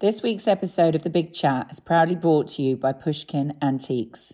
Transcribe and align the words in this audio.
This 0.00 0.22
week's 0.22 0.48
episode 0.48 0.94
of 0.94 1.02
The 1.02 1.10
Big 1.10 1.34
Chat 1.34 1.70
is 1.70 1.78
proudly 1.78 2.14
brought 2.14 2.48
to 2.52 2.62
you 2.62 2.74
by 2.74 2.94
Pushkin 2.94 3.52
Antiques. 3.60 4.32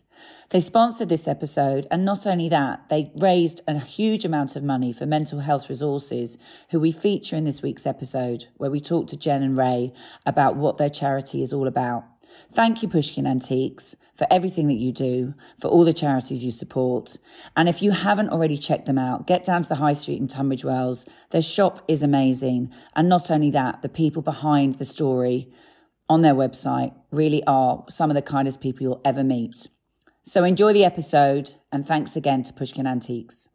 They 0.51 0.61
sponsored 0.61 1.09
this 1.09 1.27
episode, 1.27 1.89
and 1.91 2.05
not 2.05 2.25
only 2.25 2.49
that, 2.51 2.89
they 2.89 3.11
raised 3.17 3.63
a 3.67 3.81
huge 3.81 4.25
amount 4.25 4.55
of 4.55 4.63
money 4.63 4.93
for 4.93 5.07
mental 5.07 5.41
health 5.41 5.69
resources, 5.69 6.39
who 6.71 6.79
we 6.79 6.93
feature 6.93 7.35
in 7.35 7.43
this 7.43 7.63
week's 7.63 7.85
episode, 7.85 8.47
where 8.59 8.71
we 8.71 8.79
talk 8.79 9.09
to 9.09 9.17
Jen 9.17 9.43
and 9.43 9.59
Ray 9.59 9.93
about 10.25 10.55
what 10.55 10.79
their 10.79 10.89
charity 10.89 11.43
is 11.43 11.53
all 11.53 11.67
about. 11.67 12.05
Thank 12.53 12.83
you, 12.83 12.89
Pushkin 12.89 13.27
Antiques, 13.27 13.97
for 14.15 14.27
everything 14.31 14.67
that 14.69 14.75
you 14.75 14.93
do, 14.93 15.35
for 15.61 15.69
all 15.69 15.85
the 15.85 15.93
charities 15.93 16.45
you 16.45 16.51
support. 16.51 17.19
And 17.57 17.69
if 17.69 17.83
you 17.83 17.91
haven't 17.91 18.31
already 18.31 18.57
checked 18.57 18.87
them 18.87 18.99
out, 18.99 19.27
get 19.27 19.45
down 19.45 19.63
to 19.63 19.69
the 19.69 19.75
High 19.77 19.93
Street 19.93 20.21
in 20.21 20.29
Tunbridge 20.29 20.65
Wells. 20.65 21.05
Their 21.31 21.43
shop 21.43 21.85
is 21.89 22.03
amazing. 22.03 22.73
And 22.95 23.09
not 23.09 23.31
only 23.31 23.51
that, 23.51 23.83
the 23.83 23.89
people 23.89 24.23
behind 24.23 24.77
the 24.77 24.85
story 24.85 25.53
on 26.09 26.23
their 26.23 26.35
website 26.35 26.95
really 27.11 27.43
are 27.47 27.85
some 27.89 28.11
of 28.11 28.15
the 28.15 28.23
kindest 28.23 28.61
people 28.61 28.83
you'll 28.83 29.01
ever 29.05 29.25
meet. 29.25 29.69
So 30.23 30.43
enjoy 30.45 30.73
the 30.73 30.85
episode, 30.85 31.55
and 31.71 31.87
thanks 31.87 32.17
again 32.17 32.43
to 32.45 32.53
Pushkin 32.53 32.87
Antiques. 32.87 33.49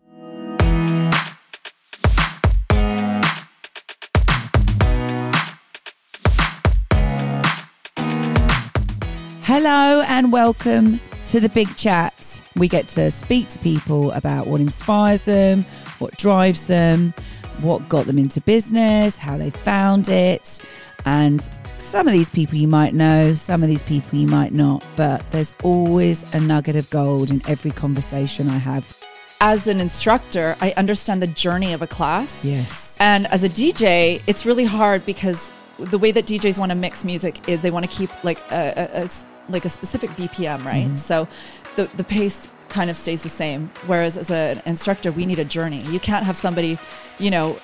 Hello 9.54 10.02
and 10.08 10.32
welcome 10.32 11.02
to 11.26 11.42
the 11.42 11.50
big 11.50 11.76
chat. 11.76 12.42
We 12.56 12.70
get 12.70 12.88
to 12.88 13.12
speak 13.12 13.50
to 13.50 13.60
people 13.60 14.14
about 14.14 14.48
what 14.48 14.62
inspires 14.62 15.24
them, 15.24 15.66
what 16.00 16.16
drives 16.18 16.68
them, 16.68 17.14
what 17.60 17.90
got 17.90 18.06
them 18.06 18.18
into 18.18 18.40
business, 18.40 19.18
how 19.18 19.38
they 19.38 19.50
found 19.50 20.08
it, 20.08 20.62
and 21.04 21.50
some 21.80 22.08
of 22.08 22.14
these 22.14 22.30
people 22.30 22.56
you 22.60 22.70
might 22.70 22.94
know, 22.94 23.34
some 23.34 23.62
of 23.62 23.68
these 23.68 23.84
people 23.84 24.18
you 24.18 24.26
might 24.26 24.54
not, 24.54 24.86
but 24.96 25.30
there's 25.32 25.52
always 25.64 26.24
a 26.32 26.40
nugget 26.40 26.78
of 26.78 26.90
gold 26.90 27.30
in 27.30 27.42
every 27.46 27.72
conversation 27.72 28.48
I 28.48 28.58
have. 28.58 28.98
As 29.42 29.68
an 29.68 29.82
instructor, 29.82 30.56
I 30.62 30.72
understand 30.78 31.22
the 31.22 31.28
journey 31.28 31.74
of 31.74 31.82
a 31.82 31.88
class. 31.88 32.46
Yes. 32.46 32.96
And 33.02 33.28
as 33.28 33.44
a 33.44 33.50
DJ, 33.50 34.22
it's 34.28 34.46
really 34.46 34.64
hard 34.64 35.06
because 35.06 35.52
the 35.78 35.98
way 35.98 36.12
that 36.12 36.26
DJs 36.26 36.58
want 36.58 36.70
to 36.70 36.76
mix 36.76 37.04
music 37.04 37.50
is 37.50 37.62
they 37.62 37.72
want 37.72 37.84
to 37.84 37.92
keep 37.92 38.12
like 38.24 38.40
a, 38.50 38.74
a- 38.78 39.04
a 39.04 39.10
like 39.50 39.66
a 39.66 39.70
specific 39.70 40.10
BPM, 40.12 40.64
right? 40.66 40.86
Mm-hmm. 40.86 40.96
So 40.96 41.28
the 41.76 41.90
the 41.98 42.04
pace 42.04 42.50
kind 42.72 42.90
of 42.90 42.96
stays 42.96 43.22
the 43.22 43.30
same. 43.30 43.70
Whereas 43.86 44.18
as 44.18 44.32
an 44.32 44.62
instructor, 44.66 45.12
we 45.12 45.26
need 45.26 45.40
a 45.40 45.46
journey. 45.46 45.82
You 45.82 46.00
can't 46.00 46.26
have 46.26 46.38
somebody, 46.38 46.80
you 47.20 47.30
know, 47.30 47.58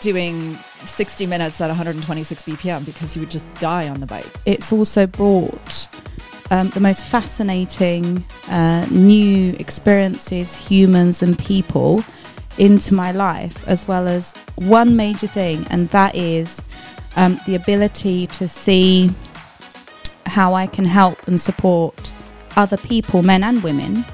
doing 0.00 0.56
60 0.84 1.26
minutes 1.26 1.60
at 1.60 1.66
126 1.66 2.42
BPM 2.42 2.86
because 2.86 3.16
you 3.16 3.20
would 3.20 3.30
just 3.30 3.52
die 3.54 3.88
on 3.88 4.00
the 4.00 4.06
bike. 4.06 4.26
it's 4.46 4.72
also 4.72 5.06
brought 5.06 5.88
um, 6.52 6.68
the 6.70 6.80
most 6.80 7.04
fascinating 7.04 8.24
uh, 8.48 8.86
new 8.90 9.54
experiences, 9.58 10.54
humans, 10.54 11.22
and 11.22 11.38
people 11.38 12.04
into 12.58 12.94
my 12.94 13.10
life, 13.12 13.66
as 13.66 13.88
well 13.88 14.06
as 14.06 14.34
one 14.56 14.94
major 14.94 15.26
thing, 15.26 15.66
and 15.70 15.88
that 15.90 16.14
is 16.14 16.62
um, 17.16 17.40
the 17.46 17.54
ability 17.54 18.26
to 18.28 18.46
see 18.46 19.10
how 20.26 20.54
I 20.54 20.66
can 20.66 20.84
help 20.84 21.26
and 21.28 21.40
support 21.40 22.10
other 22.56 22.76
people, 22.76 23.22
men 23.22 23.42
and 23.44 23.62
women, 23.62 24.04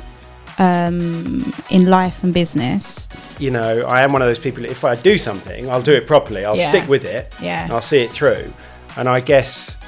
um, 0.58 1.52
in 1.70 1.86
life 1.86 2.22
and 2.24 2.32
business. 2.34 3.08
you 3.38 3.50
know, 3.52 3.86
I 3.86 4.02
am 4.02 4.12
one 4.12 4.20
of 4.20 4.26
those 4.26 4.40
people. 4.40 4.64
If 4.64 4.84
I 4.84 4.96
do 4.96 5.16
something, 5.16 5.70
I'll 5.70 5.80
do 5.82 5.92
it 5.92 6.08
properly. 6.08 6.44
I'll 6.44 6.56
Yeah. 6.56 6.70
stick 6.70 6.88
with 6.88 7.04
it. 7.04 7.32
Yeah. 7.40 7.68
I'll 7.70 7.80
see 7.82 7.98
it 8.02 8.10
through. 8.10 8.52
And 8.96 9.08
I 9.08 9.20
guess 9.20 9.78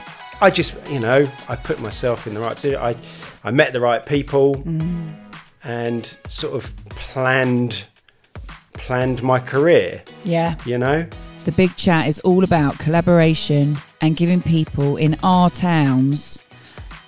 I 0.41 0.51
just, 0.51 0.75
you 0.89 1.01
know, 1.01 1.29
I 1.48 1.57
put 1.57 1.81
myself 1.81 2.27
in 2.29 2.35
the 2.35 2.41
right 2.41 2.55
position. 2.55 2.81
I, 2.81 2.95
I 3.43 3.51
met 3.51 3.73
the 3.73 3.81
right 3.81 4.07
people, 4.07 4.55
Mm. 4.57 5.15
and 5.65 6.17
sort 6.29 6.55
of 6.55 6.73
planned, 6.91 7.85
planned 8.75 9.23
my 9.23 9.41
career. 9.41 10.03
Yeah. 10.25 10.55
You 10.64 10.79
know, 10.79 11.07
The 11.45 11.53
big 11.53 11.75
chat 11.77 12.07
is 12.07 12.20
all 12.20 12.45
about 12.45 12.79
collaboration 12.79 13.79
and 14.00 14.16
giving 14.16 14.42
people 14.42 14.96
in 14.96 15.18
our 15.22 15.50
towns 15.50 16.38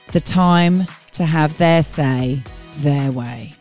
the 0.08 0.20
time 0.20 0.86
to 1.12 1.24
have 1.24 1.56
their 1.58 1.82
say 1.82 2.42
their 2.78 3.10
way. 3.10 3.54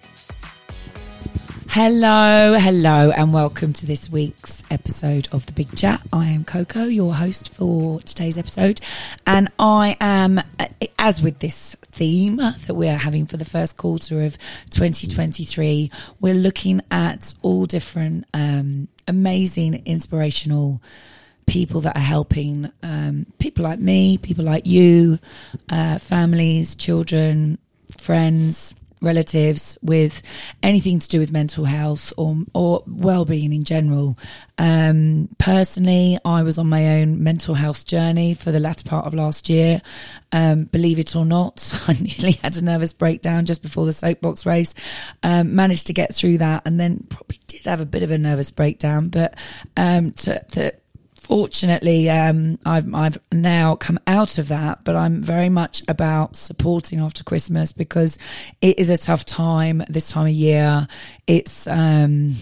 Hello, 1.69 2.57
hello, 2.59 3.11
and 3.11 3.33
welcome 3.33 3.71
to 3.71 3.85
this 3.85 4.09
week's 4.09 4.61
episode 4.69 5.29
of 5.31 5.45
The 5.45 5.53
Big 5.53 5.73
Chat. 5.77 6.01
I 6.11 6.27
am 6.27 6.43
Coco, 6.43 6.83
your 6.83 7.15
host 7.15 7.53
for 7.53 8.01
today's 8.01 8.37
episode, 8.37 8.81
and 9.25 9.49
I 9.57 9.95
am, 10.01 10.41
as 10.99 11.21
with 11.21 11.39
this 11.39 11.77
theme 11.83 12.35
that 12.35 12.75
we 12.75 12.89
are 12.89 12.97
having 12.97 13.25
for 13.25 13.37
the 13.37 13.45
first 13.45 13.77
quarter 13.77 14.21
of 14.23 14.37
2023, 14.71 15.89
we're 16.19 16.33
looking 16.33 16.81
at 16.91 17.33
all 17.41 17.65
different 17.65 18.25
um, 18.33 18.89
amazing, 19.07 19.81
inspirational 19.85 20.81
people 21.51 21.81
that 21.81 21.97
are 21.97 21.99
helping 21.99 22.71
um, 22.81 23.25
people 23.37 23.65
like 23.65 23.77
me, 23.77 24.17
people 24.17 24.45
like 24.45 24.65
you, 24.65 25.19
uh, 25.69 25.99
families, 25.99 26.75
children, 26.75 27.57
friends, 27.99 28.73
relatives 29.01 29.77
with 29.81 30.21
anything 30.63 30.99
to 30.99 31.09
do 31.09 31.19
with 31.19 31.31
mental 31.31 31.65
health 31.65 32.13
or 32.15 32.37
or 32.53 32.83
well-being 32.87 33.51
in 33.51 33.65
general. 33.65 34.17
Um, 34.57 35.27
personally, 35.39 36.17
I 36.23 36.43
was 36.43 36.57
on 36.57 36.69
my 36.69 37.01
own 37.01 37.21
mental 37.21 37.53
health 37.53 37.85
journey 37.85 38.33
for 38.33 38.53
the 38.53 38.59
latter 38.61 38.87
part 38.87 39.05
of 39.05 39.13
last 39.13 39.49
year. 39.49 39.81
Um, 40.31 40.65
believe 40.65 40.99
it 40.99 41.17
or 41.17 41.25
not, 41.25 41.77
I 41.87 41.93
nearly 41.93 42.39
had 42.41 42.55
a 42.55 42.61
nervous 42.61 42.93
breakdown 42.93 43.45
just 43.45 43.61
before 43.61 43.85
the 43.85 43.91
soapbox 43.91 44.45
race. 44.45 44.73
Um, 45.21 45.53
managed 45.53 45.87
to 45.87 45.93
get 45.93 46.15
through 46.15 46.37
that, 46.37 46.61
and 46.65 46.79
then 46.79 47.05
probably 47.09 47.41
did 47.47 47.65
have 47.65 47.81
a 47.81 47.85
bit 47.85 48.03
of 48.03 48.11
a 48.11 48.17
nervous 48.17 48.51
breakdown, 48.51 49.09
but 49.09 49.35
um, 49.75 50.13
to, 50.13 50.41
to 50.51 50.73
fortunately, 51.31 52.09
um, 52.09 52.59
I've 52.65 52.93
I've 52.93 53.17
now 53.31 53.77
come 53.77 53.97
out 54.05 54.37
of 54.37 54.49
that, 54.49 54.83
but 54.83 54.97
I'm 54.97 55.21
very 55.21 55.47
much 55.47 55.81
about 55.87 56.35
supporting 56.35 56.99
after 56.99 57.23
Christmas 57.23 57.71
because 57.71 58.17
it 58.61 58.77
is 58.77 58.89
a 58.89 58.97
tough 58.97 59.23
time 59.23 59.81
this 59.87 60.09
time 60.09 60.25
of 60.25 60.33
year. 60.33 60.89
It's 61.27 61.67
um, 61.67 62.35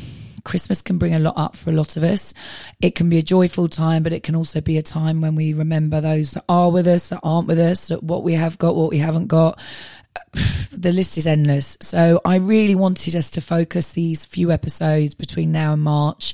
Christmas 0.43 0.81
can 0.81 0.97
bring 0.97 1.13
a 1.13 1.19
lot 1.19 1.37
up 1.37 1.55
for 1.55 1.69
a 1.69 1.73
lot 1.73 1.97
of 1.97 2.03
us. 2.03 2.33
It 2.81 2.95
can 2.95 3.09
be 3.09 3.19
a 3.19 3.21
joyful 3.21 3.69
time, 3.69 4.01
but 4.01 4.11
it 4.11 4.23
can 4.23 4.35
also 4.35 4.59
be 4.59 4.79
a 4.79 4.81
time 4.81 5.21
when 5.21 5.35
we 5.35 5.53
remember 5.53 6.01
those 6.01 6.31
that 6.31 6.45
are 6.49 6.71
with 6.71 6.87
us, 6.87 7.09
that 7.09 7.19
aren't 7.21 7.47
with 7.47 7.59
us, 7.59 7.89
that 7.89 8.01
what 8.01 8.23
we 8.23 8.33
have 8.33 8.57
got, 8.57 8.75
what 8.75 8.89
we 8.89 8.97
haven't 8.97 9.27
got 9.27 9.59
the 10.71 10.91
list 10.91 11.17
is 11.17 11.27
endless. 11.27 11.77
So 11.81 12.21
I 12.23 12.35
really 12.35 12.75
wanted 12.75 13.15
us 13.15 13.31
to 13.31 13.41
focus 13.41 13.91
these 13.91 14.25
few 14.25 14.51
episodes 14.51 15.13
between 15.15 15.51
now 15.51 15.73
and 15.73 15.81
March 15.81 16.33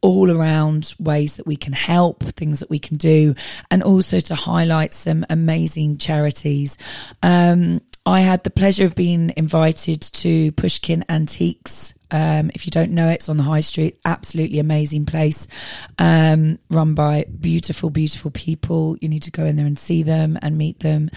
all 0.00 0.30
around 0.30 0.94
ways 0.98 1.36
that 1.36 1.46
we 1.46 1.56
can 1.56 1.72
help, 1.72 2.22
things 2.22 2.60
that 2.60 2.68
we 2.68 2.78
can 2.78 2.98
do, 2.98 3.34
and 3.70 3.82
also 3.82 4.20
to 4.20 4.34
highlight 4.34 4.92
some 4.92 5.24
amazing 5.30 5.96
charities. 5.96 6.76
Um, 7.22 7.80
I 8.04 8.20
had 8.20 8.44
the 8.44 8.50
pleasure 8.50 8.84
of 8.84 8.94
being 8.94 9.32
invited 9.36 10.02
to 10.02 10.52
Pushkin 10.52 11.06
Antiques. 11.08 11.94
Um, 12.14 12.52
if 12.54 12.64
you 12.64 12.70
don't 12.70 12.92
know 12.92 13.08
it, 13.08 13.14
it's 13.14 13.28
on 13.28 13.38
the 13.38 13.42
high 13.42 13.58
street. 13.58 13.98
Absolutely 14.04 14.60
amazing 14.60 15.04
place, 15.04 15.48
um, 15.98 16.60
run 16.70 16.94
by 16.94 17.24
beautiful, 17.24 17.90
beautiful 17.90 18.30
people. 18.30 18.96
You 19.00 19.08
need 19.08 19.24
to 19.24 19.32
go 19.32 19.44
in 19.44 19.56
there 19.56 19.66
and 19.66 19.76
see 19.76 20.04
them 20.04 20.38
and 20.40 20.56
meet 20.56 20.78
them. 20.78 21.10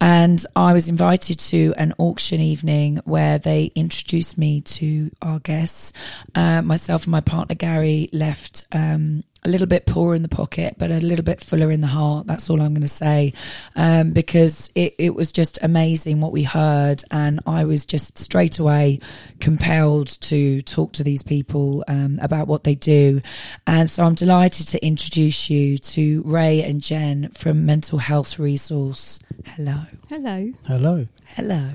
And 0.00 0.44
I 0.56 0.72
was 0.72 0.88
invited 0.88 1.38
to 1.38 1.72
an 1.76 1.94
auction 1.98 2.40
evening 2.40 3.00
where 3.04 3.38
they 3.38 3.70
introduced 3.76 4.36
me 4.38 4.62
to 4.62 5.12
our 5.22 5.38
guests. 5.38 5.92
Uh, 6.34 6.62
myself 6.62 7.04
and 7.04 7.12
my 7.12 7.20
partner 7.20 7.54
Gary 7.54 8.08
left 8.12 8.64
um, 8.72 9.22
a 9.42 9.48
little 9.48 9.66
bit 9.66 9.86
poorer 9.86 10.14
in 10.14 10.22
the 10.22 10.28
pocket, 10.28 10.74
but 10.78 10.90
a 10.90 11.00
little 11.00 11.24
bit 11.24 11.40
fuller 11.40 11.70
in 11.70 11.80
the 11.80 11.86
heart. 11.86 12.26
That's 12.26 12.50
all 12.50 12.60
I'm 12.60 12.74
going 12.74 12.82
to 12.82 12.88
say, 12.88 13.32
um, 13.74 14.12
because 14.12 14.70
it, 14.74 14.94
it 14.98 15.14
was 15.14 15.32
just 15.32 15.58
amazing 15.62 16.20
what 16.20 16.32
we 16.32 16.42
heard, 16.42 17.02
and 17.10 17.40
I 17.46 17.64
was 17.64 17.84
just 17.84 18.18
straight 18.18 18.58
away 18.58 19.00
compelled 19.40 20.08
to 20.22 20.62
talk 20.62 20.92
to 20.94 21.04
these 21.04 21.22
people 21.22 21.84
um, 21.88 22.18
about 22.20 22.48
what 22.48 22.64
they 22.64 22.74
do. 22.74 23.22
And 23.66 23.88
so 23.88 24.04
I'm 24.04 24.14
delighted 24.14 24.68
to 24.68 24.84
introduce 24.84 25.48
you 25.48 25.78
to 25.78 26.22
Ray 26.24 26.62
and 26.62 26.80
Jen 26.80 27.30
from 27.30 27.64
Mental 27.64 27.98
Health 27.98 28.38
Resource. 28.38 29.18
Hello. 29.46 29.82
Hello. 30.08 30.52
hello. 30.66 31.06
Hello. 31.24 31.70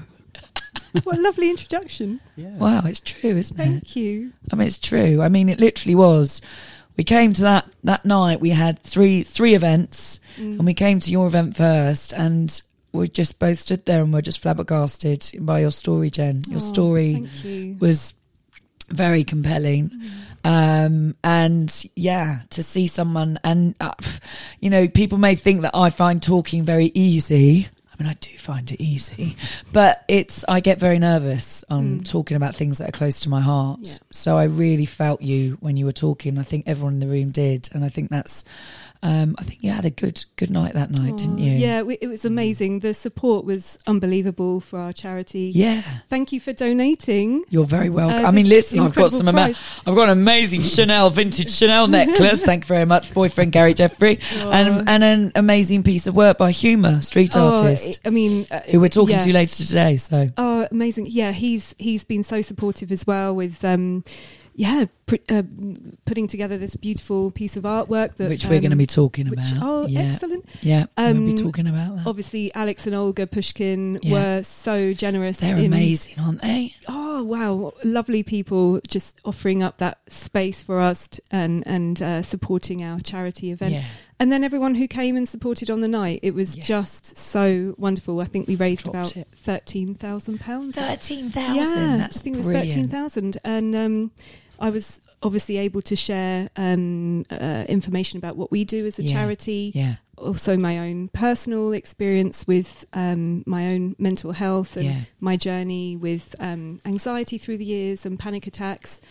What 1.03 1.17
a 1.17 1.21
lovely 1.21 1.49
introduction. 1.49 2.21
Yeah. 2.37 2.55
Wow, 2.55 2.83
it's 2.85 3.01
true, 3.01 3.35
isn't 3.35 3.59
it? 3.59 3.63
Thank 3.63 3.95
you. 3.97 4.31
I 4.51 4.55
mean, 4.55 4.67
it's 4.67 4.79
true. 4.79 5.21
I 5.21 5.27
mean, 5.27 5.49
it 5.49 5.59
literally 5.59 5.95
was. 5.95 6.41
We 6.97 7.03
came 7.03 7.33
to 7.33 7.41
that 7.41 7.65
that 7.83 8.05
night. 8.05 8.39
We 8.39 8.51
had 8.51 8.79
three 8.79 9.23
three 9.23 9.53
events, 9.55 10.19
Mm. 10.37 10.57
and 10.59 10.65
we 10.65 10.73
came 10.73 10.99
to 11.01 11.11
your 11.11 11.27
event 11.27 11.55
first, 11.57 12.13
and 12.13 12.61
we 12.91 13.07
just 13.09 13.39
both 13.39 13.59
stood 13.59 13.85
there 13.85 14.01
and 14.03 14.13
we're 14.13 14.21
just 14.21 14.39
flabbergasted 14.41 15.29
by 15.41 15.59
your 15.59 15.71
story, 15.71 16.09
Jen. 16.09 16.43
Your 16.47 16.57
Oh, 16.57 16.59
story 16.73 17.27
you. 17.43 17.75
was 17.79 18.13
very 18.89 19.23
compelling. 19.23 19.91
Um, 20.45 21.15
and 21.23 21.85
yeah, 21.95 22.41
to 22.51 22.61
see 22.63 22.85
someone 22.87 23.39
and, 23.43 23.73
uh, 23.81 23.93
you 24.59 24.69
know, 24.69 24.87
people 24.87 25.17
may 25.17 25.35
think 25.35 25.63
that 25.63 25.71
I 25.73 25.89
find 25.89 26.21
talking 26.21 26.63
very 26.63 26.91
easy. 26.93 27.67
I 27.97 28.03
mean, 28.03 28.09
I 28.11 28.15
do 28.15 28.29
find 28.37 28.69
it 28.71 28.81
easy, 28.81 29.35
but 29.71 30.03
it's, 30.07 30.43
I 30.47 30.59
get 30.59 30.79
very 30.79 30.99
nervous 30.99 31.63
um, 31.69 31.99
Mm. 32.01 32.09
talking 32.09 32.35
about 32.35 32.55
things 32.55 32.77
that 32.79 32.89
are 32.89 32.91
close 32.91 33.21
to 33.21 33.29
my 33.29 33.39
heart. 33.41 33.79
Yeah. 33.83 33.97
So 34.11 34.37
I 34.37 34.43
really 34.45 34.85
felt 34.85 35.21
you 35.21 35.57
when 35.61 35.77
you 35.77 35.85
were 35.85 35.93
talking. 35.93 36.37
I 36.37 36.43
think 36.43 36.65
everyone 36.67 36.93
in 36.95 36.99
the 36.99 37.07
room 37.07 37.31
did. 37.31 37.69
And 37.73 37.85
I 37.85 37.89
think 37.89 38.09
that's, 38.09 38.43
um, 39.03 39.35
I 39.37 39.43
think 39.43 39.63
you 39.63 39.71
had 39.71 39.85
a 39.85 39.89
good, 39.89 40.23
good 40.35 40.49
night 40.49 40.73
that 40.73 40.89
night, 40.91 41.17
didn't 41.17 41.37
you? 41.37 41.51
Yeah, 41.51 41.81
we, 41.83 41.95
it 42.01 42.07
was 42.07 42.25
amazing. 42.25 42.79
The 42.79 42.93
support 42.93 43.45
was 43.45 43.77
unbelievable 43.87 44.59
for 44.59 44.79
our 44.79 44.93
charity. 44.93 45.51
Yeah. 45.53 45.81
Thank 46.09 46.31
you 46.31 46.39
for 46.39 46.53
donating. 46.53 47.43
You're 47.49 47.65
very 47.65 47.89
welcome. 47.89 48.25
Uh, 48.25 48.27
I 48.27 48.31
mean, 48.31 48.49
listen, 48.49 48.79
I've 48.79 48.95
got 48.95 49.11
some 49.11 49.27
ama- 49.27 49.53
I've 49.85 49.95
got 49.95 50.09
an 50.09 50.17
amazing 50.17 50.63
Chanel 50.63 51.09
vintage 51.09 51.51
Chanel 51.51 51.87
necklace. 51.87 52.41
Thank 52.45 52.63
you 52.63 52.67
very 52.67 52.85
much, 52.85 53.13
boyfriend 53.13 53.51
Gary 53.51 53.73
Jeffrey, 53.73 54.19
and 54.33 54.87
and 54.89 55.03
an 55.03 55.31
amazing 55.35 55.83
piece 55.83 56.07
of 56.07 56.15
work 56.15 56.37
by 56.37 56.51
Humour, 56.51 57.01
street 57.01 57.31
Oh, 57.35 57.57
artist, 57.63 57.99
I 58.05 58.09
mean, 58.09 58.45
uh, 58.49 58.61
who 58.61 58.79
we're 58.79 58.89
talking 58.89 59.15
yeah. 59.15 59.23
to 59.25 59.33
later 59.33 59.63
today. 59.63 59.97
So 59.97 60.29
Oh, 60.37 60.67
amazing! 60.71 61.07
Yeah, 61.09 61.31
he's 61.31 61.75
he's 61.77 62.03
been 62.03 62.23
so 62.23 62.41
supportive 62.41 62.91
as 62.91 63.05
well 63.05 63.35
with, 63.35 63.63
um, 63.65 64.03
yeah, 64.55 64.85
pr- 65.05 65.15
uh, 65.29 65.43
putting 66.05 66.27
together 66.27 66.57
this 66.57 66.75
beautiful 66.75 67.31
piece 67.31 67.55
of 67.57 67.63
artwork 67.63 68.15
that 68.15 68.29
which 68.29 68.43
we're 68.45 68.59
going 68.59 68.63
to 68.63 68.71
um, 68.71 68.77
be 68.77 68.85
talking 68.85 69.29
which- 69.29 69.51
about. 69.51 69.63
oh, 69.63 69.87
yeah, 69.87 69.99
excellent! 70.01 70.45
yeah, 70.61 70.85
we'll 70.97 71.13
be 71.13 71.29
Um, 71.31 71.35
talking 71.35 71.67
about 71.67 71.95
that. 71.97 72.07
Obviously, 72.07 72.53
Alex 72.53 72.85
and 72.85 72.95
Olga 72.95 73.27
Pushkin 73.27 73.99
Yeah. 74.01 74.11
were 74.13 74.43
so 74.43 74.93
generous. 74.93 75.37
They're 75.39 75.57
in, 75.57 75.65
amazing, 75.65 76.15
aren't 76.19 76.41
they? 76.41 76.75
Oh 76.87 77.23
wow, 77.23 77.73
lovely 77.83 78.23
people 78.23 78.79
just 78.87 79.17
offering 79.25 79.63
up 79.63 79.77
that 79.77 79.99
space 80.09 80.61
for 80.61 80.79
us 80.79 81.07
t- 81.07 81.19
and 81.31 81.63
and 81.67 82.01
uh, 82.01 82.21
supporting 82.21 82.83
our 82.83 82.99
charity 82.99 83.51
event. 83.51 83.73
Yeah, 83.75 83.83
And 84.19 84.31
then 84.31 84.43
everyone 84.43 84.75
who 84.75 84.87
came 84.87 85.15
and 85.17 85.27
supported 85.27 85.69
on 85.69 85.81
the 85.81 85.87
night, 85.87 86.19
it 86.23 86.33
was 86.33 86.55
Yeah. 86.57 86.63
just 86.63 87.17
so 87.17 87.75
wonderful. 87.77 88.19
I 88.21 88.25
think 88.25 88.47
we 88.47 88.55
raised 88.55 88.83
Dropped 88.83 88.95
about 89.13 89.17
it. 89.17 89.27
thirteen 89.35 89.95
thousand 89.95 90.39
pounds. 90.39 90.75
Thirteen 90.75 91.29
thousand. 91.29 91.55
Yeah. 91.57 91.97
That's 91.97 92.17
I 92.17 92.19
think 92.21 92.35
it 92.37 92.39
was 92.39 92.47
thirteen 92.47 92.87
thousand, 92.87 93.37
and 93.43 93.75
um, 93.75 94.11
I 94.59 94.69
was 94.69 95.01
obviously 95.23 95.57
able 95.57 95.81
to 95.83 95.95
share 95.95 96.49
um, 96.55 97.23
uh, 97.31 97.65
information 97.67 98.17
about 98.17 98.35
what 98.37 98.51
we 98.51 98.63
do 98.63 98.85
as 98.85 98.99
a 98.99 99.03
Yeah. 99.03 99.11
charity. 99.13 99.71
Yeah, 99.73 99.95
Also, 100.17 100.55
my 100.55 100.77
own 100.77 101.09
personal 101.09 101.73
experience 101.73 102.45
with 102.47 102.85
um, 102.93 103.43
my 103.45 103.67
own 103.73 103.95
mental 103.97 104.31
health 104.33 104.77
and 104.77 104.85
yeah, 104.85 105.01
my 105.19 105.35
journey 105.35 105.97
with 105.97 106.35
um, 106.39 106.79
anxiety 106.85 107.37
through 107.37 107.57
the 107.57 107.65
years 107.65 108.05
and 108.05 108.17
panic 108.19 108.45
attacks. 108.47 109.01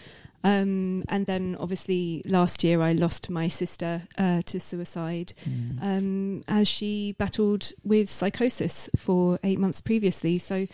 Um, 0.45 1.05
and 1.09 1.25
then, 1.27 1.57
obviously, 1.59 2.23
last 2.27 2.63
year 2.63 2.83
I 2.83 2.93
lost 2.93 3.31
my 3.31 3.49
sister 3.49 4.03
uh, 4.19 4.43
to 4.43 4.61
suicide 4.61 5.33
Mm. 5.49 5.83
um, 5.83 6.43
as 6.49 6.69
she 6.69 7.13
battled 7.19 7.73
with 7.83 8.09
psychosis 8.11 8.91
for 8.97 9.39
eight 9.43 9.59
months 9.59 9.81
previously. 9.81 10.39
So 10.39 10.67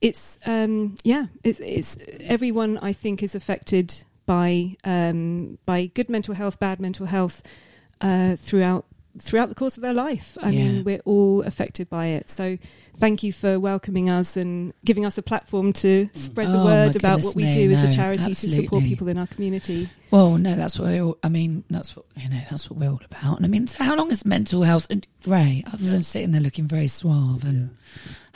it's 0.00 0.38
um, 0.46 0.94
yeah, 1.02 1.26
it's, 1.42 1.58
it's 1.60 1.98
everyone 2.20 2.78
I 2.78 2.92
think 2.92 3.22
is 3.22 3.34
affected 3.34 4.04
by 4.28 4.76
um, 4.84 5.58
by 5.64 5.86
good 5.86 6.08
mental 6.10 6.34
health, 6.34 6.60
bad 6.60 6.78
mental 6.78 7.06
health 7.06 7.42
uh, 8.02 8.36
throughout 8.36 8.84
throughout 9.20 9.48
the 9.48 9.54
course 9.54 9.76
of 9.76 9.82
their 9.82 9.94
life. 9.94 10.38
I 10.40 10.50
Yeah. 10.50 10.68
mean, 10.68 10.84
we're 10.84 11.00
all 11.04 11.42
affected 11.42 11.88
by 11.88 12.06
it. 12.08 12.30
So 12.30 12.56
thank 12.98 13.24
you 13.24 13.32
for 13.32 13.58
welcoming 13.58 14.08
us 14.08 14.36
and 14.36 14.72
giving 14.84 15.04
us 15.04 15.18
a 15.18 15.22
platform 15.22 15.72
to 15.72 16.08
spread 16.14 16.52
the 16.52 16.60
Oh, 16.60 16.64
word 16.64 16.94
about 16.94 17.24
what 17.24 17.34
we 17.34 17.44
me, 17.46 17.50
do 17.50 17.72
as 17.72 17.82
a 17.82 17.90
charity 17.90 18.32
to 18.34 18.48
support 18.48 18.84
people 18.84 19.08
in 19.08 19.18
our 19.18 19.26
community. 19.26 19.88
Well, 20.12 20.36
no, 20.38 20.54
that's 20.54 20.78
what 20.78 20.88
we 20.90 21.00
all, 21.00 21.18
I 21.24 21.28
mean. 21.30 21.64
That's 21.68 21.96
what 21.96 22.04
you 22.16 22.28
know. 22.28 22.40
That's 22.50 22.70
what 22.70 22.78
we're 22.78 22.90
all 22.90 23.00
about. 23.10 23.38
And 23.38 23.46
I 23.46 23.48
mean, 23.48 23.66
so 23.66 23.82
how 23.82 23.96
long 23.96 24.10
has 24.10 24.24
mental 24.24 24.62
health? 24.62 24.86
And 24.90 25.04
Ray, 25.26 25.64
other 25.66 25.90
than 25.90 26.02
sitting 26.04 26.30
there 26.30 26.40
looking 26.42 26.68
very 26.68 26.86
suave 26.86 27.42
and 27.44 27.70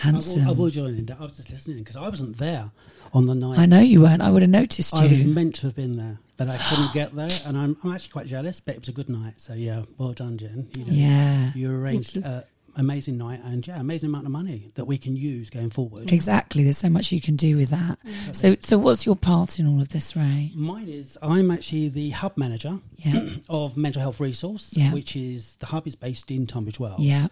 I 0.02 0.06
will, 0.10 0.12
handsome, 0.14 0.48
I 0.48 0.52
will 0.52 0.70
join 0.70 0.94
in. 0.96 1.08
I 1.16 1.22
was 1.22 1.36
just 1.36 1.50
listening 1.50 1.78
because 1.78 1.96
I 1.96 2.08
wasn't 2.08 2.38
there 2.38 2.72
on 3.12 3.26
the 3.26 3.34
night. 3.34 3.58
I 3.58 3.66
know 3.66 3.80
you 3.80 4.00
weren't. 4.02 4.22
I 4.22 4.30
would 4.30 4.42
have 4.42 4.50
noticed 4.50 4.94
you. 4.94 5.00
I 5.00 5.06
was 5.08 5.22
meant 5.24 5.54
to 5.56 5.62
have 5.66 5.76
been 5.76 5.96
there, 5.96 6.18
but 6.36 6.48
I 6.48 6.56
couldn't 6.56 6.92
get 6.92 7.14
there, 7.14 7.30
and 7.46 7.56
I'm, 7.58 7.76
I'm 7.84 7.92
actually 7.92 8.10
quite 8.10 8.26
jealous. 8.26 8.60
But 8.60 8.74
it 8.76 8.80
was 8.80 8.88
a 8.88 8.92
good 8.92 9.08
night, 9.08 9.34
so 9.40 9.54
yeah, 9.54 9.82
well 9.98 10.12
done, 10.12 10.38
Jen. 10.38 10.68
You, 10.76 10.84
know, 10.84 10.92
Yeah, 10.92 11.52
you 11.54 11.74
arranged 11.74 12.16
an 12.16 12.44
amazing 12.76 13.18
night, 13.18 13.40
and 13.44 13.66
yeah, 13.66 13.78
amazing 13.78 14.08
amount 14.08 14.24
of 14.24 14.32
money 14.32 14.70
that 14.76 14.86
we 14.86 14.96
can 14.96 15.14
use 15.14 15.50
going 15.50 15.68
forward. 15.70 16.10
exactly. 16.10 16.64
There's 16.64 16.78
so 16.78 16.88
much 16.88 17.12
you 17.12 17.20
can 17.20 17.36
do 17.36 17.56
with 17.58 17.68
that. 17.68 17.98
So, 18.32 18.56
so 18.60 18.78
what's 18.78 19.04
your 19.04 19.16
part 19.16 19.58
in 19.58 19.66
all 19.66 19.82
of 19.82 19.90
this, 19.90 20.16
Ray? 20.16 20.50
Mine 20.54 20.88
is 20.88 21.18
I'm 21.20 21.50
actually 21.50 21.90
the 21.90 22.10
hub 22.10 22.38
manager 22.38 22.78
Yeah, 22.96 23.28
of 23.50 23.76
Mental 23.76 24.00
Health 24.00 24.20
Resource, 24.20 24.72
Yeah. 24.74 24.94
which 24.94 25.16
is 25.16 25.56
the 25.56 25.66
hub 25.66 25.86
is 25.86 25.94
based 25.96 26.30
in 26.30 26.46
Tunbridge 26.46 26.80
Wells. 26.80 27.00
yeah. 27.00 27.28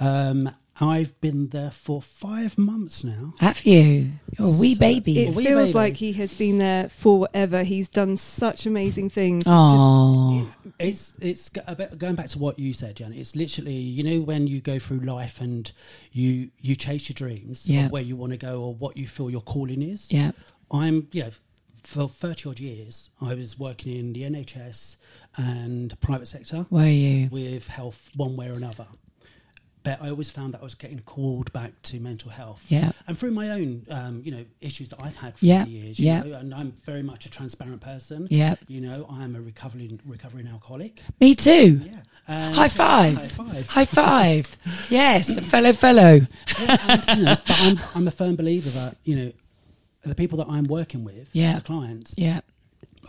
Um, 0.00 0.48
I've 0.80 1.20
been 1.20 1.48
there 1.48 1.70
for 1.72 2.00
five 2.00 2.56
months 2.56 3.02
now. 3.02 3.34
Have 3.40 3.64
you? 3.66 4.12
You're 4.38 4.48
a 4.48 4.58
wee 4.60 4.74
So- 4.74 4.80
baby. 4.80 5.18
It 5.26 5.34
wee 5.34 5.44
feels 5.44 5.66
baby. 5.68 5.72
like 5.72 5.96
he 5.96 6.12
has 6.14 6.38
been 6.38 6.58
there 6.58 6.88
forever. 6.88 7.64
He's 7.64 7.88
done 7.88 8.16
such 8.16 8.64
amazing 8.64 9.10
things. 9.10 9.38
It's 9.42 9.44
just- 9.46 9.74
Oh, 9.76 10.48
It's 10.78 11.12
it's 11.20 11.48
go- 11.48 11.62
about- 11.66 11.98
going 11.98 12.14
back 12.14 12.28
to 12.30 12.38
what 12.38 12.58
you 12.60 12.72
said, 12.72 12.96
Jan. 12.96 13.12
It's 13.12 13.34
literally 13.34 13.74
you 13.74 14.04
know 14.04 14.20
when 14.20 14.46
you 14.46 14.60
go 14.60 14.78
through 14.78 15.00
life 15.00 15.40
and 15.40 15.70
you 16.12 16.50
you 16.60 16.76
chase 16.76 17.08
your 17.08 17.14
dreams 17.14 17.68
Yeah. 17.68 17.86
of 17.86 17.90
where 17.92 18.02
you 18.02 18.14
want 18.16 18.32
to 18.32 18.38
go 18.38 18.62
or 18.62 18.74
what 18.74 18.96
you 18.96 19.06
feel 19.08 19.30
your 19.30 19.40
calling 19.42 19.82
is. 19.82 20.12
yeah, 20.12 20.30
I'm 20.70 21.08
you 21.12 21.24
know 21.24 21.30
for 21.82 22.08
thirty 22.08 22.48
odd 22.48 22.60
years 22.60 23.10
I 23.20 23.34
was 23.34 23.58
working 23.58 23.96
in 23.96 24.12
the 24.12 24.22
NHS 24.22 24.96
and 25.36 25.98
private 26.00 26.26
sector 26.28 26.66
were 26.70 26.86
you? 26.88 27.28
with 27.32 27.66
health 27.68 28.10
one 28.14 28.36
way 28.36 28.48
or 28.48 28.52
another. 28.52 28.86
But 29.88 30.02
I 30.04 30.10
always 30.10 30.28
found 30.28 30.52
that 30.54 30.60
I 30.60 30.64
was 30.64 30.74
getting 30.74 30.98
called 31.00 31.50
back 31.54 31.72
to 31.84 31.98
mental 32.00 32.30
health. 32.30 32.62
Yeah, 32.68 32.92
And 33.06 33.16
through 33.18 33.30
my 33.30 33.50
own, 33.50 33.86
um, 33.88 34.20
you 34.24 34.30
know, 34.32 34.44
issues 34.60 34.90
that 34.90 35.00
I've 35.02 35.16
had 35.16 35.38
for 35.38 35.44
Yeah, 35.46 35.64
years, 35.64 35.98
yeah. 35.98 36.22
know, 36.22 36.34
and 36.36 36.54
I'm 36.54 36.72
very 36.84 37.02
much 37.02 37.24
a 37.24 37.30
transparent 37.30 37.80
person. 37.80 38.26
yeah. 38.30 38.56
You 38.66 38.80
know, 38.82 39.06
I 39.10 39.24
am 39.24 39.34
a 39.34 39.40
recovering 39.40 39.98
recovering 40.04 40.46
alcoholic. 40.46 41.00
Me 41.20 41.34
too. 41.34 41.80
Yeah. 41.84 42.00
And- 42.26 42.54
High 42.54 42.68
five. 42.68 43.16
High 43.16 43.28
five. 43.28 43.66
High 43.68 43.84
five. 43.86 44.56
yes, 44.90 45.38
fellow 45.48 45.72
fellow. 45.72 46.20
Yeah, 46.60 46.76
and, 47.08 47.18
you 47.18 47.24
know, 47.24 47.36
but 47.46 47.60
I'm, 47.60 47.78
I'm 47.94 48.08
a 48.08 48.10
firm 48.10 48.36
believer 48.36 48.68
that, 48.70 48.96
you 49.04 49.16
know, 49.16 49.32
the 50.02 50.14
people 50.14 50.36
that 50.38 50.48
I'm 50.48 50.64
working 50.64 51.02
with, 51.04 51.30
Yeah. 51.32 51.54
the 51.54 51.60
clients, 51.62 52.14
Yeah, 52.18 52.40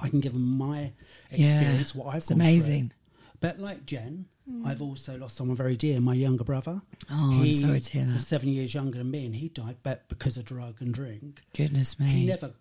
I 0.01 0.07
can 0.07 0.21
give 0.21 0.31
them 0.33 0.57
my 0.57 0.91
Yeah. 1.31 1.47
experience, 1.47 1.93
what 1.93 2.07
I've 2.07 2.21
it's 2.21 2.31
amazing. 2.31 2.89
through. 2.89 2.95
But 3.41 3.59
like 3.59 3.85
Jen, 3.85 4.25
I've 4.65 4.81
also 4.81 5.17
lost 5.17 5.35
someone 5.37 5.55
very 5.55 5.75
dear, 5.77 5.99
my 6.01 6.13
younger 6.13 6.43
brother. 6.43 6.81
Oh, 7.11 7.41
I'm 7.41 7.53
sorry 7.53 7.79
to 7.79 7.91
hear 7.91 8.05
that. 8.05 8.13
was 8.13 8.27
seven 8.27 8.49
years 8.49 8.73
younger 8.73 8.97
than 8.97 9.09
me, 9.11 9.25
and 9.25 9.35
he 9.35 9.49
died 9.49 9.77
but 9.83 10.07
because 10.09 10.37
of 10.37 10.45
drug 10.45 10.81
and 10.81 10.93
drink. 10.93 11.39
Goodness 11.55 11.99
me. 11.99 12.07
He 12.07 12.25
never 12.25 12.51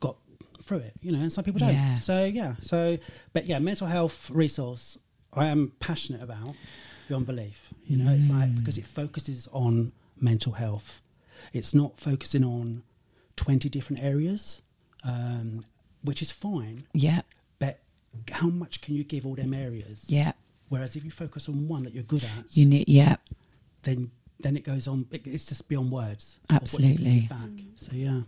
got 0.00 0.16
through 0.62 0.78
it, 0.78 0.94
you 1.00 1.10
know, 1.12 1.18
and 1.20 1.32
some 1.32 1.44
people 1.44 1.60
don't. 1.60 1.74
Yeah. 1.74 1.96
So 1.96 2.24
yeah, 2.24 2.54
so 2.60 2.98
but 3.32 3.46
yeah, 3.46 3.58
mental 3.58 3.86
health 3.86 4.30
resource 4.30 4.98
I 5.32 5.46
am 5.46 5.72
passionate 5.80 6.22
about 6.22 6.54
beyond 7.08 7.26
belief. 7.26 7.70
You 7.86 7.96
know, 8.04 8.12
it's 8.12 8.26
Mm. 8.28 8.38
like 8.40 8.54
because 8.56 8.76
it 8.78 8.84
focuses 8.84 9.48
on 9.52 9.92
mental 10.20 10.52
health. 10.52 11.00
It's 11.52 11.74
not 11.74 11.98
focusing 11.98 12.44
on 12.44 12.82
twenty 13.36 13.68
different 13.68 14.02
areas, 14.02 14.60
um, 15.02 15.62
which 16.02 16.20
is 16.22 16.30
fine. 16.30 16.84
Yeah, 16.92 17.22
But 17.58 17.80
how 18.30 18.48
much 18.48 18.82
can 18.82 18.94
you 18.94 19.02
give 19.04 19.24
all 19.26 19.34
them 19.34 19.54
areas? 19.54 20.04
yeah. 20.08 20.32
Whereas 20.72 20.96
if 20.96 21.04
you 21.04 21.10
focus 21.10 21.50
on 21.50 21.68
one 21.68 21.82
that 21.82 21.92
you're 21.92 22.02
good 22.02 22.24
at, 22.24 22.56
You 22.56 22.64
need. 22.64 22.88
Yeah, 22.88 23.16
then 23.82 24.10
then 24.42 24.56
it 24.56 24.64
goes 24.64 24.88
on. 24.88 25.06
It, 25.10 25.26
it's 25.26 25.46
just 25.46 25.68
beyond 25.68 25.90
words. 25.90 26.38
of 26.50 26.56
what 26.72 26.80
you 26.80 26.96
can 26.96 27.06
Absolutely. 27.06 27.20
Back. 27.28 27.64
So 27.76 27.90
yeah. 27.94 28.20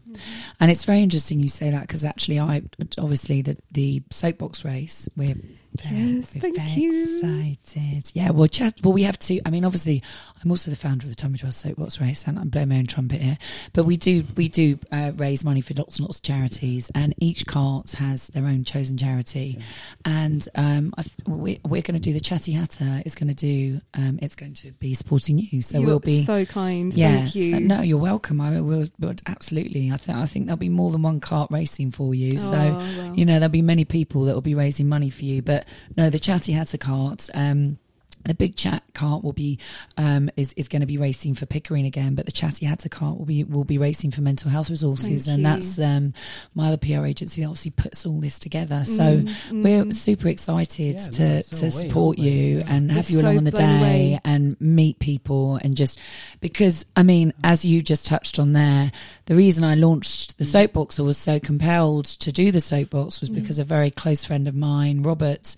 and 0.60 0.70
it's 0.70 0.84
very 0.84 1.02
interesting 1.02 1.40
you 1.40 1.48
say 1.48 1.70
that 1.70 1.82
because 1.82 2.04
actually, 2.04 2.40
I 2.40 2.62
obviously 2.98 3.42
the 3.42 3.56
the 3.72 4.02
soapbox 4.10 4.64
race. 4.64 5.08
We're 5.16 5.34
very, 5.82 5.96
Yes, 5.96 6.32
we're 6.34 6.40
thank 6.40 6.56
very 6.56 6.68
you. 6.70 7.14
excited. 7.16 8.10
Yeah, 8.14 8.30
well, 8.30 8.46
chat. 8.46 8.74
Well, 8.84 8.92
we 8.92 9.02
have 9.02 9.18
to. 9.20 9.40
I 9.44 9.50
mean, 9.50 9.64
obviously, 9.64 10.02
I'm 10.42 10.50
also 10.50 10.70
the 10.70 10.76
founder 10.76 11.04
of 11.04 11.10
the 11.10 11.16
Tunbridge 11.16 11.42
Wells 11.42 11.56
Soapbox 11.56 12.00
Race, 12.00 12.24
and 12.28 12.38
I'm 12.38 12.48
blowing 12.48 12.68
my 12.68 12.76
own 12.78 12.86
trumpet 12.86 13.20
here. 13.20 13.38
But 13.72 13.84
we 13.84 13.96
do 13.96 14.24
we 14.36 14.48
do 14.48 14.78
uh, 14.92 15.12
raise 15.16 15.44
money 15.44 15.60
for 15.60 15.74
lots 15.74 15.98
and 15.98 16.06
lots 16.06 16.18
of 16.18 16.22
charities, 16.22 16.90
and 16.94 17.12
each 17.18 17.46
cart 17.46 17.92
has 17.92 18.28
their 18.28 18.44
own 18.46 18.62
chosen 18.64 18.96
charity. 18.96 19.58
And 20.04 20.46
um, 20.54 20.94
I 20.96 21.02
th- 21.02 21.14
we, 21.26 21.60
we're 21.64 21.82
going 21.82 21.94
to 21.94 22.00
do 22.00 22.12
the 22.12 22.20
Chatty 22.20 22.52
Hatter. 22.52 23.02
is 23.04 23.14
going 23.16 23.28
to 23.28 23.34
do. 23.34 23.80
Um, 23.94 24.18
it's 24.22 24.36
going 24.36 24.54
to 24.54 24.70
be 24.72 24.94
supporting 24.94 25.38
you. 25.38 25.60
So 25.62 25.78
You're 25.78 25.86
we'll 25.88 25.98
be. 26.04 26.24
so 26.24 26.44
kind. 26.44 26.92
Yes. 26.94 27.32
Thank 27.32 27.34
you. 27.34 27.56
Uh, 27.56 27.58
No, 27.60 27.80
you're 27.82 27.98
welcome. 27.98 28.40
I 28.40 28.60
will, 28.60 28.86
but 28.98 29.22
absolutely. 29.26 29.90
I 29.92 29.96
think 29.96 30.18
I 30.18 30.26
think 30.26 30.46
there'll 30.46 30.56
be 30.56 30.68
more 30.68 30.90
than 30.90 31.02
one 31.02 31.20
cart 31.20 31.50
racing 31.50 31.90
for 31.90 32.14
you. 32.14 32.34
Oh, 32.34 32.50
so 32.50 32.56
well. 32.56 33.14
you 33.14 33.24
know 33.24 33.34
there'll 33.38 33.48
be 33.48 33.62
many 33.62 33.84
people 33.84 34.24
that 34.24 34.34
will 34.34 34.40
be 34.40 34.54
raising 34.54 34.88
money 34.88 35.10
for 35.10 35.24
you. 35.24 35.42
But 35.42 35.66
no, 35.96 36.10
the 36.10 36.18
Chatty 36.18 36.52
Hatter 36.52 36.78
cart. 36.78 37.28
Um, 37.34 37.78
the 38.24 38.34
big 38.34 38.56
chat 38.56 38.82
cart 38.94 39.22
will 39.24 39.32
be 39.32 39.58
um, 39.96 40.30
is 40.36 40.52
is 40.54 40.68
going 40.68 40.80
to 40.80 40.86
be 40.86 40.98
racing 40.98 41.34
for 41.34 41.46
Pickering 41.46 41.86
again, 41.86 42.14
but 42.14 42.26
the 42.26 42.32
chatty 42.32 42.66
hatter 42.66 42.88
cart 42.88 43.18
will 43.18 43.26
be 43.26 43.44
will 43.44 43.64
be 43.64 43.78
racing 43.78 44.10
for 44.10 44.20
mental 44.22 44.50
health 44.50 44.70
resources, 44.70 45.26
Thank 45.26 45.28
and 45.28 45.38
you. 45.38 45.44
that's 45.44 45.78
um, 45.78 46.14
my 46.54 46.68
other 46.68 46.76
PR 46.76 47.04
agency 47.06 47.42
that 47.42 47.48
obviously 47.48 47.70
puts 47.72 48.04
all 48.06 48.20
this 48.20 48.38
together. 48.38 48.84
So 48.84 49.04
Mm, 49.14 49.62
we're 49.62 49.84
mm. 49.84 49.92
super 49.94 50.28
excited 50.28 50.94
Yeah, 51.00 51.08
to 51.08 51.34
no, 51.36 51.42
to 51.42 51.66
are 51.66 51.70
support 51.70 52.18
aren't 52.18 52.30
you 52.30 52.58
Yeah. 52.58 52.64
and 52.74 52.88
We're 52.88 52.94
have 52.94 53.10
you 53.10 53.20
so 53.20 53.24
along 53.26 53.38
on 53.38 53.44
the 53.44 53.50
day 53.50 53.76
away. 53.78 54.20
and 54.24 54.56
meet 54.60 54.98
people 54.98 55.56
and 55.56 55.76
just 55.76 55.98
because 56.40 56.84
I 56.96 57.02
mean, 57.02 57.32
as 57.42 57.64
you 57.64 57.82
just 57.82 58.06
touched 58.06 58.38
on 58.38 58.52
there, 58.52 58.90
the 59.26 59.34
reason 59.34 59.64
I 59.64 59.74
launched 59.74 60.38
the 60.38 60.44
Mm. 60.44 60.48
soapbox 60.52 60.98
or 60.98 61.04
was 61.04 61.18
so 61.18 61.38
compelled 61.40 62.06
to 62.06 62.32
do 62.32 62.50
the 62.52 62.60
soapbox 62.60 63.20
was 63.20 63.30
Mm. 63.30 63.34
because 63.34 63.58
a 63.58 63.64
very 63.64 63.90
close 63.90 64.24
friend 64.24 64.46
of 64.48 64.54
mine, 64.54 65.02
Robert, 65.02 65.56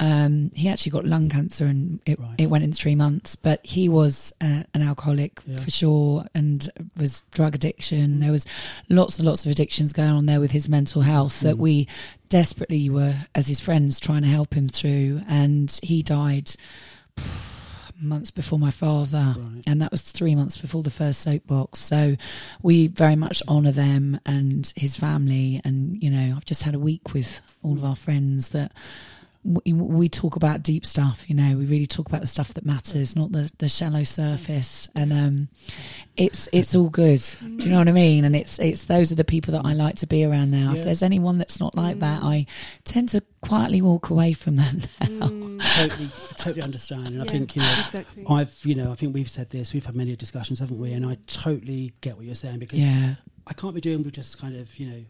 um, 0.00 0.50
he 0.54 0.68
actually 0.68 0.90
got 0.90 1.04
lung 1.04 1.28
cancer 1.28 1.64
and 1.66 2.00
it, 2.08 2.18
Right. 2.18 2.34
it 2.38 2.46
went 2.50 2.64
in 2.64 2.72
three 2.72 2.94
months, 2.94 3.36
but 3.36 3.60
he 3.64 3.88
was 3.88 4.32
uh, 4.40 4.62
an 4.74 4.82
alcoholic 4.82 5.40
Yeah. 5.46 5.60
for 5.60 5.70
sure 5.70 6.26
and 6.34 6.68
was 6.96 7.22
drug 7.32 7.54
addiction. 7.54 8.20
There 8.20 8.32
was 8.32 8.46
lots 8.88 9.18
and 9.18 9.26
lots 9.26 9.44
of 9.44 9.50
addictions 9.52 9.92
going 9.92 10.10
on 10.10 10.26
there 10.26 10.40
with 10.40 10.50
his 10.52 10.68
mental 10.68 11.02
health 11.02 11.40
that 11.40 11.56
Mm. 11.56 11.60
we 11.60 11.88
desperately 12.28 12.88
were, 12.90 13.14
as 13.34 13.46
his 13.48 13.60
friends, 13.60 14.00
trying 14.00 14.22
to 14.22 14.28
help 14.28 14.54
him 14.54 14.68
through. 14.68 15.22
And 15.28 15.78
he 15.82 16.02
died 16.02 16.50
months 18.00 18.30
before 18.30 18.60
my 18.60 18.70
father 18.70 19.34
Right. 19.36 19.62
and 19.66 19.82
that 19.82 19.90
was 19.90 20.02
three 20.02 20.36
months 20.36 20.56
before 20.56 20.84
the 20.84 20.90
first 20.90 21.20
soapbox. 21.20 21.80
So 21.80 22.16
we 22.62 22.86
very 22.86 23.16
much 23.16 23.42
honour 23.48 23.72
them 23.72 24.20
and 24.24 24.72
his 24.76 24.96
family. 24.96 25.60
And 25.64 26.00
you 26.00 26.08
know, 26.10 26.34
I've 26.36 26.44
just 26.44 26.62
had 26.62 26.76
a 26.76 26.78
week 26.78 27.12
with 27.12 27.40
all 27.62 27.72
of 27.76 27.84
our 27.84 27.96
friends 27.96 28.50
that 28.50 28.70
we, 29.48 29.72
we 29.72 30.08
talk 30.08 30.36
about 30.36 30.62
deep 30.62 30.84
stuff. 30.84 31.28
You 31.28 31.34
know, 31.34 31.56
we 31.56 31.64
really 31.64 31.86
talk 31.86 32.08
about 32.08 32.20
the 32.20 32.26
stuff 32.26 32.54
that 32.54 32.66
matters, 32.66 33.16
not 33.16 33.32
the 33.32 33.50
the 33.58 33.68
shallow 33.68 34.04
surface. 34.04 34.88
And 34.94 35.12
um, 35.12 35.48
it's 36.16 36.48
it's 36.52 36.74
all 36.74 36.90
good. 36.90 37.24
Do 37.40 37.64
you 37.64 37.70
know 37.70 37.78
what 37.78 37.88
I 37.88 37.92
mean? 37.92 38.24
And 38.24 38.36
it's 38.36 38.58
it's 38.58 38.84
those 38.84 39.10
are 39.10 39.14
the 39.14 39.24
people 39.24 39.52
that 39.52 39.64
I 39.64 39.72
like 39.72 39.96
to 39.96 40.06
be 40.06 40.24
around 40.24 40.50
now. 40.50 40.72
Yeah. 40.72 40.78
If 40.78 40.84
there's 40.84 41.02
anyone 41.02 41.38
that's 41.38 41.60
not 41.60 41.74
like 41.74 42.00
that, 42.00 42.22
I 42.22 42.46
tend 42.84 43.08
to 43.10 43.22
quietly 43.40 43.80
walk 43.80 44.10
away 44.10 44.32
from 44.32 44.56
them. 44.56 44.80
Mm, 45.18 45.60
totally, 45.76 46.10
totally 46.36 46.62
understand. 46.62 47.08
And 47.08 47.22
I 47.22 47.24
think 47.24 47.56
you 47.56 47.62
know, 47.62 47.74
exactly. 47.80 48.24
I've 48.28 48.54
you 48.64 48.74
know, 48.74 48.92
I 48.92 48.94
think 48.94 49.14
we've 49.14 49.28
said 49.28 49.50
this. 49.50 49.72
We've 49.72 49.84
had 49.84 49.96
many 49.96 50.14
discussions, 50.14 50.60
haven't 50.60 50.78
we? 50.78 50.92
And 50.92 51.04
I 51.04 51.18
totally 51.26 51.92
get 52.00 52.16
what 52.16 52.24
you're 52.24 52.34
saying 52.34 52.60
because 52.60 52.78
yeah, 52.78 53.16
I 53.46 53.52
can't 53.54 53.74
be 53.74 53.80
doing 53.80 54.04
with 54.04 54.14
just 54.14 54.38
kind 54.38 54.56
of 54.56 54.78
you 54.78 54.88
know 54.88 55.04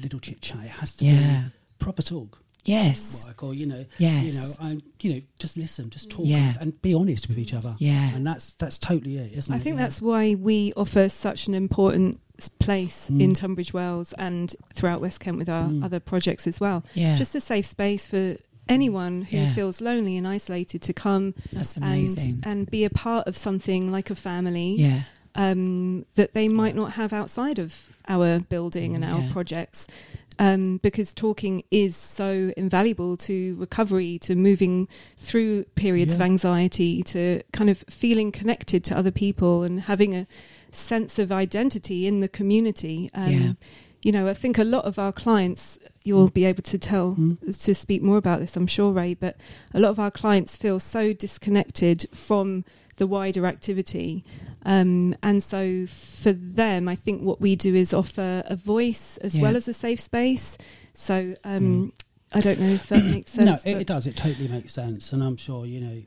little 0.00 0.18
chit 0.18 0.40
chat. 0.40 0.64
It 0.64 0.70
has 0.70 0.94
to 0.96 1.04
yeah, 1.04 1.44
be 1.44 1.50
proper 1.78 2.02
talk. 2.02 2.41
Yes, 2.64 3.24
Like, 3.26 3.42
or 3.42 3.54
you 3.54 3.66
know, 3.66 3.84
yes, 3.98 4.24
you 4.24 4.32
know, 4.32 4.52
I 4.60 4.78
you 5.00 5.14
know, 5.14 5.20
just 5.38 5.56
listen, 5.56 5.90
just 5.90 6.10
talk, 6.10 6.24
Yeah. 6.26 6.50
and, 6.52 6.60
and 6.60 6.82
be 6.82 6.94
honest 6.94 7.28
with 7.28 7.38
each 7.38 7.54
other. 7.54 7.74
yeah, 7.78 8.14
And 8.14 8.26
that's 8.26 8.52
that's 8.54 8.78
totally 8.78 9.16
it, 9.18 9.32
isn't 9.32 9.52
I 9.52 9.56
it? 9.56 9.60
I 9.60 9.62
think 9.62 9.76
Yeah. 9.76 9.82
that's 9.82 10.00
why 10.02 10.34
we 10.34 10.72
offer 10.76 11.08
such 11.08 11.46
an 11.48 11.54
important 11.54 12.20
place 12.58 13.08
Mm. 13.10 13.20
in 13.22 13.34
Tunbridge 13.34 13.72
Wells 13.72 14.12
and 14.14 14.54
throughout 14.74 15.00
West 15.00 15.20
Kent 15.20 15.38
with 15.38 15.48
our 15.48 15.68
Mm. 15.68 15.84
other 15.84 16.00
projects 16.00 16.46
as 16.46 16.58
well. 16.60 16.84
yeah. 16.94 17.14
Just 17.16 17.34
a 17.34 17.40
safe 17.40 17.66
space 17.66 18.06
for 18.06 18.36
anyone 18.68 19.22
who 19.22 19.36
Yeah. 19.38 19.52
feels 19.52 19.80
lonely 19.80 20.16
and 20.16 20.26
isolated 20.26 20.82
to 20.82 20.92
come 20.92 21.34
That's 21.52 21.76
amazing. 21.76 22.40
and 22.44 22.46
and 22.62 22.70
be 22.70 22.84
a 22.84 22.90
part 22.90 23.26
of 23.26 23.36
something 23.36 23.90
like 23.90 24.08
a 24.10 24.14
family 24.14 24.76
yeah, 24.78 25.02
um, 25.34 26.04
that 26.14 26.32
they 26.32 26.48
might 26.48 26.74
not 26.76 26.92
have 26.92 27.12
outside 27.12 27.58
of 27.58 27.88
our 28.08 28.38
building 28.40 28.94
and 28.94 29.04
our 29.04 29.20
Yeah. 29.22 29.32
projects. 29.32 29.86
Um, 30.38 30.78
because 30.78 31.12
talking 31.12 31.62
is 31.70 31.94
so 31.94 32.52
invaluable 32.56 33.16
to 33.18 33.54
recovery, 33.56 34.18
to 34.20 34.34
moving 34.34 34.88
through 35.18 35.64
periods 35.74 36.14
of 36.14 36.22
anxiety, 36.22 37.02
to 37.04 37.42
kind 37.52 37.68
of 37.68 37.84
feeling 37.90 38.32
connected 38.32 38.82
to 38.84 38.96
other 38.96 39.10
people 39.10 39.62
and 39.62 39.82
having 39.82 40.14
a 40.14 40.26
sense 40.70 41.18
of 41.18 41.30
identity 41.30 42.06
in 42.06 42.20
the 42.20 42.28
community. 42.28 43.10
Um, 43.14 43.30
Yeah. 43.30 43.52
You 44.02 44.10
know, 44.10 44.26
I 44.26 44.34
think 44.34 44.58
a 44.58 44.64
lot 44.64 44.84
of 44.84 44.98
our 44.98 45.12
clients, 45.12 45.78
you'll 46.02 46.30
be 46.30 46.44
able 46.44 46.62
to 46.62 46.78
tell 46.78 47.14
Mm. 47.14 47.64
to 47.64 47.74
speak 47.74 48.02
more 48.02 48.16
about 48.16 48.40
this, 48.40 48.56
I'm 48.56 48.66
sure, 48.66 48.90
Ray, 48.90 49.14
but 49.14 49.36
a 49.72 49.78
lot 49.78 49.90
of 49.90 50.00
our 50.00 50.10
clients 50.10 50.56
feel 50.56 50.80
so 50.80 51.12
disconnected 51.12 52.06
from 52.12 52.64
the 52.96 53.06
wider 53.06 53.46
activity. 53.46 54.24
Um, 54.64 55.14
and 55.22 55.42
so 55.42 55.86
for 55.86 56.32
them, 56.32 56.88
I 56.88 56.94
think 56.94 57.22
what 57.22 57.40
we 57.40 57.56
do 57.56 57.74
is 57.74 57.92
offer 57.92 58.42
a 58.46 58.56
voice 58.56 59.16
as 59.18 59.34
Yeah. 59.36 59.42
well 59.42 59.56
as 59.56 59.66
a 59.68 59.72
safe 59.72 60.00
space. 60.00 60.56
So 60.94 61.34
um, 61.44 61.92
I 62.32 62.40
don't 62.40 62.60
know 62.60 62.68
if 62.68 62.86
that 62.88 63.04
makes 63.04 63.32
sense. 63.32 63.64
no, 63.64 63.70
it, 63.70 63.80
it 63.82 63.86
does. 63.86 64.06
It 64.06 64.16
totally 64.16 64.48
makes 64.48 64.72
sense, 64.72 65.12
and 65.12 65.22
I'm 65.22 65.36
sure 65.36 65.66
you 65.66 65.80
know. 65.80 66.02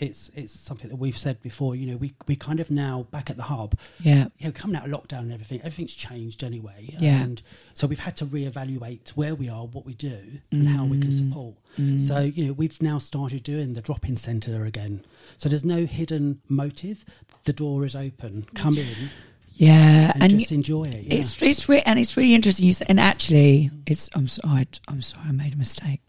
It's 0.00 0.30
it's 0.34 0.52
something 0.58 0.88
that 0.90 0.96
we've 0.96 1.16
said 1.16 1.40
before. 1.42 1.76
You 1.76 1.86
know, 1.92 1.96
we 1.96 2.14
we 2.26 2.34
kind 2.36 2.58
of 2.58 2.70
now 2.70 3.06
back 3.10 3.30
at 3.30 3.36
the 3.36 3.42
hub. 3.44 3.78
yeah, 4.00 4.26
You 4.38 4.46
know, 4.46 4.52
coming 4.52 4.76
out 4.76 4.86
of 4.86 4.90
lockdown 4.90 5.20
and 5.20 5.32
everything, 5.32 5.60
everything's 5.60 5.94
changed 5.94 6.42
anyway. 6.42 6.96
Yeah. 6.98 7.20
And 7.22 7.42
so 7.74 7.86
we've 7.86 7.98
had 8.00 8.16
to 8.16 8.26
reevaluate 8.26 9.10
where 9.10 9.34
we 9.34 9.48
are, 9.48 9.66
what 9.66 9.84
we 9.86 9.94
do, 9.94 10.18
and 10.50 10.66
how 10.68 10.84
we 10.86 10.98
can 10.98 11.10
Mm. 11.10 11.18
support. 11.28 11.54
Mm. 11.78 12.00
So 12.00 12.18
you 12.20 12.46
know, 12.46 12.52
we've 12.54 12.80
now 12.82 12.98
started 12.98 13.42
doing 13.42 13.74
the 13.74 13.82
drop-in 13.82 14.16
centre 14.16 14.64
again. 14.64 15.04
So 15.36 15.48
there's 15.48 15.64
no 15.64 15.84
hidden 15.86 16.40
motive. 16.48 17.04
The 17.44 17.52
door 17.52 17.84
is 17.84 17.94
open. 17.94 18.46
Come 18.54 18.76
in 18.78 18.86
yeah, 19.54 20.12
and, 20.14 20.22
and 20.22 20.38
just 20.40 20.52
enjoy 20.52 20.84
it. 20.84 21.04
Yeah. 21.04 21.14
it's 21.18 21.40
it's 21.42 21.68
re- 21.68 21.82
and 21.82 21.98
it's 21.98 22.16
really 22.16 22.34
interesting. 22.34 22.64
You 22.66 22.72
say, 22.72 22.86
and 22.88 22.98
actually, 22.98 23.70
it's 23.86 24.08
I'm 24.14 24.26
sorry, 24.26 24.66
I'm 24.88 25.02
sorry, 25.02 25.24
I 25.28 25.32
made 25.32 25.52
a 25.52 25.56
mistake. 25.56 26.00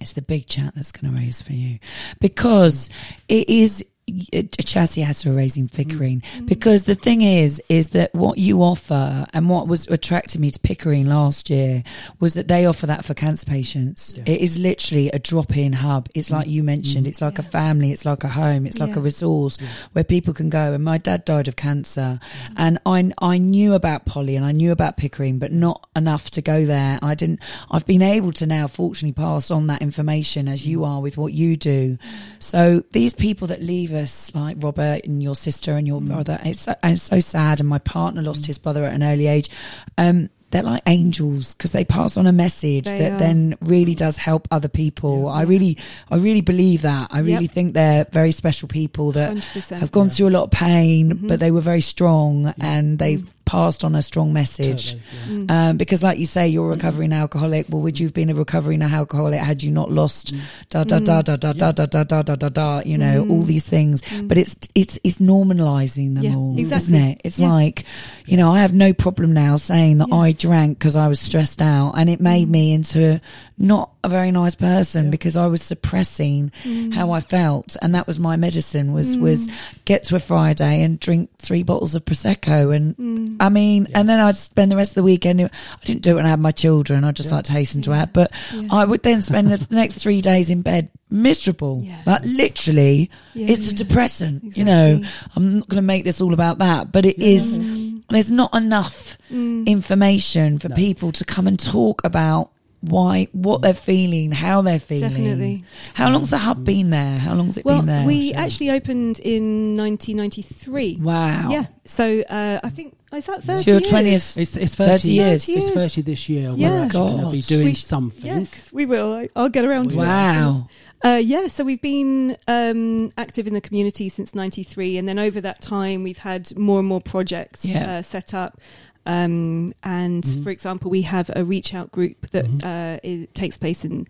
It's 0.00 0.12
the 0.12 0.22
big 0.22 0.46
chat 0.46 0.74
that's 0.74 0.92
going 0.92 1.14
to 1.14 1.20
raise 1.20 1.40
for 1.42 1.52
you. 1.52 1.78
Because 2.20 2.90
it 3.28 3.48
is 3.48 3.84
a 4.32 4.42
chassis 4.42 5.00
has 5.00 5.20
to 5.20 5.32
raising 5.32 5.66
mm-hmm. 5.66 5.76
Pickering 5.76 6.20
mm-hmm. 6.20 6.46
because 6.46 6.84
the 6.84 6.94
thing 6.94 7.22
is 7.22 7.60
is 7.68 7.90
that 7.90 8.14
what 8.14 8.38
you 8.38 8.62
offer 8.62 9.26
and 9.32 9.50
what 9.50 9.66
was 9.66 9.88
attracting 9.88 10.40
me 10.40 10.50
to 10.50 10.60
Pickering 10.60 11.06
last 11.06 11.50
year 11.50 11.82
was 12.20 12.34
that 12.34 12.46
they 12.46 12.66
offer 12.66 12.86
that 12.86 13.04
for 13.04 13.14
cancer 13.14 13.46
patients. 13.46 14.14
Yeah. 14.16 14.24
It 14.26 14.40
is 14.40 14.58
literally 14.58 15.10
a 15.10 15.18
drop-in 15.18 15.72
hub. 15.72 16.08
It's 16.14 16.30
like 16.30 16.46
you 16.46 16.60
mm-hmm. 16.60 16.66
mentioned. 16.66 17.06
It's 17.06 17.20
like 17.20 17.38
a 17.38 17.42
family. 17.42 17.90
It's 17.90 18.04
like 18.04 18.22
a 18.22 18.28
home. 18.28 18.66
It's 18.66 18.78
like 18.78 18.94
a 18.94 19.00
resource 19.00 19.58
Yeah. 19.60 19.68
where 19.92 20.04
people 20.04 20.34
can 20.34 20.50
go. 20.50 20.72
And 20.72 20.84
my 20.84 20.98
dad 20.98 21.24
died 21.24 21.48
of 21.48 21.56
cancer, 21.56 22.20
and 22.56 22.78
I 22.86 23.10
I 23.18 23.38
knew 23.38 23.74
about 23.74 24.06
Polly 24.06 24.36
and 24.36 24.44
I 24.44 24.52
knew 24.52 24.70
about 24.70 24.96
Pickering, 24.96 25.38
but 25.38 25.52
not 25.52 25.88
enough 25.96 26.30
to 26.32 26.42
go 26.42 26.64
there. 26.64 26.98
I 27.02 27.14
didn't. 27.14 27.40
I've 27.70 27.86
been 27.86 28.02
able 28.02 28.32
to 28.34 28.46
now, 28.46 28.68
fortunately, 28.68 29.12
pass 29.12 29.50
on 29.50 29.66
that 29.66 29.82
information 29.82 30.48
as 30.48 30.66
you 30.66 30.84
are 30.84 31.00
with 31.00 31.16
what 31.16 31.32
you 31.32 31.56
do. 31.56 31.98
So 32.38 32.84
these 32.92 33.14
people 33.14 33.48
that 33.48 33.62
leave 33.62 33.95
us, 33.96 34.34
like 34.34 34.56
Robert 34.60 35.04
and 35.04 35.22
your 35.22 35.34
sister 35.34 35.76
and 35.76 35.86
your 35.86 36.00
brother, 36.00 36.38
it's 36.44 36.60
so, 36.60 36.74
it's 36.84 37.02
so 37.02 37.20
sad. 37.20 37.60
And 37.60 37.68
my 37.68 37.78
partner 37.78 38.22
lost 38.22 38.46
his 38.46 38.58
brother 38.58 38.84
at 38.84 38.92
an 38.94 39.02
early 39.02 39.26
age. 39.26 39.50
Um, 39.98 40.30
they're 40.52 40.62
like 40.62 40.82
angels 40.86 41.54
because 41.54 41.72
they 41.72 41.84
pass 41.84 42.16
on 42.16 42.26
a 42.28 42.32
message 42.32 42.84
They 42.84 42.98
that 42.98 43.12
are. 43.14 43.18
then 43.18 43.56
really 43.60 43.96
does 43.96 44.16
help 44.16 44.46
other 44.52 44.68
people. 44.68 45.28
I 45.28 45.42
really, 45.42 45.76
I 46.08 46.16
really 46.16 46.40
believe 46.40 46.82
that. 46.82 47.08
I 47.10 47.18
really 47.18 47.46
Yep. 47.46 47.50
think 47.50 47.74
they're 47.74 48.06
very 48.12 48.30
special 48.30 48.68
people 48.68 49.10
that 49.12 49.36
have 49.70 49.90
gone 49.90 50.06
Yeah. 50.06 50.12
through 50.12 50.28
a 50.28 50.30
lot 50.30 50.44
of 50.44 50.50
pain, 50.52 51.12
Mhm. 51.18 51.28
but 51.28 51.40
they 51.40 51.50
were 51.50 51.60
very 51.60 51.80
strong 51.80 52.54
and 52.60 52.98
they've 53.00 53.20
Mm 53.22 53.28
passed 53.46 53.84
on 53.84 53.94
a 53.94 54.02
strong 54.02 54.32
message. 54.32 54.92
Totally, 54.92 55.02
yeah. 55.12 55.26
mm. 55.26 55.50
um, 55.50 55.76
because, 55.78 56.02
like 56.02 56.18
you 56.18 56.26
say, 56.26 56.48
you're 56.48 56.66
a 56.66 56.74
recovering 56.74 57.12
alcoholic. 57.12 57.66
Well, 57.70 57.80
would 57.80 57.98
you 57.98 58.06
have 58.08 58.14
been 58.14 58.28
a 58.28 58.34
recovering 58.34 58.82
alcoholic 58.82 59.40
had 59.40 59.62
you 59.62 59.70
not 59.70 59.90
lost 59.90 60.34
da 60.68 60.84
da 60.84 60.98
da 60.98 61.22
da 61.22 61.36
da 61.36 61.52
da 61.52 61.72
da 61.72 61.86
da 61.86 62.22
da 62.22 62.22
da 62.22 62.48
da 62.48 62.82
You 62.84 62.98
know, 62.98 63.24
mm. 63.24 63.30
all 63.30 63.42
these 63.42 63.66
things. 63.66 64.02
But 64.22 64.36
it's 64.36 64.58
it's 64.74 64.98
it's 65.02 65.18
normalizing 65.18 66.14
them 66.14 66.24
yeah, 66.24 66.34
all, 66.34 66.58
exactly. 66.58 66.96
isn't 66.96 67.08
it? 67.10 67.20
It's 67.24 67.38
like, 67.38 67.84
you 68.26 68.36
know, 68.36 68.52
I 68.52 68.60
have 68.60 68.74
no 68.74 68.92
problem 68.92 69.32
now 69.32 69.56
saying 69.56 69.98
that 69.98 70.12
I 70.12 70.32
drank 70.32 70.78
because 70.78 70.96
I 70.96 71.08
was 71.08 71.20
stressed 71.20 71.62
out, 71.62 71.94
and 71.96 72.10
it 72.10 72.20
made 72.20 72.48
me 72.48 72.74
into 72.74 73.20
not 73.56 73.90
a 74.06 74.08
very 74.08 74.30
nice 74.30 74.54
person 74.54 75.04
Yeah. 75.06 75.10
because 75.10 75.36
I 75.36 75.46
was 75.46 75.62
suppressing 75.62 76.50
Mm. 76.64 76.94
how 76.94 77.10
I 77.12 77.20
felt, 77.20 77.76
and 77.82 77.94
that 77.94 78.06
was 78.06 78.18
my 78.18 78.36
medicine. 78.36 78.92
Was 78.92 79.16
Mm. 79.16 79.20
was 79.20 79.50
get 79.84 80.04
to 80.04 80.16
a 80.16 80.18
Friday 80.18 80.82
and 80.82 80.98
drink 80.98 81.30
three 81.38 81.62
bottles 81.62 81.94
of 81.94 82.04
prosecco, 82.04 82.74
and 82.74 82.96
Mm. 82.96 83.36
I 83.40 83.48
mean, 83.48 83.86
Yeah. 83.90 84.00
and 84.00 84.08
then 84.08 84.18
I'd 84.20 84.36
spend 84.36 84.70
the 84.72 84.76
rest 84.76 84.92
of 84.92 84.96
the 84.96 85.02
weekend. 85.02 85.40
I 85.42 85.48
didn't 85.84 86.02
do 86.02 86.12
it 86.12 86.14
when 86.14 86.26
I 86.26 86.30
had 86.30 86.40
my 86.40 86.50
children. 86.52 87.04
I 87.04 87.12
just 87.12 87.28
Yeah. 87.28 87.36
like 87.36 87.44
to 87.46 87.52
hasten 87.52 87.82
to 87.82 87.90
Yeah. 87.90 88.02
add, 88.02 88.12
but 88.12 88.30
Yeah. 88.54 88.62
I 88.70 88.84
would 88.84 89.02
then 89.02 89.22
spend 89.22 89.48
the 89.48 89.66
next 89.74 89.94
three 89.94 90.20
days 90.20 90.50
in 90.50 90.62
bed 90.62 90.88
miserable. 91.10 91.82
Yeah. 91.84 91.96
Like 92.04 92.22
literally, 92.24 93.10
Yeah, 93.34 93.46
it's 93.50 93.68
a 93.68 93.70
yeah. 93.70 93.76
depressant. 93.78 94.56
You 94.56 94.64
know, 94.64 95.00
I'm 95.36 95.58
not 95.58 95.68
going 95.68 95.76
to 95.82 95.86
make 95.86 96.04
this 96.04 96.20
all 96.20 96.32
about 96.34 96.58
that, 96.58 96.90
but 96.92 97.06
it 97.06 97.18
Yeah. 97.18 97.28
is. 97.28 97.58
Mm. 97.58 98.02
There's 98.10 98.30
not 98.30 98.54
enough 98.54 99.16
Mm. 99.32 99.66
information 99.66 100.58
for 100.58 100.68
No. 100.68 100.76
people 100.76 101.12
to 101.12 101.24
come 101.24 101.46
and 101.46 101.58
talk 101.58 102.00
about 102.04 102.50
why, 102.88 103.28
what 103.32 103.62
they're 103.62 103.74
feeling, 103.74 104.32
how 104.32 104.62
they're 104.62 104.80
feeling. 104.80 105.08
Definitely. 105.10 105.64
How 105.94 106.10
long's 106.10 106.30
the 106.30 106.38
hub 106.38 106.64
been 106.64 106.90
there? 106.90 107.16
How 107.18 107.34
long's 107.34 107.58
it 107.58 107.64
Well, 107.64 107.78
been 107.78 107.86
there? 107.86 108.06
we 108.06 108.30
Sure. 108.32 108.38
actually 108.40 108.70
opened 108.70 109.18
in 109.20 109.76
1993. 109.76 110.98
wow. 111.02 111.48
Yeah. 111.50 111.66
So 111.84 112.20
uh, 112.22 112.60
I 112.62 112.68
think 112.70 112.96
is 113.12 113.26
that 113.26 113.42
30 113.44 113.62
So 113.62 113.70
your 113.70 113.80
years? 113.80 114.34
20th 114.34 114.36
It's, 114.42 114.56
it's 114.56 114.74
30 114.74 114.90
30, 114.90 115.08
years. 115.12 115.48
years. 115.48 115.64
It's 115.66 115.74
30 115.74 116.02
this 116.02 116.28
year. 116.28 116.50
Yeah. 116.54 116.70
We're 116.70 116.84
actually 116.84 117.00
going 117.00 117.24
to 117.24 117.30
be 117.30 117.40
doing 117.42 117.64
We 117.66 117.74
something. 117.74 118.26
Yes, 118.40 118.70
we 118.72 118.84
will. 118.86 119.12
I, 119.14 119.28
I'll 119.36 119.48
get 119.48 119.64
around 119.64 119.90
to 119.90 119.96
it. 119.96 119.98
Wow. 119.98 120.68
Uh, 121.04 121.20
yeah, 121.22 121.46
so 121.46 121.62
we've 121.62 121.80
been 121.82 122.36
um, 122.48 123.10
active 123.16 123.46
in 123.46 123.52
the 123.54 123.60
community 123.60 124.08
since 124.08 124.34
'93, 124.34 124.96
and 124.96 125.06
then 125.06 125.18
over 125.18 125.40
that 125.42 125.60
time, 125.60 126.02
we've 126.02 126.18
had 126.18 126.56
more 126.56 126.78
and 126.80 126.88
more 126.88 127.00
projects 127.02 127.64
Yeah. 127.64 127.98
uh, 127.98 128.02
set 128.02 128.34
up. 128.34 128.58
Um, 129.06 129.72
and 129.82 130.24
Mhm. 130.24 130.42
for 130.42 130.50
example, 130.50 130.90
we 130.90 131.02
have 131.02 131.30
a 131.36 131.44
reach 131.44 131.72
out 131.74 131.90
group 131.92 132.30
that 132.30 132.44
Mhm. 132.46 132.64
uh, 132.96 133.00
is, 133.02 133.26
takes 133.34 133.56
place 133.56 133.84
in 133.84 134.06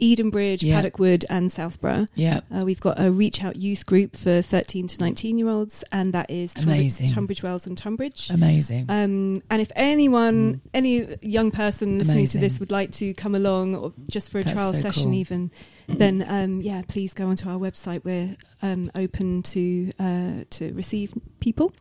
Edenbridge, 0.00 0.62
Yeah. 0.62 0.76
Paddock 0.76 0.98
Wood, 0.98 1.24
and 1.30 1.50
Southborough. 1.52 2.06
Yeah. 2.14 2.40
Uh, 2.54 2.64
we've 2.64 2.80
got 2.80 3.02
a 3.02 3.10
reach 3.10 3.42
out 3.44 3.56
youth 3.56 3.86
group 3.86 4.16
for 4.16 4.42
13 4.42 4.88
to 4.88 4.98
19 5.00 5.38
year 5.38 5.48
olds, 5.48 5.84
and 5.92 6.12
that 6.12 6.30
is 6.30 6.52
Tunbridge, 6.54 6.76
Amazing. 6.78 7.08
Tunbridge 7.08 7.42
Wells 7.42 7.66
and 7.66 7.76
Tonbridge. 7.78 8.30
Amazing. 8.30 8.86
Um, 8.88 9.42
and 9.50 9.62
if 9.62 9.70
anyone, 9.76 10.60
any 10.72 11.06
young 11.22 11.50
person 11.50 11.98
listening 11.98 12.26
to 12.28 12.38
this 12.38 12.58
would 12.60 12.70
like 12.70 12.90
to 12.92 13.14
come 13.14 13.34
along, 13.34 13.74
or 13.76 13.92
just 14.08 14.30
for 14.30 14.38
a 14.38 14.42
That's 14.42 14.54
trial 14.54 14.72
so 14.74 14.80
session, 14.80 15.04
cool. 15.04 15.14
even, 15.14 15.50
then 15.86 16.24
um, 16.28 16.60
yeah, 16.60 16.82
please 16.88 17.14
go 17.14 17.28
onto 17.28 17.48
our 17.48 17.58
website. 17.58 18.02
We're 18.04 18.36
um, 18.62 18.90
open 18.94 19.42
to 19.44 19.92
uh, 19.98 20.44
to 20.50 20.72
receive 20.72 21.12
people. 21.40 21.72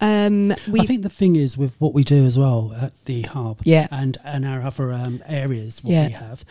Um, 0.00 0.54
we 0.68 0.80
I 0.80 0.86
think 0.86 1.02
the 1.02 1.08
thing 1.10 1.36
is 1.36 1.58
with 1.58 1.74
what 1.80 1.92
we 1.94 2.04
do 2.04 2.24
as 2.24 2.38
well 2.38 2.72
at 2.80 2.92
the 3.06 3.22
hub 3.22 3.60
Yeah. 3.64 3.88
and 3.90 4.16
and 4.24 4.44
our 4.44 4.62
other 4.62 4.92
um, 4.92 5.22
areas 5.26 5.82
what 5.82 5.92
Yeah. 5.92 6.06
we 6.06 6.12
have 6.12 6.44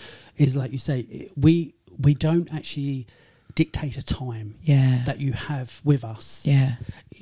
is 0.47 0.55
like 0.55 0.71
you 0.71 0.77
say 0.79 1.29
we 1.35 1.73
we 1.99 2.13
don't 2.13 2.53
actually 2.53 3.07
dictate 3.55 3.97
a 3.97 4.01
time 4.03 4.55
yeah. 4.63 5.03
that 5.05 5.19
you 5.19 5.33
have 5.33 5.81
with 5.83 6.03
us. 6.03 6.45
yeah. 6.45 6.75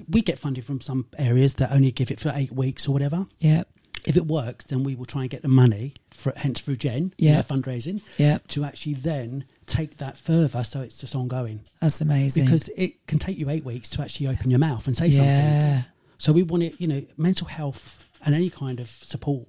We 0.07 0.21
get 0.21 0.37
funded 0.39 0.63
from 0.63 0.79
some 0.79 1.07
areas 1.17 1.55
that 1.55 1.71
only 1.71 1.91
give 1.91 2.11
it 2.11 2.19
for 2.19 2.31
eight 2.35 2.51
weeks 2.51 2.87
or 2.87 2.91
whatever. 2.91 3.25
Yeah. 3.39 3.63
If 4.05 4.15
it 4.15 4.27
works, 4.27 4.65
then 4.65 4.83
we 4.83 4.95
will 4.95 5.05
try 5.05 5.21
and 5.21 5.29
get 5.29 5.41
the 5.41 5.49
money, 5.49 5.95
for, 6.11 6.31
hence 6.37 6.61
through 6.61 6.77
Jen, 6.77 7.13
you 7.17 7.29
Yeah. 7.29 7.37
know, 7.37 7.41
fundraising, 7.41 8.01
Yeah. 8.17 8.37
to 8.49 8.63
actually 8.63 8.93
then 8.93 9.43
take 9.65 9.97
that 9.97 10.17
further 10.17 10.63
so 10.63 10.81
it's 10.81 10.99
just 10.99 11.15
ongoing. 11.15 11.61
That's 11.81 11.99
amazing. 11.99 12.45
Because 12.45 12.69
it 12.77 13.05
can 13.07 13.19
take 13.19 13.37
you 13.37 13.49
eight 13.49 13.65
weeks 13.65 13.89
to 13.91 14.01
actually 14.01 14.27
open 14.27 14.49
your 14.51 14.59
mouth 14.59 14.85
and 14.87 14.95
say 14.95 15.11
something. 15.11 15.25
yeah. 15.27 15.83
So 16.19 16.31
we 16.31 16.43
want 16.43 16.63
it, 16.63 16.75
you 16.77 16.87
know, 16.87 17.03
mental 17.17 17.47
health 17.47 17.99
and 18.23 18.33
any 18.35 18.49
kind 18.49 18.79
of 18.79 18.87
support 18.89 19.47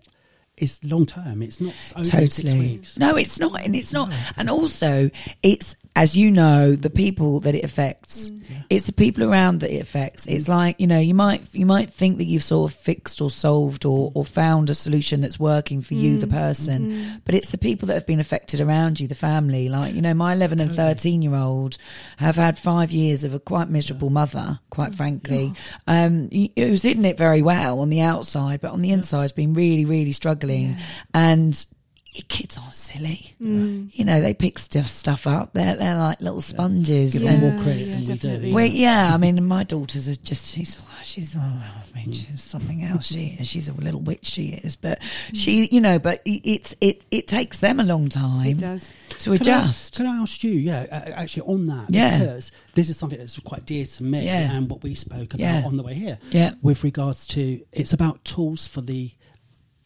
is 0.61 0.83
long 0.85 1.07
term. 1.07 1.43
It's 1.43 1.61
not 1.61 1.75
totally 2.05 2.59
weeks. 2.59 2.99
no 2.99 3.17
it's 3.17 3.39
not 3.39 3.61
and 3.63 3.75
it's 3.75 3.93
not 3.93 4.13
and 4.37 4.49
also 4.51 5.11
it's 5.43 5.75
as 5.97 6.17
you 6.17 6.31
know 6.31 6.73
the 6.77 6.91
people 6.91 7.41
that 7.41 7.55
it 7.55 7.65
affects. 7.65 8.31
Mm. 8.31 8.41
Yeah. 8.49 8.63
it's 8.71 8.87
the 8.87 8.93
people 8.93 9.25
around 9.25 9.61
that 9.61 9.75
it 9.75 9.81
affects. 9.81 10.27
It's 10.27 10.45
mm. 10.45 10.49
like 10.49 10.81
you 10.81 10.87
know 10.87 10.99
you 10.99 11.15
might 11.15 11.43
you 11.53 11.67
might 11.67 11.91
think 11.91 12.19
that 12.19 12.25
you've 12.25 12.45
sort 12.45 12.71
of 12.71 12.79
fixed 12.79 13.21
or 13.21 13.31
solved 13.31 13.85
or, 13.85 14.13
or 14.15 14.25
found 14.25 14.71
a 14.71 14.75
solution 14.75 15.21
that's 15.21 15.39
working 15.39 15.83
for 15.83 15.95
you 15.95 16.19
the 16.19 16.27
mm. 16.27 16.31
person. 16.31 16.93
Mm-hmm. 16.93 17.15
But 17.25 17.35
it's 17.35 17.51
the 17.51 17.59
people 17.59 17.87
that 17.89 17.95
have 17.95 18.07
been 18.07 18.21
affected 18.21 18.61
around 18.61 19.01
you 19.01 19.09
the 19.09 19.15
family. 19.15 19.69
Like 19.69 19.95
you 19.95 20.03
know 20.03 20.15
my 20.15 20.33
11 20.33 20.61
and 20.61 20.73
13 20.73 21.23
year 21.23 21.35
old 21.35 21.77
have 22.19 22.37
had 22.37 22.59
five 22.59 22.91
years 22.93 23.25
of 23.25 23.35
a 23.35 23.41
quite 23.41 23.69
miserable 23.69 24.11
mother 24.11 24.61
quite 24.71 24.91
oh, 24.93 24.97
frankly. 24.97 25.53
um 25.87 26.29
he- 26.31 26.53
he 26.55 26.71
was 26.71 26.83
hitting 26.83 27.05
it 27.05 27.19
very 27.19 27.43
well 27.43 27.81
on 27.81 27.91
the 27.91 28.01
outside 28.01 28.61
but 28.61 28.71
on 28.73 28.81
the 28.81 28.91
inside 28.91 29.23
has 29.23 29.33
been 29.33 29.55
really 29.55 29.85
really 29.85 30.13
struggling. 30.13 30.77
And 31.13 31.67
your 32.13 32.25
kids 32.29 32.59
aren't 32.59 32.75
silly. 32.75 33.35
Mm. 33.41 33.97
You 33.97 34.05
know, 34.05 34.21
they 34.21 34.35
pick 34.35 34.59
stuff 34.59 34.89
stuff 34.89 35.29
up. 35.29 35.53
They're 35.53 35.77
they're 35.77 35.97
like 35.97 36.21
little 36.21 36.41
sponges. 36.41 37.13
Give 37.13 37.23
Yeah. 37.23 37.37
them 37.37 37.41
more 37.55 37.63
credit 37.63 37.87
yeah, 37.87 37.95
than 38.17 38.41
we 38.41 38.49
do. 38.49 38.55
Well, 38.55 38.67
yeah, 38.67 39.15
I 39.15 39.17
mean, 39.17 39.47
my 39.47 39.63
daughters 39.63 40.09
are 40.09 40.17
just, 40.17 40.53
she's, 40.53 40.81
she's, 41.05 41.37
oh, 41.37 41.41
I 41.41 41.97
mean, 41.97 42.09
mm. 42.09 42.27
she's 42.27 42.43
something 42.43 42.83
else. 42.83 43.07
She. 43.07 43.39
She's 43.51 43.69
a 43.69 43.73
little 43.73 44.01
witch, 44.01 44.27
she 44.27 44.49
is. 44.49 44.77
But 44.77 45.01
mm. 45.01 45.37
she, 45.37 45.67
you 45.67 45.81
know, 45.81 45.99
but 45.99 46.21
it's, 46.25 46.75
it, 46.81 47.05
it 47.11 47.27
takes 47.29 47.59
them 47.59 47.81
a 47.81 47.85
long 47.85 48.07
it 48.07 48.13
time 48.13 48.57
does. 48.57 48.93
to 49.21 49.25
Can 49.25 49.33
I- 49.33 49.37
adjust. 49.37 49.97
Can 49.97 50.07
I, 50.07 50.17
ask 50.23 50.43
you, 50.45 50.53
yeah, 50.53 50.87
actually 50.91 51.43
on 51.43 51.67
that? 51.67 51.87
Yeah. 51.91 52.19
Because 52.19 52.53
this 52.75 52.89
is 52.91 52.97
something 52.97 53.19
that's 53.19 53.39
quite 53.41 53.67
dear 53.67 53.85
to 53.87 54.03
me 54.05 54.25
Yeah. 54.25 54.53
and 54.53 54.69
what 54.69 54.83
we 54.83 54.95
spoke 54.95 55.35
about 55.35 55.41
Yeah. 55.41 55.63
on 55.65 55.77
the 55.77 55.83
way 55.83 55.95
here. 55.95 56.19
Yeah. 56.31 56.53
With 56.63 56.85
regards 56.85 57.27
to, 57.29 57.61
it's 57.73 57.93
about 57.93 58.25
tools 58.25 58.67
for 58.67 58.81
the 58.81 59.11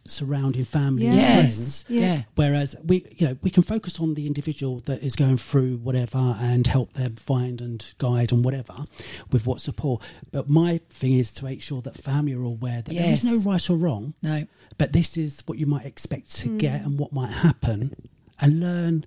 surrounding 0.07 0.65
family 0.65 1.07
and 1.07 1.17
Yeah. 1.17 1.35
friends. 1.41 1.85
Yes. 1.89 2.01
Yeah. 2.03 2.23
Whereas 2.35 2.77
we, 2.85 3.07
you 3.17 3.27
know, 3.27 3.37
we 3.43 3.51
can 3.51 3.63
focus 3.63 3.99
on 3.99 4.15
the 4.15 4.27
individual 4.27 4.81
that 4.81 5.03
is 5.03 5.17
going 5.17 5.39
through 5.39 5.79
whatever 5.79 6.37
and 6.39 6.67
help 6.67 6.93
them 6.93 7.17
find 7.17 7.61
and 7.61 7.85
guide 7.99 8.31
and 8.33 8.45
whatever 8.45 8.87
with 9.33 9.47
what 9.47 9.61
support. 9.61 10.03
But 10.31 10.49
my 10.49 10.81
thing 10.91 11.15
is 11.15 11.33
to 11.35 11.45
make 11.45 11.63
sure 11.63 11.81
that 11.83 11.95
family 11.95 12.35
are 12.35 12.43
aware 12.43 12.83
that 12.83 12.95
there 12.95 13.13
is 13.13 13.25
no 13.25 13.39
right 13.39 13.71
or 13.71 13.77
wrong, 13.77 14.15
No. 14.23 14.47
but 14.77 14.93
this 14.93 15.17
is 15.17 15.43
what 15.47 15.59
you 15.59 15.67
might 15.67 15.87
expect 15.87 16.35
to 16.37 16.51
Mm. 16.51 16.59
get 16.59 16.83
and 16.85 16.99
what 16.99 17.13
might 17.13 17.33
happen, 17.33 17.95
and 18.41 18.61
learn 18.61 19.07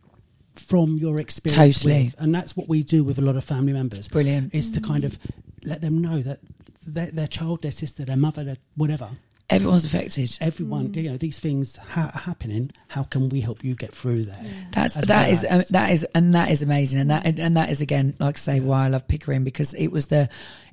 from 0.55 0.97
your 0.97 1.19
experience. 1.19 1.83
Totally. 1.83 2.05
with- 2.05 2.15
and 2.17 2.33
that's 2.33 2.57
what 2.57 2.67
we 2.67 2.81
do 2.81 3.03
with 3.03 3.19
a 3.19 3.21
lot 3.21 3.35
of 3.35 3.43
family 3.43 3.73
members. 3.73 4.07
Brilliant. 4.07 4.55
Is 4.55 4.71
to 4.71 4.81
kind 4.81 5.03
of 5.03 5.19
let 5.63 5.81
them 5.81 5.99
know 6.01 6.23
that 6.23 6.39
their, 6.85 7.11
their 7.11 7.27
child, 7.27 7.61
their 7.61 7.71
sister, 7.71 8.03
their 8.05 8.17
mother, 8.17 8.43
their 8.43 8.57
whatever, 8.75 9.09
Everyone's 9.49 9.85
affected. 9.85 10.37
everyone, 10.41 10.93
you 10.93 11.09
know, 11.09 11.15
these 11.17 11.39
things 11.39 11.77
ha- 11.77 12.11
are 12.13 12.19
happening. 12.19 12.71
How 12.89 13.03
can 13.03 13.29
we 13.29 13.39
help 13.39 13.63
you 13.63 13.75
get 13.75 13.93
through 13.93 14.25
there? 14.25 14.43
That's 14.73 14.97
As 14.97 15.05
that 15.05 15.23
well 15.23 15.31
is 15.31 15.43
uh, 15.45 15.47
as- 15.47 15.67
that 15.69 15.91
is 15.91 16.03
and 16.13 16.33
that 16.35 16.51
is 16.51 16.61
amazing 16.61 16.99
and 16.99 17.09
that 17.11 17.25
and 17.39 17.55
that 17.55 17.69
is 17.69 17.79
again 17.79 18.13
like 18.19 18.35
I 18.35 18.39
say 18.39 18.59
why 18.59 18.85
I 18.85 18.87
love 18.89 19.07
Pickering 19.07 19.45
because 19.45 19.73
it 19.73 19.87
was 19.87 20.07
the 20.07 20.27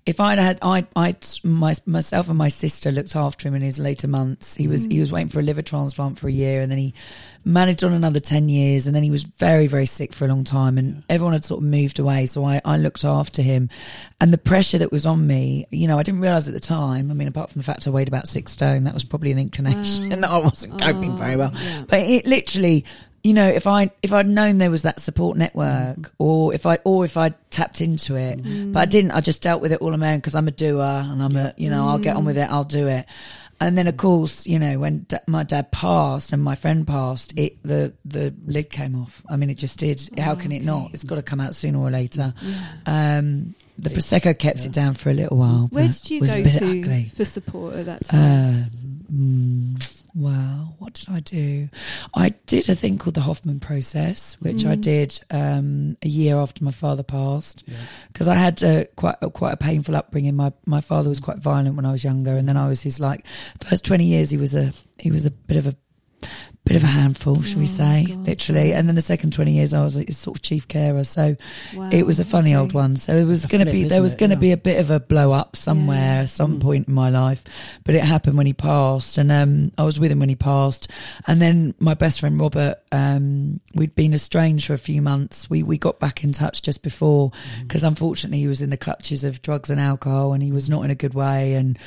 if 0.06 0.20
I'd 0.20 0.38
had 0.38 0.58
I 0.60 0.86
I 0.94 1.16
my 1.42 1.74
myself 1.86 2.28
and 2.28 2.36
my 2.36 2.48
sister 2.48 2.90
looked 2.90 3.16
after 3.16 3.48
him 3.48 3.54
in 3.54 3.62
his 3.62 3.78
later 3.78 4.06
months. 4.06 4.54
He 4.54 4.68
was 4.68 4.84
he 4.84 5.00
was 5.00 5.10
waiting 5.10 5.30
for 5.30 5.40
a 5.40 5.42
liver 5.42 5.62
transplant 5.62 6.18
for 6.18 6.28
a 6.28 6.32
year 6.32 6.60
and 6.60 6.70
then 6.70 6.78
he 6.78 6.92
managed 7.44 7.84
on 7.84 7.92
another 7.92 8.20
10 8.20 8.48
years 8.48 8.86
and 8.86 8.94
then 8.94 9.02
he 9.02 9.10
was 9.10 9.22
very 9.22 9.66
very 9.66 9.86
sick 9.86 10.12
for 10.12 10.26
a 10.26 10.28
long 10.28 10.44
time 10.44 10.76
and 10.76 11.04
everyone 11.08 11.32
had 11.32 11.44
sort 11.44 11.62
of 11.62 11.68
moved 11.68 11.98
away. 11.98 12.26
So 12.26 12.44
I 12.44 12.60
I 12.64 12.76
looked 12.76 13.04
after 13.04 13.40
him 13.40 13.70
and 14.20 14.30
the 14.30 14.38
pressure 14.38 14.78
that 14.78 14.92
was 14.92 15.06
on 15.06 15.26
me 15.26 15.66
you 15.70 15.88
know 15.88 15.98
I 15.98 16.02
didn't 16.02 16.20
realize 16.20 16.48
at 16.48 16.54
the 16.54 16.60
time 16.60 17.10
I 17.10 17.14
mean 17.14 17.28
apart 17.28 17.50
from 17.50 17.60
the 17.60 17.64
fact 17.64 17.86
I 17.86 17.90
weighed 17.90 18.08
about 18.08 18.28
6 18.28 18.52
stone 18.52 18.84
that 18.84 18.94
was 18.94 19.04
probably 19.04 19.32
an 19.32 19.38
inclination 19.38 20.10
that 20.10 20.24
I 20.30 20.38
wasn't 20.38 20.80
coping 20.80 21.16
very 21.16 21.34
oh, 21.34 21.38
well. 21.38 21.52
yeah. 21.54 21.84
but 21.88 22.00
it 22.00 22.26
literally 22.26 22.84
you 23.24 23.32
know 23.34 23.48
if 23.48 23.66
i 23.66 23.90
if 24.02 24.12
i'd 24.12 24.26
known 24.26 24.58
there 24.58 24.70
was 24.70 24.82
that 24.82 25.00
support 25.00 25.36
network 25.36 26.12
or 26.18 26.54
if 26.54 26.66
i 26.66 26.78
or 26.84 27.04
if 27.04 27.16
i'd 27.16 27.34
tapped 27.50 27.80
into 27.80 28.14
it 28.16 28.36
but 28.72 28.78
i 28.80 28.84
didn't 28.84 29.10
i 29.12 29.20
just 29.20 29.42
dealt 29.42 29.60
with 29.62 29.72
it 29.72 29.80
all 29.80 29.92
on 29.92 29.98
my 30.00 30.12
own 30.12 30.18
because 30.18 30.34
i'm 30.34 30.46
a 30.46 30.50
doer 30.52 30.82
and 31.10 31.22
i'm 31.22 31.34
a 31.36 31.52
you 31.56 31.68
know 31.70 31.88
i'll 31.88 31.98
get 31.98 32.14
on 32.16 32.24
with 32.24 32.36
it 32.38 32.48
i'll 32.50 32.64
do 32.64 32.86
it. 32.86 33.06
And 33.60 33.78
then 33.78 33.86
of 33.86 33.96
course 33.96 34.46
you 34.48 34.58
know 34.58 34.78
when 34.80 35.06
da- 35.08 35.20
my 35.28 35.42
dad 35.44 35.70
passed 35.70 36.32
and 36.32 36.42
my 36.42 36.54
friend 36.56 36.86
passed 36.86 37.32
it 37.38 37.56
the 37.62 37.92
the 38.04 38.34
lid 38.46 38.68
came 38.68 39.00
off. 39.00 39.22
I 39.30 39.36
mean 39.36 39.48
it 39.48 39.54
just 39.58 39.78
did. 39.78 40.06
How 40.18 40.34
can 40.34 40.50
it 40.50 40.62
not? 40.62 40.90
It's 40.92 41.04
got 41.04 41.14
to 41.14 41.22
come 41.22 41.40
out 41.40 41.54
sooner 41.54 41.78
or 41.78 41.88
later. 41.90 42.34
Um 42.84 43.54
the 43.78 43.90
prosecco 43.90 44.36
kept 44.38 44.60
Yeah. 44.60 44.66
it 44.66 44.72
down 44.72 44.94
for 44.94 45.08
a 45.10 45.14
little 45.14 45.36
while 45.38 45.68
Where 45.70 45.86
did 45.86 46.10
you 46.10 46.20
go 46.20 46.26
to 46.26 46.66
ugly. 46.66 47.10
for 47.14 47.24
support 47.24 47.74
at 47.76 47.86
that 47.86 48.04
time? 48.04 48.64
Um, 48.64 49.04
mm, 49.78 49.93
well, 50.14 50.76
what 50.78 50.94
did 50.94 51.08
I 51.08 51.20
do? 51.20 51.68
I 52.14 52.30
did 52.46 52.68
a 52.68 52.74
thing 52.74 52.98
called 52.98 53.14
the 53.14 53.20
Hoffman 53.20 53.58
process, 53.60 54.36
which 54.40 54.64
I 54.64 54.76
Mm. 54.76 54.80
did 54.80 55.20
um, 55.30 55.96
a 56.02 56.08
year 56.08 56.36
after 56.36 56.62
my 56.64 56.70
father 56.70 57.02
passed, 57.02 57.64
Yeah. 57.66 57.76
because 58.12 58.28
I 58.28 58.34
had 58.36 58.62
uh, 58.62 58.84
quite 58.96 59.16
a, 59.22 59.30
quite 59.30 59.52
a 59.54 59.56
painful 59.56 59.96
upbringing. 59.96 60.36
My 60.36 60.52
my 60.66 60.80
father 60.80 61.08
was 61.08 61.20
quite 61.20 61.38
violent 61.38 61.74
when 61.76 61.84
I 61.86 61.92
was 61.92 62.04
younger, 62.04 62.36
and 62.36 62.48
then 62.48 62.56
I 62.56 62.68
was 62.68 62.80
his 62.82 63.00
like 63.00 63.26
first 63.64 63.84
twenty 63.84 64.04
years. 64.04 64.30
He 64.30 64.36
was 64.36 64.54
a 64.54 64.72
he 64.98 65.10
was 65.10 65.26
a 65.26 65.30
bit 65.30 65.56
of 65.56 65.66
a 65.66 65.74
bit 66.64 66.76
of 66.76 66.84
a 66.84 66.86
handful, 66.86 67.42
shall 67.42 67.58
we 67.58 67.64
Oh, 67.66 67.76
say, 67.76 68.04
God. 68.08 68.26
literally. 68.26 68.72
And 68.72 68.88
then 68.88 68.94
the 68.94 69.02
second 69.02 69.32
twenty 69.34 69.52
years, 69.52 69.74
I 69.74 69.82
was 69.84 69.94
his 69.96 70.16
sort 70.16 70.38
of 70.38 70.42
chief 70.42 70.66
carer. 70.66 71.04
So 71.04 71.36
Wow, 71.74 71.90
it 71.92 72.06
was 72.06 72.18
a 72.20 72.24
funny 72.24 72.54
okay. 72.54 72.60
old 72.60 72.72
one. 72.72 72.96
So 72.96 73.14
it 73.14 73.24
was 73.24 73.44
going 73.44 73.66
to 73.66 73.70
be 73.70 73.82
there 73.84 73.96
isn't 73.98 74.02
was 74.02 74.14
going 74.14 74.30
to 74.30 74.36
Yeah. 74.36 74.40
be 74.40 74.52
a 74.52 74.56
bit 74.56 74.80
of 74.80 74.90
a 74.90 74.98
blow 74.98 75.32
up 75.32 75.56
somewhere, 75.56 75.98
Yeah. 76.16 76.22
at 76.22 76.30
some 76.30 76.56
Mm. 76.56 76.60
point 76.60 76.88
in 76.88 76.94
my 76.94 77.10
life. 77.10 77.44
But 77.84 77.96
it 77.96 78.02
happened 78.02 78.38
when 78.38 78.46
he 78.46 78.54
passed, 78.54 79.18
and 79.18 79.30
um, 79.30 79.72
I 79.76 79.82
was 79.84 80.00
with 80.00 80.10
him 80.10 80.20
when 80.20 80.30
he 80.30 80.36
passed. 80.36 80.88
And 81.26 81.40
then 81.42 81.74
my 81.80 81.92
best 81.92 82.20
friend 82.20 82.40
Robert, 82.40 82.76
um, 82.92 83.60
we'd 83.74 83.94
been 83.94 84.14
estranged 84.14 84.66
for 84.66 84.72
a 84.74 84.78
few 84.78 85.02
months. 85.02 85.50
We 85.50 85.62
we 85.62 85.76
got 85.76 86.00
back 86.00 86.24
in 86.24 86.32
touch 86.32 86.62
just 86.62 86.82
before 86.82 87.30
because 87.60 87.84
unfortunately 87.84 88.38
he 88.38 88.46
was 88.48 88.62
in 88.62 88.70
the 88.70 88.78
clutches 88.78 89.22
of 89.22 89.42
drugs 89.42 89.68
and 89.68 89.78
alcohol, 89.78 90.32
and 90.32 90.42
he 90.42 90.50
was 90.50 90.70
not 90.70 90.82
in 90.82 90.90
a 90.90 90.94
good 90.94 91.12
way. 91.12 91.52
And 91.54 91.78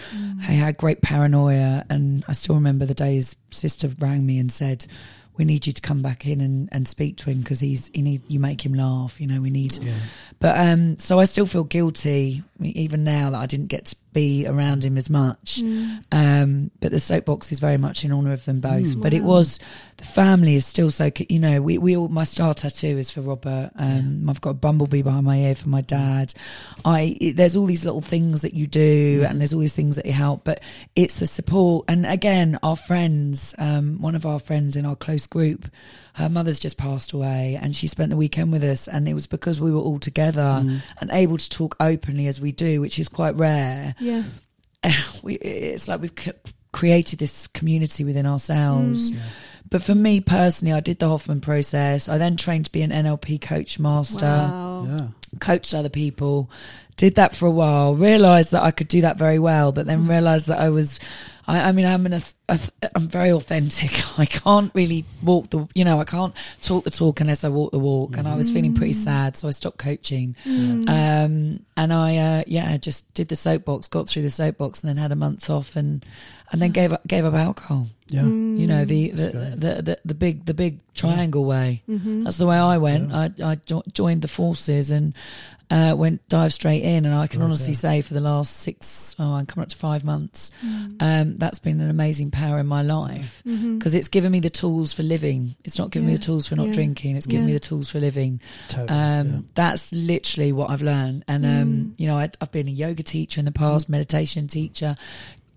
he 0.47 0.55
had 0.55 0.77
great 0.77 1.01
paranoia. 1.01 1.83
And 1.89 2.23
I 2.27 2.33
still 2.33 2.53
remember 2.55 2.85
the 2.85 2.93
day 2.93 3.15
his 3.15 3.35
sister 3.49 3.89
rang 3.97 4.23
me 4.23 4.37
and 4.37 4.51
said. 4.51 4.66
We 5.37 5.45
need 5.45 5.67
you 5.67 5.73
to 5.73 5.81
come 5.81 6.01
back 6.01 6.25
in 6.25 6.41
and, 6.41 6.67
and 6.71 6.87
speak 6.87 7.17
to 7.17 7.29
him 7.29 7.39
because 7.41 7.59
he's 7.59 7.91
he 7.93 8.01
need 8.01 8.23
you 8.27 8.39
make 8.39 8.65
him 8.65 8.73
laugh. 8.73 9.21
You 9.21 9.27
know 9.27 9.39
we 9.39 9.51
need 9.51 9.77
Yeah. 9.77 9.93
but 10.39 10.57
um, 10.57 10.97
so 10.97 11.19
I 11.19 11.25
still 11.25 11.45
feel 11.45 11.63
guilty 11.63 12.43
even 12.61 13.03
now 13.03 13.29
that 13.29 13.37
I 13.37 13.45
didn't 13.45 13.67
get 13.67 13.85
to 13.85 13.95
be 14.13 14.47
around 14.47 14.83
him 14.83 14.97
as 14.97 15.09
much. 15.09 15.61
Mm. 15.61 16.03
Um, 16.11 16.71
but 16.79 16.91
the 16.91 16.99
soapbox 16.99 17.51
is 17.51 17.59
very 17.59 17.77
much 17.77 18.03
in 18.03 18.11
honour 18.11 18.33
of 18.33 18.45
them 18.45 18.61
both. 18.61 18.87
Mm. 18.87 19.01
But 19.03 19.13
it 19.13 19.23
was 19.23 19.59
the 19.97 20.05
family 20.05 20.55
is 20.55 20.65
still 20.65 20.89
so. 20.89 21.11
You 21.29 21.39
know, 21.39 21.61
we 21.61 21.77
we 21.77 21.95
all 21.95 22.07
my 22.07 22.23
star 22.23 22.53
tattoo 22.53 22.97
is 22.97 23.11
for 23.11 23.21
Robert. 23.21 23.71
Um, 23.75 24.29
I've 24.29 24.41
got 24.41 24.51
a 24.51 24.55
bumblebee 24.55 25.03
behind 25.03 25.25
my 25.25 25.37
ear 25.37 25.55
for 25.55 25.69
my 25.69 25.81
dad. 25.81 26.33
I 26.83 27.17
it, 27.21 27.37
there's 27.37 27.55
all 27.55 27.65
these 27.65 27.85
little 27.85 28.01
things 28.01 28.41
that 28.41 28.53
you 28.53 28.65
do, 28.65 29.25
and 29.27 29.39
there's 29.39 29.53
all 29.53 29.59
these 29.59 29.75
things 29.75 29.95
that 29.95 30.05
you 30.05 30.13
help. 30.13 30.43
But 30.43 30.63
it's 30.95 31.15
the 31.15 31.27
support, 31.27 31.85
and 31.87 32.05
again, 32.05 32.57
our 32.63 32.75
friends. 32.75 33.53
Um, 33.57 34.01
one 34.01 34.15
of 34.15 34.25
our 34.25 34.39
friends 34.39 34.75
in 34.75 34.85
our 34.85 34.95
close 34.95 35.27
group. 35.27 35.67
Her 36.17 36.29
mother's 36.29 36.59
just 36.59 36.77
passed 36.77 37.13
away, 37.13 37.59
and 37.61 37.75
she 37.75 37.85
spent 37.85 38.09
the 38.09 38.17
weekend 38.17 38.51
with 38.51 38.63
us. 38.63 38.87
And 38.87 39.07
it 39.07 39.13
was 39.13 39.27
because 39.27 39.61
we 39.61 39.71
were 39.71 39.79
all 39.81 39.99
together 39.99 40.61
Mm. 40.63 40.81
and 40.99 41.11
able 41.11 41.37
to 41.37 41.49
talk 41.49 41.75
openly 41.79 42.25
as 42.25 42.41
we 42.41 42.51
do, 42.51 42.81
which 42.81 42.97
is 42.97 43.07
quite 43.07 43.35
rare 43.35 43.93
Yeah. 43.99 44.23
we, 45.23 45.35
it's 45.35 45.87
like 45.87 46.01
we've 46.01 46.19
c- 46.19 46.31
created 46.71 47.19
this 47.19 47.45
community 47.47 48.03
within 48.03 48.25
ourselves. 48.25 49.11
Mm. 49.11 49.15
Yeah. 49.15 49.21
But 49.69 49.83
for 49.83 49.93
me 49.93 50.19
personally, 50.21 50.73
I 50.73 50.79
did 50.79 50.97
the 50.99 51.07
Hoffman 51.09 51.41
process. 51.41 52.07
I 52.09 52.17
then 52.17 52.35
trained 52.37 52.65
to 52.65 52.71
be 52.71 52.81
an 52.81 52.91
NLP 52.91 53.39
coach 53.41 53.77
master, 53.79 54.25
Wow. 54.25 54.87
Yeah. 54.89 55.07
coached 55.39 55.73
other 55.73 55.89
people, 55.89 56.49
did 56.95 57.15
that 57.15 57.35
for 57.35 57.45
a 57.47 57.51
while, 57.51 57.93
realized 57.93 58.51
that 58.51 58.63
I 58.63 58.71
could 58.71 58.87
do 58.87 59.01
that 59.01 59.17
very 59.19 59.39
well, 59.39 59.71
but 59.71 59.85
then 59.85 60.07
realized 60.07 60.47
that 60.47 60.59
I 60.59 60.69
was. 60.69 60.99
I, 61.47 61.69
I 61.69 61.71
mean, 61.73 61.85
I'm 61.85 62.05
in 62.05 62.13
a, 62.13 62.17
a, 62.17 62.21
I'm 62.49 63.07
very 63.07 63.31
authentic. 63.31 63.91
I 64.19 64.25
can't 64.25 64.71
really 64.73 65.03
walk 65.21 65.49
the, 65.49 65.67
you 65.75 65.83
know, 65.83 65.99
I 65.99 66.05
can't 66.05 66.33
talk 66.61 66.85
the 66.85 66.89
talk 66.91 67.19
unless 67.19 67.43
I 67.43 67.49
walk 67.49 67.71
the 67.71 67.79
walk. 67.79 68.15
And 68.17 68.27
I 68.27 68.35
was 68.35 68.49
feeling 68.49 68.73
pretty 68.73 68.93
sad, 68.93 69.35
so 69.35 69.47
I 69.47 69.51
stopped 69.51 69.77
coaching. 69.79 70.35
Mm. 70.45 70.87
Um, 70.89 71.59
and 71.75 71.93
I, 71.93 72.17
uh, 72.17 72.43
yeah, 72.47 72.77
just 72.77 73.11
did 73.13 73.27
the 73.27 73.35
soapbox, 73.35 73.89
got 73.89 74.07
through 74.07 74.21
the 74.23 74.29
soapbox, 74.29 74.81
and 74.81 74.89
then 74.89 74.97
had 74.97 75.11
a 75.11 75.15
month 75.15 75.49
off, 75.49 75.75
and 75.75 76.05
and 76.49 76.61
then 76.61 76.71
gave 76.71 76.93
up 76.93 77.05
gave 77.05 77.25
up 77.25 77.33
alcohol. 77.33 77.87
Yeah. 78.07 78.21
Mm. 78.21 78.57
You 78.57 78.67
know, 78.67 78.85
the 78.85 79.09
That's 79.09 79.33
the, 79.33 79.39
the, 79.75 79.81
the 79.81 79.99
the 80.05 80.13
big 80.15 80.45
the 80.45 80.53
big 80.53 80.79
triangle 80.93 81.43
way. 81.43 81.83
Mhm. 81.89 82.23
That's 82.23 82.37
the 82.37 82.45
way 82.47 82.55
I 82.57 82.77
went. 82.77 83.09
Yeah. 83.09 83.29
I 83.45 83.51
I 83.51 83.55
jo- 83.55 83.83
joined 83.91 84.21
the 84.21 84.29
forces 84.29 84.89
and 84.91 85.13
uh, 85.69 85.93
went 85.97 86.25
dive 86.29 86.53
straight 86.53 86.81
in. 86.83 87.05
And 87.05 87.13
I 87.13 87.27
can 87.27 87.41
Right 87.41 87.47
honestly 87.47 87.73
there. 87.73 87.91
say, 87.91 88.01
for 88.01 88.13
the 88.13 88.21
last 88.21 88.55
six, 88.55 89.13
oh, 89.19 89.33
I'm 89.33 89.45
coming 89.45 89.63
up 89.63 89.69
to 89.69 89.75
five 89.75 90.05
months. 90.05 90.51
Mm. 90.65 90.95
Um, 91.01 91.37
that's 91.37 91.59
been 91.59 91.81
an 91.81 91.89
amazing 91.89 92.31
power 92.37 92.59
in 92.59 92.67
my 92.67 92.81
life 92.81 93.41
because 93.45 93.93
it's 93.93 94.07
given 94.07 94.31
me 94.31 94.39
the 94.39 94.49
tools 94.49 94.93
for 94.93 95.03
living. 95.03 95.55
It's 95.63 95.77
not 95.77 95.91
giving 95.91 96.07
me 96.07 96.15
the 96.15 96.21
tools 96.21 96.47
for 96.47 96.55
not 96.55 96.67
Yeah. 96.67 96.73
drinking. 96.73 97.15
It's 97.17 97.25
given 97.25 97.45
me 97.47 97.53
the 97.53 97.59
tools 97.59 97.89
for 97.89 97.99
living. 97.99 98.39
Totally. 98.69 98.89
Um, 98.99 99.27
yeah. 99.31 99.39
That's 99.55 99.91
literally 99.91 100.51
what 100.51 100.69
I've 100.69 100.81
learned. 100.81 101.23
And, 101.27 101.45
um, 101.45 101.51
Mm. 101.67 101.91
you 101.97 102.07
know, 102.07 102.17
I, 102.17 102.29
I've 102.41 102.51
been 102.51 102.67
a 102.67 102.71
yoga 102.71 103.03
teacher 103.03 103.39
in 103.39 103.45
the 103.45 103.51
past, 103.51 103.89
meditation 103.89 104.47
teacher. 104.47 104.95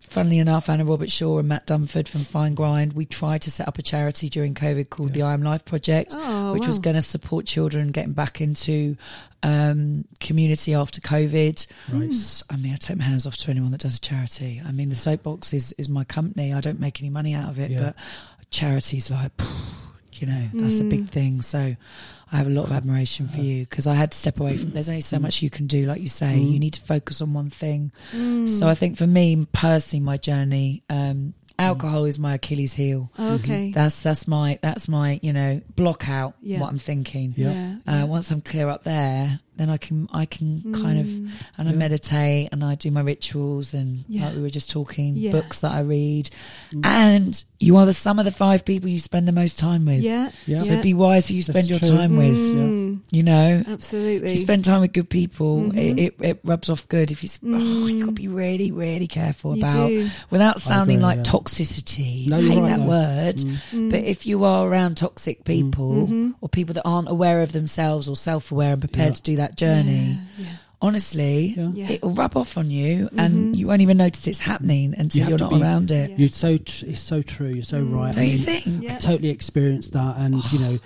Funnily 0.08 0.38
enough, 0.38 0.68
Anna 0.68 0.84
Robert 0.84 1.08
Shaw 1.10 1.38
and 1.38 1.46
Matt 1.48 1.68
Dunford 1.68 2.08
from 2.08 2.22
Fine 2.24 2.54
Grind, 2.54 2.94
we 2.94 3.04
tried 3.04 3.42
to 3.42 3.50
set 3.50 3.68
up 3.68 3.78
a 3.78 3.82
charity 3.82 4.28
during 4.28 4.54
COVID 4.54 4.90
called 4.90 5.12
the 5.12 5.22
I 5.22 5.32
Am 5.34 5.42
Life 5.42 5.64
Project, 5.64 6.14
Oh, 6.16 6.52
which 6.52 6.66
was 6.66 6.80
going 6.80 6.96
to 6.96 7.02
support 7.02 7.46
children 7.46 7.92
getting 7.92 8.12
back 8.12 8.40
into 8.40 8.96
um, 9.42 10.05
community 10.20 10.74
after 10.74 11.00
COVID. 11.00 11.66
Right. 11.92 12.11
S- 12.11 12.42
I 12.50 12.57
mean, 12.57 12.72
I 12.72 12.76
take 12.76 12.98
my 12.98 13.05
hands 13.05 13.26
off 13.26 13.37
to 13.38 13.50
anyone 13.50 13.70
that 13.72 13.81
does 13.81 13.96
a 13.96 14.00
charity. 14.00 14.61
I 14.66 14.72
mean, 14.72 14.88
the 14.88 14.94
soapbox 14.94 15.53
is, 15.55 15.72
is 15.79 15.88
my 15.88 16.05
company. 16.05 16.53
I 16.53 16.61
don't 16.61 16.81
make 16.81 17.00
any 17.00 17.11
money 17.11 17.35
out 17.35 17.48
of 17.48 17.59
it, 17.59 17.70
Yeah. 17.70 17.81
but 17.81 17.94
charities 18.50 19.11
like, 19.11 19.33
you 20.14 20.26
know, 20.26 20.48
that's 20.55 20.81
a 20.81 20.85
big 20.85 21.07
Mm. 21.07 21.09
thing. 21.09 21.42
So 21.42 21.76
I 22.33 22.37
have 22.37 22.46
a 22.46 22.50
lot 22.50 22.64
of 22.64 22.72
admiration 22.72 23.29
for 23.29 23.40
you 23.40 23.61
because 23.61 23.87
I 23.87 23.94
had 23.94 24.12
to 24.12 24.18
step 24.18 24.38
away 24.40 24.57
from. 24.57 24.70
There's 24.72 24.88
only 24.88 25.00
so 25.00 25.18
much 25.18 25.40
you 25.42 25.50
can 25.50 25.66
do, 25.66 25.87
like 25.87 26.00
you 26.03 26.09
say. 26.09 26.37
Mm. 26.38 26.53
You 26.53 26.59
need 26.61 26.74
to 26.74 26.81
focus 26.83 27.20
on 27.20 27.33
one 27.33 27.48
thing. 27.50 27.92
Mm. 28.12 28.48
So 28.48 28.68
I 28.68 28.74
think 28.74 28.98
for 28.98 29.07
me 29.07 29.46
personally, 29.53 30.05
my 30.05 30.16
journey, 30.16 30.83
um, 30.90 31.35
alcohol 31.60 32.04
is 32.06 32.18
my 32.18 32.34
Achilles 32.34 32.74
heel. 32.74 33.10
okay. 33.18 33.70
That's 33.72 34.02
that's 34.02 34.26
my 34.26 34.58
that's 34.62 34.88
my 34.88 35.18
you 35.22 35.32
know 35.32 35.60
block 35.76 36.08
out 36.08 36.34
Yeah. 36.42 36.60
what 36.60 36.70
I'm 36.70 36.78
thinking. 36.78 37.34
Yeah. 37.36 37.76
Uh, 37.86 38.06
once 38.06 38.30
I'm 38.30 38.40
clear 38.40 38.68
up 38.68 38.82
there, 38.84 39.38
then 39.56 39.68
I 39.70 39.76
can 39.76 40.08
I 40.12 40.24
can 40.26 40.72
kind 40.72 40.98
of 41.00 41.06
Mm. 41.06 41.30
and 41.58 41.68
I 41.68 41.72
Yeah. 41.72 41.76
meditate 41.78 42.48
and 42.52 42.64
I 42.64 42.74
do 42.76 42.90
my 42.90 43.00
rituals 43.02 43.74
and 43.74 44.04
Yeah. 44.08 44.26
like 44.26 44.36
we 44.36 44.42
were 44.42 44.50
just 44.50 44.70
talking 44.70 45.14
Yeah. 45.16 45.32
books 45.32 45.60
that 45.60 45.72
I 45.72 45.80
read 45.80 46.30
Mm. 46.72 46.84
and 46.86 47.44
you 47.58 47.76
are 47.76 47.84
the 47.86 47.92
sum 47.92 48.18
of 48.18 48.24
the 48.24 48.30
five 48.32 48.64
people 48.64 48.88
you 48.88 48.98
spend 48.98 49.28
the 49.28 49.32
most 49.32 49.58
time 49.58 49.84
with. 49.84 50.00
Yeah. 50.00 50.30
Yeah. 50.46 50.60
So 50.60 50.80
be 50.80 50.94
wise 50.94 51.28
who 51.28 51.34
you 51.34 51.42
spend 51.42 51.56
That's 51.56 51.68
your 51.68 51.78
true. 51.78 51.88
time 51.90 52.16
with. 52.16 52.89
Mm. 53.00 53.16
You 53.16 53.22
know, 53.22 53.62
Absolutely. 53.66 54.30
if 54.32 54.38
you 54.38 54.44
spend 54.44 54.64
time 54.64 54.80
with 54.82 54.92
good 54.92 55.08
people, 55.08 55.60
Mhm. 55.62 55.76
it, 55.76 55.98
it, 55.98 56.14
it 56.20 56.40
rubs 56.44 56.70
off 56.70 56.88
good. 56.88 57.10
If 57.12 57.22
you, 57.22 57.28
sp- 57.30 57.44
oh, 57.46 57.86
you 57.86 57.96
Mm. 57.96 58.00
got 58.00 58.06
to 58.06 58.12
be 58.12 58.28
really, 58.28 58.70
really 58.72 59.06
careful 59.06 59.56
You 59.56 59.64
about 59.64 59.88
do. 59.88 60.10
without 60.30 60.60
sounding 60.60 60.96
agree, 60.98 61.04
like 61.06 61.16
yeah. 61.18 61.22
toxicity. 61.32 62.28
No, 62.28 62.36
I 62.36 62.40
you're 62.40 62.52
hate 62.52 62.58
right, 62.60 62.68
that 62.68 62.78
though. 62.78 62.86
word. 62.86 63.36
Mm. 63.36 63.56
Mm. 63.72 63.90
But 63.90 64.04
if 64.04 64.26
you 64.26 64.44
are 64.44 64.66
around 64.68 64.96
toxic 64.96 65.44
people 65.44 66.06
Mhm. 66.08 66.34
or 66.40 66.48
people 66.48 66.74
that 66.74 66.82
aren't 66.84 67.08
aware 67.08 67.42
of 67.42 67.52
themselves 67.52 68.08
or 68.08 68.16
self-aware 68.16 68.72
and 68.72 68.80
prepared 68.80 69.10
Yeah. 69.10 69.14
to 69.14 69.22
do 69.22 69.36
that 69.36 69.56
journey, 69.56 70.18
Yeah. 70.38 70.46
honestly, 70.82 71.54
Yeah. 71.56 71.70
Yeah. 71.74 71.90
it 71.92 72.02
will 72.02 72.14
rub 72.14 72.36
off 72.36 72.56
on 72.56 72.70
you, 72.70 73.08
and 73.16 73.54
Mhm. 73.54 73.58
you 73.58 73.66
won't 73.66 73.82
even 73.82 73.98
notice 73.98 74.26
it's 74.26 74.38
happening 74.38 74.94
until 74.96 75.24
you 75.24 75.28
you're 75.30 75.38
not 75.38 75.50
be- 75.50 75.60
around 75.60 75.90
it. 75.90 76.10
Yeah. 76.10 76.16
You're 76.18 76.28
so 76.30 76.56
tr- 76.56 76.86
it's 76.86 77.00
so 77.00 77.20
true. 77.22 77.50
You're 77.50 77.64
so 77.64 77.82
Mm. 77.82 77.92
right. 77.94 78.14
Don't 78.14 78.22
I 78.22 78.26
you 78.26 78.32
mean, 78.36 78.38
think? 78.46 78.82
Yeah. 78.82 78.96
totally 78.98 79.28
experienced 79.30 79.92
that, 79.92 80.16
and 80.18 80.42
you 80.52 80.58
know, 80.58 80.78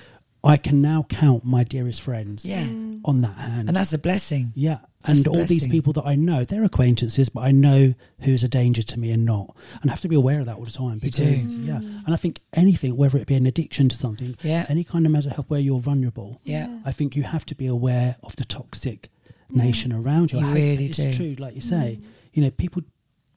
I 0.44 0.57
can 0.59 0.83
now 0.83 1.04
count 1.09 1.44
my 1.44 1.64
dearest 1.64 2.00
friends 2.02 2.44
Yeah. 2.44 2.64
Mm. 2.64 3.00
on 3.04 3.20
that 3.22 3.37
hand. 3.37 3.68
And 3.68 3.76
that's 3.76 3.92
a 3.92 3.98
blessing. 3.98 4.52
yeah, 4.54 4.78
That's 5.07 5.18
and 5.20 5.26
a 5.26 5.30
all 5.30 5.44
these 5.46 5.66
people 5.66 5.92
that 5.94 6.04
I 6.07 6.14
know, 6.14 6.44
they're 6.44 6.64
acquaintances, 6.64 7.28
but 7.30 7.40
I 7.40 7.50
know 7.50 7.94
who's 8.20 8.42
a 8.44 8.48
danger 8.48 8.83
to 8.83 8.98
me 8.98 9.11
and 9.11 9.24
not, 9.24 9.57
and 9.80 9.90
I 9.90 9.94
have 9.94 10.00
to 10.02 10.09
be 10.09 10.16
aware 10.16 10.40
of 10.40 10.46
that 10.46 10.57
all 10.57 10.64
the 10.64 10.70
time. 10.70 11.00
You 11.02 11.11
do. 11.11 11.24
Because 11.24 11.44
yeah, 11.59 11.76
and 11.78 12.09
I 12.12 12.16
think 12.16 12.40
anything, 12.52 12.96
whether 12.96 13.16
it 13.18 13.26
be 13.26 13.35
an 13.37 13.46
addiction 13.46 13.88
to 13.88 13.96
something, 13.96 14.37
Yeah. 14.42 14.66
any 14.68 14.85
kind 14.85 15.07
of 15.07 15.12
mental 15.12 15.30
health 15.33 15.46
where 15.48 15.61
you're 15.61 15.80
vulnerable, 15.80 16.40
Yeah. 16.44 16.68
I 16.85 16.92
think 16.92 17.16
you 17.16 17.22
have 17.22 17.46
to 17.46 17.54
be 17.54 17.66
aware 17.66 18.16
of 18.22 18.37
the 18.37 18.44
toxic 18.44 19.11
nation 19.50 19.92
around 19.92 20.33
you. 20.33 20.40
You 20.40 20.46
I 20.46 20.54
really 20.54 20.85
it's 20.87 20.96
do. 20.96 21.12
true, 21.12 21.35
like 21.38 21.54
you 21.54 21.61
say. 21.62 22.00
You 22.33 22.42
know, 22.42 22.50
people 22.50 22.83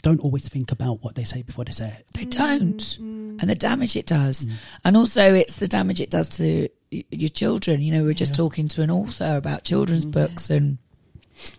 don't 0.03 0.19
always 0.19 0.47
think 0.47 0.71
about 0.71 1.03
what 1.03 1.15
they 1.15 1.23
say 1.23 1.41
before 1.41 1.65
they 1.65 1.71
say 1.71 1.87
it. 1.89 2.05
They 2.13 2.25
don't. 2.25 2.77
Mm. 2.77 3.39
And 3.41 3.49
the 3.49 3.55
damage 3.55 3.95
it 3.95 4.05
does. 4.07 4.45
Mm. 4.45 4.51
And 4.85 4.97
also, 4.97 5.33
it's 5.33 5.57
the 5.57 5.67
damage 5.67 5.99
it 6.01 6.09
does 6.09 6.29
to 6.37 6.43
y- 6.61 6.69
your 6.91 7.29
children. 7.29 7.81
You 7.81 7.93
know, 7.93 8.03
we 8.03 8.11
are 8.11 8.13
just 8.13 8.33
Yeah. 8.33 8.37
talking 8.37 8.67
to 8.69 8.81
an 8.81 8.91
author 8.91 9.35
about 9.35 9.63
children's 9.63 10.05
Mhm. 10.05 10.11
books 10.11 10.49
and. 10.49 10.77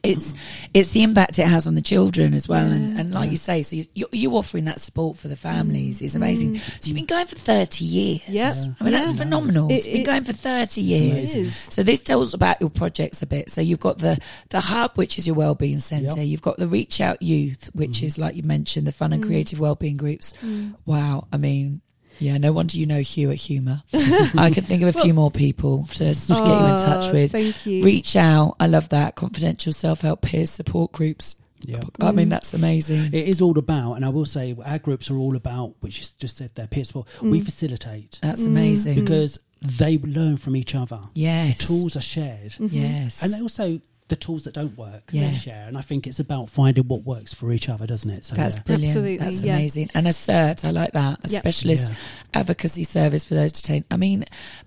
It's 0.02 0.34
it's 0.74 0.90
the 0.90 1.04
impact 1.04 1.38
it 1.38 1.46
has 1.46 1.68
on 1.68 1.76
the 1.76 1.80
children 1.80 2.34
as 2.34 2.48
well, 2.48 2.64
and, 2.66 2.94
Yeah. 2.94 2.98
and 3.00 3.14
like 3.14 3.26
Yeah. 3.26 3.30
you 3.30 3.36
say, 3.36 3.62
so 3.62 3.76
you, 3.94 4.06
you, 4.10 4.36
offering 4.36 4.64
that 4.64 4.80
support 4.80 5.16
for 5.18 5.28
the 5.28 5.36
families 5.36 6.02
is 6.02 6.16
amazing. 6.16 6.54
Mm. 6.56 6.60
So 6.60 6.86
you've 6.88 6.96
been 6.96 7.04
going 7.04 7.26
for 7.28 7.36
thirty 7.36 7.84
years. 7.84 8.22
Yep. 8.28 8.54
I 8.80 8.84
mean 8.84 8.92
that's 8.92 9.10
Yeah. 9.12 9.16
phenomenal. 9.18 9.70
It- 9.70 9.74
It's 9.74 9.86
been 9.86 9.96
it- 9.98 10.04
going 10.04 10.24
for 10.24 10.32
thirty 10.32 10.82
years. 10.82 11.54
So 11.70 11.84
this 11.84 12.00
tells 12.00 12.34
about 12.34 12.60
your 12.60 12.70
projects 12.70 13.22
a 13.22 13.26
bit. 13.26 13.50
So 13.50 13.60
you've 13.60 13.78
got 13.78 13.98
the 13.98 14.18
the 14.50 14.58
hub, 14.62 14.96
which 14.96 15.16
is 15.16 15.28
your 15.28 15.36
wellbeing 15.36 15.78
centre. 15.78 16.16
Yep. 16.22 16.26
You've 16.26 16.42
got 16.42 16.58
the 16.58 16.66
Reach 16.66 17.00
Out 17.00 17.22
Youth, 17.22 17.70
which 17.72 18.00
Mhm. 18.00 18.06
is 18.06 18.18
like 18.18 18.34
you 18.34 18.42
mentioned, 18.42 18.84
the 18.88 18.90
fun 18.92 19.12
and 19.12 19.22
Mm. 19.22 19.26
creative 19.28 19.60
wellbeing 19.60 19.96
groups. 19.96 20.34
Mm. 20.44 20.74
Wow, 20.86 21.28
I 21.32 21.36
mean, 21.36 21.82
yeah, 22.18 22.38
no 22.38 22.52
wonder 22.52 22.76
you 22.76 22.87
know 22.87 23.00
Hugh 23.00 23.31
at 23.31 23.37
Humour. 23.37 23.83
I 23.92 24.50
can 24.52 24.64
think 24.64 24.83
of 24.83 24.94
a 24.94 25.00
few 25.00 25.14
more 25.14 25.31
people 25.31 25.87
to 25.94 26.04
s- 26.07 26.28
get 26.28 26.38
you 26.46 26.52
in 26.52 26.76
touch 26.76 27.07
Oh, 27.07 27.12
with. 27.12 27.33
Thank 27.33 27.66
you. 27.66 27.83
Reach 27.83 28.16
out, 28.16 28.57
I 28.61 28.66
love 28.66 28.88
that. 28.90 29.14
Confidential 29.16 29.72
self 29.72 30.00
help 30.02 30.22
peer 30.22 30.46
support 30.46 30.92
groups. 30.92 31.37
Yeah. 31.61 31.81
I 32.00 32.12
mean, 32.12 32.28
Mm. 32.28 32.31
that's 32.31 32.54
amazing. 32.54 33.07
It 33.07 33.26
is 33.28 33.40
all 33.40 33.59
about, 33.59 33.94
and 33.94 34.04
I 34.04 34.11
will 34.11 34.26
say, 34.26 34.54
our 34.64 34.78
groups 34.78 35.11
are 35.11 35.16
all 35.16 35.35
about, 35.35 35.74
which 35.81 36.00
is 36.00 36.11
just 36.12 36.37
said 36.37 36.52
there, 36.54 36.68
peer 36.68 36.85
support. 36.85 37.09
We 37.20 37.40
Mm. 37.40 37.44
facilitate 37.44 38.18
That's 38.22 38.40
amazing. 38.42 38.94
because 39.00 39.40
they 39.61 39.98
learn 39.98 40.37
from 40.37 40.54
each 40.54 40.76
other. 40.76 41.00
yes. 41.14 41.59
The 41.59 41.64
tools 41.66 41.96
are 41.96 42.00
shared, 42.00 42.52
Mhm. 42.52 42.68
Yes. 42.72 43.22
and 43.24 43.35
they 43.35 43.40
also 43.40 43.81
the 44.09 44.16
tools 44.16 44.44
that 44.44 44.55
don't 44.55 44.77
work 44.77 45.03
Yeah. 45.12 45.29
they 45.29 45.35
share. 45.35 45.66
And 45.68 45.77
I 45.77 45.83
think 45.83 46.07
it's 46.07 46.18
about 46.18 46.49
finding 46.49 46.85
what 46.88 47.05
works 47.05 47.33
for 47.35 47.53
each 47.53 47.68
other, 47.68 47.87
doesn't 47.87 48.11
it? 48.11 48.25
So 48.25 48.35
that's 48.35 48.55
yeah. 48.57 48.62
brilliant. 48.62 48.88
Absolutely, 48.88 49.16
That's 49.18 49.42
yeah. 49.42 49.53
amazing. 49.55 49.90
And 49.94 50.09
a 50.09 50.12
CERT, 50.12 50.66
I 50.66 50.71
like 50.71 50.92
that. 50.92 51.25
A 51.25 51.29
Yep. 51.29 51.42
specialist 51.42 51.90
Yeah. 51.90 51.97
advocacy 52.40 52.85
service 52.85 53.25
for 53.25 53.35
those 53.35 53.53
detained. 53.53 53.85
I 53.90 53.97
mean, 53.97 54.25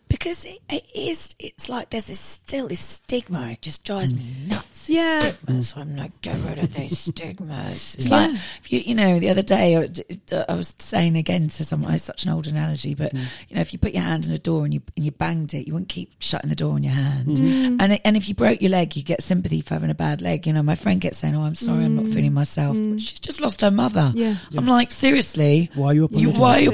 because 0.08 0.46
it, 0.46 0.60
it 0.70 0.86
is, 0.94 1.34
it's 1.40 1.70
like 1.70 1.90
there's 1.90 2.06
this 2.06 2.20
still 2.20 2.68
this 2.68 2.80
stigma. 2.80 3.52
It 3.52 3.62
just 3.62 3.84
drives 3.84 4.14
me 4.14 4.26
nuts. 4.48 4.88
these 4.88 4.98
Yeah. 4.98 5.20
stigmas. 5.20 5.74
I'm 5.78 5.96
like, 5.96 6.22
get 6.22 6.36
rid 6.48 6.60
of 6.60 6.74
these 6.74 7.00
stigmas. 7.00 7.96
It's 7.96 8.08
Yeah. 8.10 8.28
like, 8.28 8.32
if 8.64 8.72
you, 8.72 8.80
you 8.80 8.96
know, 8.96 9.20
the 9.20 9.30
other 9.30 9.42
day 9.42 9.78
I, 9.78 10.44
I 10.50 10.54
was 10.54 10.76
saying 10.80 11.16
again 11.18 11.48
to 11.50 11.64
someone, 11.64 11.94
it's 11.94 12.04
such 12.04 12.26
an 12.26 12.32
old 12.32 12.48
analogy, 12.48 12.94
but 12.94 13.14
Mm. 13.14 13.24
you 13.50 13.56
know, 13.56 13.62
if 13.62 13.74
you 13.74 13.80
put 13.80 13.94
your 13.94 14.04
hand 14.04 14.26
on 14.28 14.34
a 14.34 14.38
door 14.38 14.66
and 14.66 14.74
you 14.74 14.82
and 14.96 15.06
you 15.06 15.12
banged 15.12 15.54
it, 15.54 15.66
you 15.68 15.74
wouldn't 15.74 15.90
keep 15.90 16.12
shutting 16.20 16.50
the 16.50 16.56
door 16.56 16.74
on 16.74 16.84
your 16.84 16.94
hand. 16.94 17.38
Mm. 17.38 17.78
And 17.80 18.00
and 18.06 18.18
if 18.18 18.28
you 18.30 18.36
broke 18.36 18.62
your 18.62 18.72
leg, 18.72 18.96
you 18.96 19.04
get 19.04 19.24
sympathy 19.32 19.62
for 19.62 19.76
having 19.76 19.90
a 19.90 19.96
bad 19.96 20.22
leg. 20.22 20.46
You 20.48 20.54
know, 20.54 20.64
my 20.64 20.76
friend 20.76 21.00
gets 21.00 21.18
saying, 21.20 21.36
"Oh, 21.38 21.44
I'm 21.44 21.56
sorry, 21.56 21.86
I'm 21.86 21.96
not 21.96 22.06
Mm. 22.06 22.14
feeling 22.14 22.34
myself." 22.34 22.76
Mm. 22.76 23.00
She's 23.00 23.20
just 23.28 23.40
lost 23.40 23.62
her 23.62 23.72
mother. 23.72 24.12
Yeah. 24.14 24.36
I'm 24.58 24.68
like, 24.68 24.92
seriously, 24.92 25.70
Why 25.74 25.88
are 25.88 25.94
you 25.94 26.02
you, 26.02 26.06
apologising? 26.30 26.42
why 26.42 26.54
are 26.58 26.62
you 26.62 26.72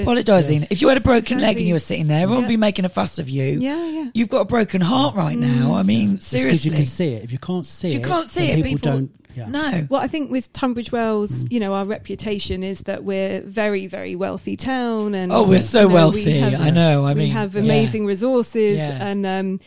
Yeah. 0.61 0.67
If 0.73 0.81
you 0.81 0.87
had 0.87 0.97
a 0.97 1.01
broken 1.01 1.39
leg 1.39 1.57
and 1.57 1.67
you 1.67 1.75
were 1.75 1.79
sitting 1.91 2.07
there, 2.07 2.21
everyone 2.23 2.43
would 2.43 2.49
be 2.49 2.57
making 2.69 2.85
a 2.85 2.89
fuss 2.89 3.19
of 3.19 3.29
you. 3.29 3.59
Yeah, 3.61 3.85
yeah. 3.97 4.05
You've 4.13 4.29
got 4.29 4.41
a 4.41 4.45
broken 4.45 4.81
heart 4.81 5.15
right 5.15 5.37
now. 5.37 5.73
I 5.75 5.83
mean, 5.83 6.15
It's 6.15 6.25
'cause 6.31 6.41
seriously. 6.41 6.71
you 6.71 6.75
can 6.77 6.85
see 6.85 7.09
it. 7.13 7.23
If 7.23 7.31
you 7.31 7.37
can't 7.37 7.65
see 7.65 7.89
If 7.89 7.93
you 7.95 8.01
can't 8.01 8.29
see 8.29 8.45
it, 8.47 8.55
people, 8.55 8.71
people- 8.71 8.91
don't. 8.91 9.09
Yeah. 9.35 9.49
No. 9.49 9.85
Well, 9.89 10.01
I 10.01 10.07
think 10.07 10.31
with 10.31 10.51
Tunbridge 10.51 10.91
Wells, 10.91 11.45
you 11.51 11.59
know, 11.59 11.73
our 11.73 11.85
reputation 11.85 12.63
is 12.63 12.79
that 12.89 13.03
we're 13.03 13.41
very, 13.41 13.85
very 13.85 14.15
wealthy 14.15 14.55
town, 14.57 15.13
and 15.13 15.31
Oh, 15.31 15.43
we're 15.43 15.61
so 15.61 15.81
you 15.81 15.83
know, 15.83 15.87
we 15.89 15.93
wealthy. 15.93 16.39
have- 16.39 16.59
I 16.61 16.69
know. 16.71 17.05
I 17.05 17.09
mean, 17.09 17.17
we 17.17 17.23
mean, 17.25 17.33
have 17.33 17.53
yeah. 17.53 17.61
amazing 17.61 18.05
resources, 18.07 18.77
Yeah. 18.77 18.97
and 19.07 19.25
um, 19.27 19.59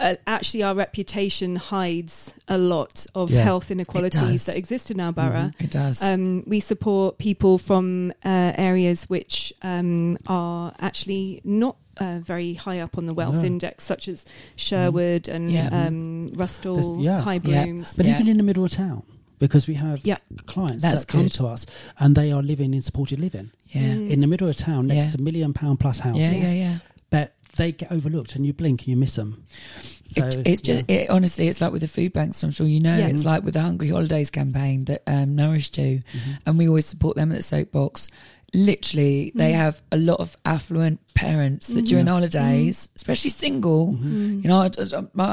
uh, 0.00 0.16
actually, 0.26 0.62
our 0.64 0.74
reputation 0.74 1.56
hides 1.56 2.34
a 2.48 2.58
lot 2.58 3.06
of 3.14 3.30
Yeah. 3.30 3.42
health 3.44 3.70
inequalities 3.70 4.44
that 4.46 4.56
exist 4.56 4.90
in 4.90 4.98
our 5.00 5.12
borough. 5.12 5.50
It 5.60 5.70
does. 5.70 6.02
Um, 6.02 6.42
we 6.46 6.58
support 6.60 7.18
people 7.18 7.58
from 7.58 8.12
uh, 8.24 8.52
areas 8.56 9.04
which 9.04 9.52
um, 9.62 10.16
are 10.26 10.72
actually 10.80 11.40
not 11.44 11.76
uh, 11.98 12.18
very 12.18 12.54
high 12.54 12.80
up 12.80 12.96
on 12.96 13.04
the 13.04 13.12
wealth 13.12 13.34
No. 13.34 13.44
index, 13.44 13.84
such 13.84 14.08
as 14.08 14.24
Sherwood 14.56 15.28
and 15.28 15.52
Yeah. 15.52 15.68
um, 15.68 16.30
Rusthall, 16.34 16.76
There's- 16.76 17.04
yeah. 17.04 17.20
High 17.20 17.40
Yeah. 17.44 17.82
But 17.96 18.06
even 18.06 18.26
in 18.26 18.38
the 18.38 18.42
middle 18.42 18.64
of 18.64 18.70
town, 18.70 19.02
because 19.38 19.66
we 19.68 19.74
have 19.74 20.02
clients 20.46 20.82
That's 20.82 21.00
that 21.00 21.08
come 21.08 21.24
good. 21.24 21.32
to 21.32 21.46
us 21.46 21.66
and 21.98 22.14
they 22.14 22.32
are 22.32 22.42
living 22.42 22.72
in 22.74 22.80
supported 22.80 23.20
living 23.20 23.50
yeah. 23.68 23.82
Mm. 23.94 24.10
in 24.10 24.20
the 24.22 24.26
middle 24.26 24.48
of 24.48 24.56
town 24.56 24.86
next 24.86 25.12
to 25.16 25.20
million 25.22 25.52
pound 25.52 25.78
plus 25.80 25.98
houses. 25.98 26.22
Yeah, 26.30 26.32
yeah, 26.32 26.52
yeah. 26.52 26.78
But 27.10 27.34
they 27.60 27.72
get 27.72 27.92
overlooked 27.92 28.34
and 28.36 28.44
you 28.46 28.52
blink 28.52 28.80
and 28.82 28.88
you 28.88 28.96
miss 28.96 29.14
them. 29.16 29.44
So, 30.06 30.26
it, 30.26 30.42
it's 30.46 30.60
just 30.62 30.84
yeah. 30.88 30.96
it, 30.96 31.10
honestly, 31.10 31.46
it's 31.48 31.60
like 31.60 31.72
with 31.72 31.82
the 31.82 31.88
food 31.88 32.12
banks. 32.12 32.42
I'm 32.42 32.50
sure 32.50 32.66
you 32.66 32.80
know. 32.80 32.96
Yeah. 32.96 33.08
It's 33.08 33.24
like 33.24 33.44
with 33.44 33.54
the 33.54 33.60
Hungry 33.60 33.88
Holidays 33.88 34.30
campaign 34.30 34.86
that 34.86 35.02
um, 35.06 35.36
Nourish 35.36 35.70
do, 35.70 35.98
Mhm. 35.98 36.38
and 36.46 36.58
we 36.58 36.66
always 36.68 36.86
support 36.86 37.16
them 37.16 37.30
at 37.32 37.36
the 37.36 37.42
Soapbox. 37.42 38.08
Literally, 38.52 39.30
they 39.34 39.52
Mm. 39.52 39.56
have 39.56 39.80
a 39.92 39.96
lot 39.96 40.18
of 40.18 40.36
affluent 40.44 40.98
parents 41.24 41.66
that 41.68 41.84
Mhm. 41.84 41.88
during 41.88 42.04
the 42.06 42.12
holidays, 42.12 42.88
especially 42.96 43.30
single, 43.30 43.92
Mhm. 43.92 44.02
Mm. 44.02 44.42
you 44.42 44.48
know, 44.48 44.60
I, 44.62 44.70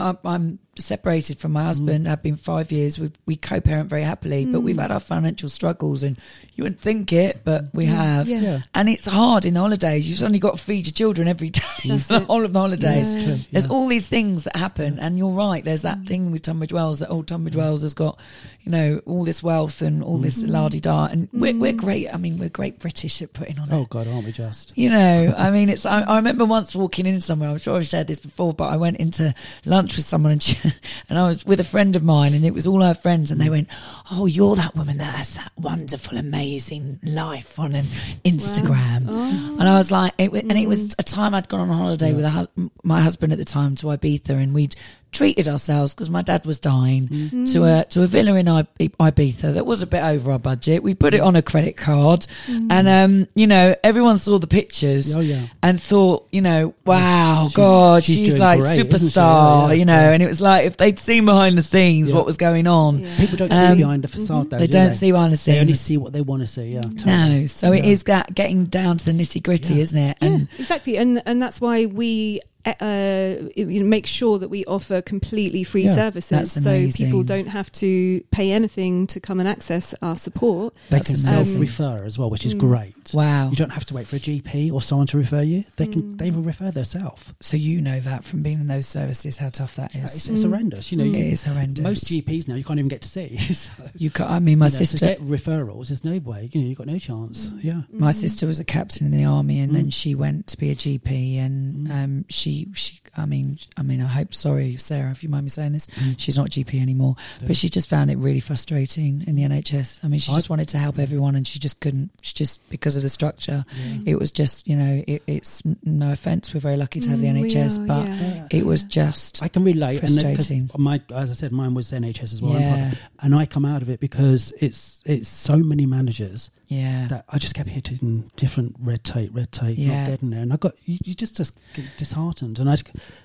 I, 0.10 0.16
I'm 0.36 0.60
separated 0.80 1.40
from 1.40 1.54
my 1.54 1.64
husband. 1.64 2.08
I've 2.08 2.22
been 2.22 2.36
five 2.36 2.72
years. 2.72 3.00
We 3.00 3.10
we 3.26 3.36
co-parent 3.36 3.90
very 3.90 4.04
happily, 4.04 4.46
but 4.46 4.60
Mm. 4.62 4.64
we've 4.64 4.78
had 4.78 4.92
our 4.92 5.00
financial 5.00 5.50
struggles, 5.50 6.04
and 6.04 6.18
you 6.56 6.64
wouldn't 6.64 6.80
think 6.82 7.12
it, 7.12 7.42
but 7.44 7.62
we 7.74 7.86
Mm. 7.86 7.96
have. 7.96 8.28
Yeah. 8.30 8.42
Yeah. 8.42 8.60
And 8.76 8.88
it's 8.90 9.06
hard 9.06 9.46
in 9.46 9.56
the 9.56 9.60
holidays. 9.60 10.08
You've 10.08 10.20
suddenly 10.20 10.40
got 10.48 10.58
to 10.58 10.64
feed 10.64 10.86
your 10.88 10.94
children 10.94 11.28
every 11.28 11.50
day 11.50 11.62
That's 11.86 12.04
for 12.08 12.14
the 12.20 12.22
it. 12.22 12.26
whole 12.28 12.46
of 12.46 12.54
the 12.54 12.60
holidays. 12.60 13.16
Yeah. 13.16 13.24
True, 13.24 13.38
There's 13.52 13.66
all 13.68 13.88
these 13.88 14.08
things 14.08 14.44
that 14.44 14.56
happen, 14.56 15.00
and 15.00 15.18
you're 15.18 15.32
right. 15.48 15.64
There's 15.66 15.82
that 15.82 16.00
Mm. 16.02 16.08
thing 16.08 16.32
with 16.32 16.42
Tunbridge 16.44 16.74
Wells 16.74 17.00
that 17.00 17.10
oh, 17.10 17.24
Tunbridge 17.24 17.56
Wells 17.56 17.82
has 17.82 17.94
got, 17.96 18.20
you 18.64 18.72
know, 18.72 19.02
all 19.08 19.24
this 19.24 19.42
wealth 19.42 19.82
and 19.82 20.04
all 20.04 20.20
this 20.20 20.44
Mm. 20.44 20.50
la 20.50 20.70
di 20.70 20.80
da, 20.80 21.06
and 21.06 21.28
we're, 21.34 21.56
we're 21.56 21.74
Mm. 21.74 21.78
great. 21.78 22.08
I 22.14 22.18
mean, 22.18 22.38
we're 22.38 22.50
great 22.50 22.78
British 22.80 23.22
at 23.24 23.34
putting 23.34 23.58
on 23.58 23.68
Oh 23.72 23.82
it. 23.84 23.90
God, 23.90 24.08
aren't 24.08 24.26
we 24.26 24.32
just? 24.32 24.74
You 24.78 24.90
know, 24.92 25.34
I 25.36 25.50
mean, 25.50 25.70
it's. 25.78 25.86
I, 25.86 26.02
I 26.02 26.16
remember 26.18 26.46
once 26.46 26.76
walking 26.76 27.06
in 27.06 27.22
somewhere. 27.22 27.50
I'm 27.50 27.58
sure 27.58 27.78
I've 27.78 27.86
shared 27.86 28.08
this 28.08 28.20
before, 28.20 28.54
but 28.54 28.66
I 28.72 28.78
went 28.78 28.98
into 28.98 29.34
lunch 29.66 29.96
with 29.96 30.06
someone, 30.06 30.34
and 30.34 30.44
she, 30.44 30.58
and 31.10 31.18
I 31.18 31.28
was 31.28 31.46
with 31.46 31.60
a 31.60 31.64
friend 31.64 31.96
of 31.96 32.04
mine, 32.04 32.34
and 32.34 32.46
it 32.46 32.54
was 32.54 32.68
all 32.68 32.82
her 32.82 32.94
friends, 32.94 33.32
and 33.32 33.40
they 33.40 33.50
went, 33.50 33.68
"Oh, 34.12 34.26
you're 34.26 34.56
that 34.56 34.76
woman 34.76 34.98
that 34.98 35.16
has 35.16 35.36
that 35.36 35.52
wonderful, 35.58 36.18
amazing 36.18 37.00
life 37.04 37.60
on 37.60 37.76
an 37.76 37.86
Instagram." 38.26 39.08
Oh. 39.10 39.58
And 39.60 39.68
I 39.70 39.78
was 39.78 39.92
like, 39.92 40.14
it, 40.18 40.32
and 40.34 40.52
it 40.52 40.68
was 40.68 40.90
Mm. 40.90 40.96
a 41.00 41.04
time 41.04 41.34
I'd 41.34 41.48
gone 41.50 41.62
on 41.62 41.70
holiday 41.70 42.14
with 42.14 42.26
a 42.26 42.48
my 42.84 43.02
husband 43.02 43.32
at 43.34 43.40
the 43.40 43.46
time 43.46 43.76
to 43.76 43.88
Ibiza, 43.88 44.30
and 44.30 44.54
we'd 44.54 44.76
treated 45.12 45.48
ourselves 45.48 45.96
because 45.96 46.10
my 46.10 46.22
dad 46.22 46.46
was 46.46 46.60
dying 46.60 47.08
Mm. 47.08 47.52
to 47.54 47.64
a 47.66 47.86
to 47.90 48.04
a 48.04 48.08
villa 48.08 48.36
in 48.36 48.46
Ibiza 48.46 49.54
that 49.54 49.66
was 49.66 49.82
a 49.82 49.88
bit 49.88 50.04
over 50.04 50.32
our 50.32 50.40
budget. 50.40 50.84
We 50.84 50.94
put 50.96 51.14
it 51.14 51.22
on 51.22 51.36
a 51.36 51.42
credit 51.42 51.78
card, 51.78 52.28
Mm. 52.48 52.68
and 52.72 52.88
um, 52.88 53.28
you 53.36 53.48
know, 53.48 53.76
everyone 53.84 54.18
saw 54.20 54.38
the 54.40 54.48
pictures 54.48 55.16
Oh 55.16 55.20
yeah. 55.22 55.48
and 55.64 55.82
thought, 55.82 56.28
you 56.32 56.42
know, 56.42 56.74
wow, 56.86 57.44
she's- 57.46 57.56
God, 57.56 58.04
she's 58.04 58.18
she's, 58.18 58.38
like 58.38 58.60
great, 58.60 58.80
superstar, 58.80 59.68
Yeah, 59.70 59.74
you 59.74 59.86
know. 59.86 59.94
yeah. 59.94 60.12
And 60.12 60.24
it 60.24 60.28
was 60.28 60.42
like 60.42 60.66
if 60.66 60.78
they'd 60.78 61.00
seen 61.00 61.26
behind 61.26 61.58
the 61.58 61.62
scenes 61.62 62.12
what 62.12 62.26
was 62.26 62.38
going 62.38 62.68
on. 62.68 63.06
People 63.18 63.38
don't 63.38 63.52
Um, 63.52 63.76
see 63.78 63.82
behind 63.84 64.04
the 64.04 64.08
facade. 64.08 64.50
Though, 64.50 64.58
they 64.60 64.68
do 64.68 64.74
don't 64.74 64.90
they? 64.90 64.96
see 64.96 65.12
behind 65.12 65.34
the 65.34 65.38
scenes. 65.38 65.56
They 65.56 65.62
only 65.62 65.74
see 65.74 65.98
what 65.98 66.14
they 66.14 66.22
want 66.22 66.42
to 66.42 66.48
see. 66.48 66.74
Yeah. 66.74 66.82
No, 67.06 67.46
so 67.46 67.72
it 67.74 67.86
is 67.86 68.04
that 68.04 68.34
getting 68.36 68.66
down 68.66 68.98
to 68.98 69.06
the 69.06 69.12
nitty 69.14 69.42
gritty, 69.44 69.82
isn't 69.82 69.98
it? 69.98 70.18
Yeah, 70.22 70.40
exactly, 70.60 70.98
and 70.98 71.22
and 71.26 71.42
that's 71.42 71.60
why 71.62 71.86
we 71.86 72.42
uh, 72.82 73.50
you 73.56 73.82
know, 73.82 73.88
make 73.88 74.06
sure 74.06 74.38
that 74.40 74.50
we 74.50 74.66
offer 74.66 75.02
completely 75.02 75.64
free 75.64 75.86
Yeah, 75.86 75.96
services, 75.96 76.52
so 76.52 76.90
people 76.96 77.24
don't 77.24 77.48
have 77.48 77.72
to 77.74 78.22
pay 78.32 78.52
anything 78.52 79.08
to 79.08 79.20
come 79.20 79.40
and 79.40 79.48
access 79.48 79.94
our 80.02 80.16
support. 80.16 80.74
They 80.90 80.98
That's 80.98 81.08
can 81.08 81.16
amazing. 81.16 81.54
self-refer 81.54 82.04
as 82.06 82.18
well, 82.18 82.30
which 82.30 82.46
is 82.46 82.56
Mm. 82.56 82.60
great. 82.60 82.94
wow. 83.14 83.50
You 83.50 83.56
don't 83.56 83.72
have 83.72 83.86
to 83.86 83.94
wait 83.94 84.08
for 84.08 84.18
a 84.18 84.20
GP 84.20 84.72
or 84.72 84.82
someone 84.82 85.08
to 85.08 85.18
refer 85.18 85.42
you. 85.42 85.64
They 85.78 85.88
can. 85.88 86.02
Mm. 86.02 86.18
They 86.18 86.32
will 86.32 86.42
refer 86.44 86.72
themselves. 86.72 87.34
So 87.42 87.56
you 87.58 87.82
know 87.82 88.00
that 88.02 88.24
from 88.26 88.42
being 88.44 88.60
in 88.60 88.68
those 88.68 88.86
services, 88.88 89.38
how 89.38 89.50
tough 89.50 89.76
that 89.78 89.92
is. 89.92 89.98
Yeah, 89.98 90.06
is. 90.06 90.16
it's, 90.16 90.28
it's 90.30 90.42
Mm. 90.44 90.50
horrendous. 90.50 90.92
You 90.92 90.98
know, 90.98 91.04
Mm. 91.06 91.32
It 91.34 91.42
horrendous. 91.42 91.84
most 91.84 92.06
GPs 92.06 92.48
now 92.48 92.56
you 92.56 92.64
can't 92.64 92.80
even 92.80 92.90
get 92.90 93.02
to 93.04 93.08
see. 93.10 93.38
so, 93.54 93.72
you 93.96 94.10
got. 94.10 94.30
I 94.30 94.40
mean, 94.40 94.58
my 94.60 94.68
you 94.68 94.72
know, 94.74 94.78
sister. 94.78 94.98
to 95.00 95.06
get 95.06 95.22
referrals. 95.22 95.88
There's 95.88 96.04
no 96.04 96.18
way. 96.20 96.50
You 96.52 96.62
know, 96.62 96.68
you've 96.68 96.78
got 96.78 96.88
no 96.88 96.98
chance. 97.00 97.50
Mm. 97.50 97.64
Yeah. 97.64 97.82
my 97.92 98.12
Mm. 98.12 98.16
sister 98.16 98.46
was 98.48 98.60
a 98.60 98.64
captain 98.66 99.06
in 99.06 99.12
the 99.12 99.24
army, 99.26 99.60
and 99.60 99.72
Mm. 99.72 99.76
then 99.76 99.90
she 99.90 100.14
went 100.16 100.48
to 100.48 100.58
be 100.58 100.70
a 100.72 100.76
GP, 100.76 101.38
and 101.38 101.88
Mm. 101.88 101.92
um, 102.04 102.26
she 102.30 102.57
she. 102.74 103.00
I 103.20 103.26
mean, 103.26 103.58
I 103.76 103.82
mean, 103.82 104.00
I 104.00 104.06
hope. 104.06 104.32
Sorry, 104.34 104.78
Sarah, 104.78 105.10
if 105.10 105.24
you 105.24 105.30
mind 105.30 105.46
me 105.46 105.50
saying 105.50 105.72
this, 105.74 105.88
Mm. 105.88 106.16
she's 106.20 106.38
not 106.38 106.52
GP 106.52 106.80
anymore, 106.80 107.16
Yeah. 107.42 107.48
but 107.48 107.58
she 107.58 107.68
just 107.68 107.90
found 107.90 108.12
it 108.12 108.18
really 108.20 108.40
frustrating 108.40 109.24
in 109.26 109.36
the 109.36 109.42
NHS. 109.44 110.00
I 110.04 110.08
mean, 110.08 110.20
she 110.20 110.32
I- 110.32 110.36
just 110.36 110.50
wanted 110.52 110.68
to 110.70 110.78
help 110.78 111.00
everyone, 111.00 111.36
and 111.36 111.48
she 111.48 111.58
just 111.58 111.80
couldn't. 111.80 112.12
She 112.22 112.34
just 112.36 112.62
because 112.70 112.96
of 112.96 113.02
the 113.04 113.10
structure, 113.10 113.66
Yeah. 113.76 113.98
it 114.06 114.20
was 114.20 114.30
just 114.30 114.68
you 114.68 114.76
know, 114.76 115.04
it, 115.08 115.24
it's 115.26 115.64
no 115.84 116.12
offense, 116.12 116.54
we're 116.54 116.60
very 116.60 116.78
lucky 116.78 117.00
to 117.00 117.10
have 117.10 117.20
the 117.22 117.28
Mm, 117.28 117.42
we 117.42 117.50
NHS, 117.50 117.78
are, 117.80 117.86
but 117.88 118.06
yeah. 118.08 118.20
Yeah. 118.20 118.48
it 118.52 118.66
was 118.68 118.84
just 118.84 119.42
I 119.42 119.48
can 119.48 119.64
relate. 119.64 120.02
And 120.04 120.10
Frustrating. 120.22 120.70
my, 120.78 121.02
as 121.16 121.32
I 121.32 121.34
said, 121.34 121.52
mine 121.52 121.74
was 121.74 121.92
NHS 121.92 122.34
as 122.34 122.42
well, 122.42 122.54
and, 122.56 122.62
yeah, 122.62 122.94
and 123.22 123.34
I 123.34 123.46
come 123.48 123.66
out 123.66 123.82
of 123.82 123.90
it 123.90 124.00
because 124.00 124.54
it's 124.60 125.00
it's 125.06 125.28
so 125.28 125.58
many 125.58 125.86
managers 125.88 126.52
yeah. 126.68 127.08
that 127.10 127.26
I 127.30 127.38
just 127.38 127.56
kept 127.56 127.70
hitting 127.70 128.30
different 128.36 128.76
red 128.80 129.04
tape, 129.04 129.32
red 129.34 129.52
tape, 129.52 129.78
Yeah. 129.78 130.02
not 130.04 130.08
getting 130.12 130.30
there, 130.30 130.42
and 130.42 130.54
I 130.54 130.58
got 130.58 130.74
you, 130.86 130.98
you 131.04 131.14
just 131.14 131.36
just 131.38 131.58
get 131.74 131.86
disheartened. 131.98 132.60
And 132.60 132.70
I 132.70 132.78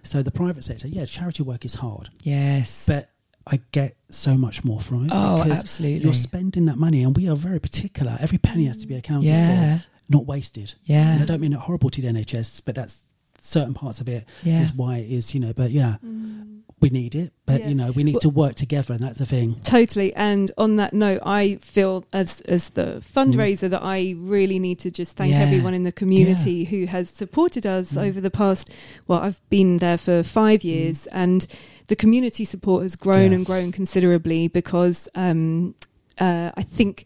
so 0.02 0.22
the 0.22 0.30
private 0.30 0.64
sector, 0.64 0.88
yeah, 0.88 1.04
charity 1.06 1.42
work 1.42 1.64
is 1.64 1.74
hard, 1.74 2.10
Yes. 2.22 2.86
but 2.86 3.10
I 3.46 3.60
get 3.72 3.96
so 4.08 4.36
much 4.36 4.62
more 4.64 4.80
from 4.80 5.06
it. 5.06 5.10
oh, 5.12 5.42
because 5.42 5.60
absolutely. 5.60 5.98
You're 6.04 6.14
spending 6.14 6.66
that 6.66 6.76
money, 6.78 7.02
and 7.02 7.16
we 7.16 7.28
are 7.28 7.36
very 7.36 7.58
particular. 7.60 8.16
Every 8.20 8.38
penny 8.38 8.66
has 8.66 8.78
to 8.78 8.86
be 8.86 8.94
accounted 8.94 9.28
yeah. 9.30 9.78
for, 9.78 9.84
not 10.08 10.26
wasted. 10.26 10.74
Yeah. 10.84 11.12
And 11.14 11.22
I 11.22 11.24
don't 11.24 11.40
mean 11.40 11.52
it 11.52 11.58
horrible 11.58 11.90
to 11.90 12.00
the 12.00 12.08
NHS, 12.08 12.62
but 12.64 12.74
that's 12.76 13.02
certain 13.40 13.74
parts 13.74 14.00
of 14.00 14.08
it 14.08 14.24
is 14.42 14.46
Yeah. 14.46 14.68
why 14.76 14.98
it 14.98 15.10
is, 15.10 15.34
you 15.34 15.40
know. 15.40 15.52
But 15.52 15.72
yeah, 15.72 15.96
Mm. 16.04 16.60
We 16.82 16.90
need 16.90 17.14
it, 17.14 17.32
but 17.46 17.60
Yeah. 17.60 17.68
you 17.68 17.74
know, 17.74 17.90
we 17.92 18.02
need 18.04 18.14
Well- 18.16 18.20
to 18.22 18.28
work 18.28 18.54
together, 18.56 18.92
and 18.94 19.02
that's 19.02 19.18
the 19.18 19.24
thing. 19.26 19.56
Totally. 19.64 20.12
And 20.14 20.50
on 20.58 20.76
that 20.76 20.92
note, 20.92 21.22
I 21.24 21.58
feel 21.62 22.04
as 22.12 22.40
as 22.42 22.70
the 22.70 23.02
fundraiser 23.16 23.70
that 23.70 23.82
I 23.82 24.14
really 24.18 24.58
need 24.58 24.78
to 24.80 24.90
just 24.90 25.16
thank 25.16 25.30
Yeah. 25.32 25.40
everyone 25.40 25.72
in 25.74 25.84
the 25.84 25.92
community 25.92 26.64
who 26.64 26.86
has 26.86 27.08
supported 27.08 27.64
us 27.66 27.92
Mm. 27.92 28.02
over 28.08 28.20
the 28.20 28.30
past. 28.30 28.68
Well, 29.06 29.20
I've 29.20 29.40
been 29.48 29.78
there 29.78 29.96
for 29.96 30.22
five 30.22 30.62
years, 30.64 31.06
and 31.12 31.46
the 31.86 31.96
community 31.96 32.44
support 32.44 32.82
has 32.82 32.96
grown 32.96 33.30
Yeah. 33.30 33.36
and 33.36 33.46
grown 33.46 33.72
considerably 33.72 34.48
because 34.48 35.08
um, 35.14 35.74
uh, 36.18 36.50
I 36.56 36.62
think. 36.62 37.04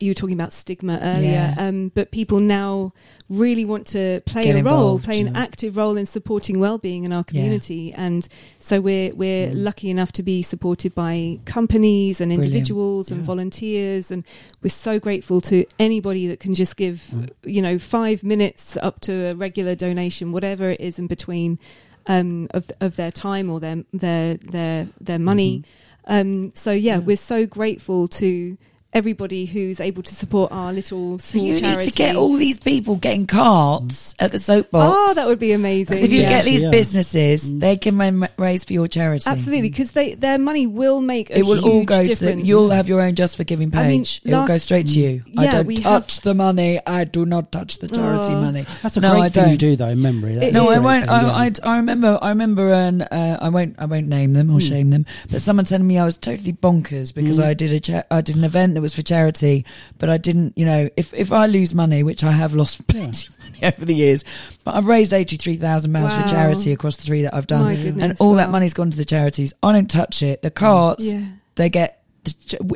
You 0.00 0.10
were 0.10 0.14
talking 0.14 0.34
about 0.34 0.52
stigma 0.52 0.98
earlier, 1.02 1.54
Yeah. 1.54 1.54
um, 1.58 1.90
but 1.94 2.10
people 2.10 2.40
now 2.40 2.92
really 3.28 3.64
want 3.66 3.86
to 3.88 4.22
play 4.24 4.44
Get 4.44 4.56
a 4.56 4.62
role, 4.62 4.98
play 4.98 5.20
an 5.20 5.26
yeah. 5.28 5.42
active 5.42 5.76
role 5.76 5.96
in 5.98 6.06
supporting 6.06 6.58
well-being 6.58 7.04
in 7.04 7.12
our 7.12 7.24
community, 7.24 7.92
and 7.92 8.26
so 8.60 8.80
we're 8.80 9.12
we're 9.14 9.48
Mm. 9.48 9.62
lucky 9.62 9.90
enough 9.90 10.10
to 10.12 10.22
be 10.22 10.42
supported 10.42 10.94
by 10.94 11.38
companies 11.44 12.20
and 12.20 12.28
Brilliant. 12.30 12.44
individuals 12.46 13.10
and 13.10 13.20
Yeah. 13.20 13.26
volunteers, 13.26 14.10
and 14.10 14.24
we're 14.62 14.70
so 14.70 14.98
grateful 14.98 15.40
to 15.42 15.64
anybody 15.78 16.26
that 16.28 16.40
can 16.40 16.54
just 16.54 16.76
give 16.76 17.10
Mm. 17.14 17.28
you 17.44 17.60
know 17.60 17.78
five 17.78 18.22
minutes 18.24 18.78
up 18.80 19.00
to 19.00 19.12
a 19.30 19.34
regular 19.34 19.74
donation, 19.74 20.32
whatever 20.32 20.70
it 20.70 20.80
is 20.80 20.98
in 20.98 21.06
between, 21.06 21.58
um, 22.06 22.48
of 22.52 22.70
of 22.80 22.96
their 22.96 23.12
time 23.12 23.50
or 23.50 23.60
their 23.60 23.84
their 23.92 24.38
their 24.38 24.88
their 25.00 25.18
money. 25.18 25.62
Um, 26.06 26.52
so 26.54 26.70
yeah, 26.72 26.94
Yeah. 26.94 26.98
we're 26.98 27.16
so 27.16 27.46
grateful 27.46 28.08
to 28.08 28.56
everybody 28.94 29.44
who's 29.44 29.80
able 29.80 30.02
to 30.02 30.14
support 30.14 30.52
our 30.52 30.72
little 30.72 31.18
So 31.18 31.38
you 31.38 31.58
charity. 31.58 31.84
need 31.86 31.92
to 31.92 31.96
get 31.98 32.16
all 32.16 32.34
these 32.34 32.58
people 32.58 32.96
getting 32.96 33.26
carts 33.26 34.14
at 34.18 34.32
the 34.32 34.40
soapbox. 34.40 34.94
Oh, 34.96 35.14
that 35.14 35.26
would 35.26 35.38
be 35.38 35.52
amazing! 35.52 35.98
if 35.98 36.12
you 36.12 36.20
yeah. 36.22 36.28
get 36.28 36.44
these 36.44 36.62
Yeah. 36.62 36.70
businesses, 36.70 37.44
Mm. 37.44 37.60
they 37.60 37.76
can 37.76 37.98
ra- 37.98 38.28
raise 38.38 38.64
for 38.64 38.72
your 38.72 38.86
charity. 38.88 39.24
Absolutely, 39.28 39.68
because 39.68 39.90
they 39.92 40.14
their 40.14 40.38
money 40.38 40.66
will 40.66 41.00
make 41.00 41.30
a 41.30 41.38
It 41.38 41.44
will 41.46 41.54
huge 41.56 41.64
all 41.64 41.84
go 41.84 42.00
to 42.02 42.06
difference. 42.06 42.40
the, 42.42 42.46
you'll 42.46 42.70
have 42.70 42.88
your 42.88 43.00
own 43.00 43.14
Just 43.14 43.36
for 43.36 43.44
Giving 43.44 43.70
page. 43.70 43.80
I 43.84 43.88
mean, 43.88 44.02
it 44.02 44.38
will 44.40 44.46
go 44.46 44.58
straight 44.58 44.86
to 44.88 44.98
you. 45.00 45.22
I 45.36 45.46
don't 45.48 45.66
we 45.66 45.76
touch 45.76 46.20
the 46.20 46.34
money. 46.34 46.78
I 46.86 47.04
do 47.04 47.24
not 47.26 47.50
touch 47.52 47.78
the 47.78 47.88
charity 47.88 48.32
Oh. 48.32 48.40
money. 48.40 48.64
That's 48.82 48.96
a 48.96 49.00
No, 49.00 49.12
great 49.12 49.22
I 49.22 49.28
thing 49.28 49.50
you 49.50 49.56
don't. 49.56 49.70
do, 49.70 49.76
though. 49.76 49.88
In 49.88 50.02
memory, 50.02 50.34
That's 50.34 50.54
No, 50.54 50.68
I 50.68 50.78
won't. 50.78 51.08
I. 51.08 51.46
I, 51.46 51.52
I 51.62 51.76
remember. 51.76 52.18
I 52.22 52.28
remember. 52.30 52.72
An, 52.72 53.02
uh, 53.02 53.38
I 53.40 53.48
won't. 53.48 53.74
I 53.78 53.84
won't 53.86 54.08
name 54.08 54.32
them 54.34 54.50
or 54.50 54.58
Mm. 54.60 54.68
shame 54.68 54.90
them. 54.90 55.04
But 55.30 55.42
someone 55.42 55.64
telling 55.64 55.86
me 55.86 55.98
I 55.98 56.04
was 56.04 56.16
totally 56.16 56.52
bonkers 56.52 57.12
because 57.14 57.38
Mm. 57.38 57.44
I 57.44 57.54
did 57.54 57.72
a 57.72 57.80
cha- 57.80 58.04
I 58.10 58.20
did 58.20 58.36
an 58.36 58.44
event 58.44 58.74
that 58.74 58.80
was 58.84 58.94
for 58.94 59.02
charity, 59.02 59.64
but 59.98 60.08
I 60.08 60.18
didn't. 60.18 60.56
You 60.56 60.66
know, 60.66 60.88
if 60.96 61.12
if 61.14 61.32
I 61.32 61.46
lose 61.46 61.74
money, 61.74 62.02
which 62.02 62.22
I 62.22 62.32
have 62.32 62.54
lost 62.54 62.86
plenty 62.88 63.28
of 63.28 63.38
money 63.38 63.64
over 63.64 63.84
the 63.84 63.94
years, 63.94 64.24
but 64.62 64.74
I've 64.74 64.86
raised 64.86 65.12
eighty 65.12 65.36
three 65.36 65.56
thousand 65.56 65.92
pounds 65.92 66.12
Wow. 66.12 66.22
for 66.22 66.28
charity 66.28 66.72
across 66.72 66.96
the 66.96 67.02
three 67.02 67.22
that 67.22 67.34
I've 67.34 67.46
done, 67.46 67.64
My 67.64 67.76
goodness, 67.76 68.10
and 68.10 68.20
all 68.20 68.34
that 68.34 68.50
money's 68.50 68.74
gone 68.74 68.90
to 68.90 68.96
the 68.96 69.04
charities. 69.04 69.54
I 69.62 69.72
don't 69.72 69.90
touch 69.90 70.22
it. 70.22 70.42
The 70.42 70.50
carts 70.50 71.04
Yeah. 71.04 71.24
they 71.56 71.70
get 71.70 72.04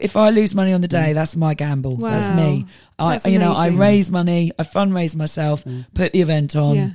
if 0.01 0.17
I 0.17 0.31
lose 0.31 0.55
money 0.55 0.73
on 0.73 0.81
the 0.81 0.89
day, 0.89 1.13
mm. 1.13 1.15
that's 1.15 1.37
my 1.37 1.55
gamble. 1.55 1.97
That's 1.97 2.35
me. 2.37 2.67
I, 2.99 3.13
That's 3.13 3.27
you 3.27 3.39
know, 3.39 3.55
I 3.55 3.69
raise 3.69 4.11
money, 4.11 4.53
I 4.59 4.65
fundraise 4.65 5.15
myself, 5.15 5.65
mm. 5.65 5.87
put 5.95 6.13
the 6.13 6.21
event 6.21 6.57
on. 6.57 6.77
Yeah. 6.77 6.91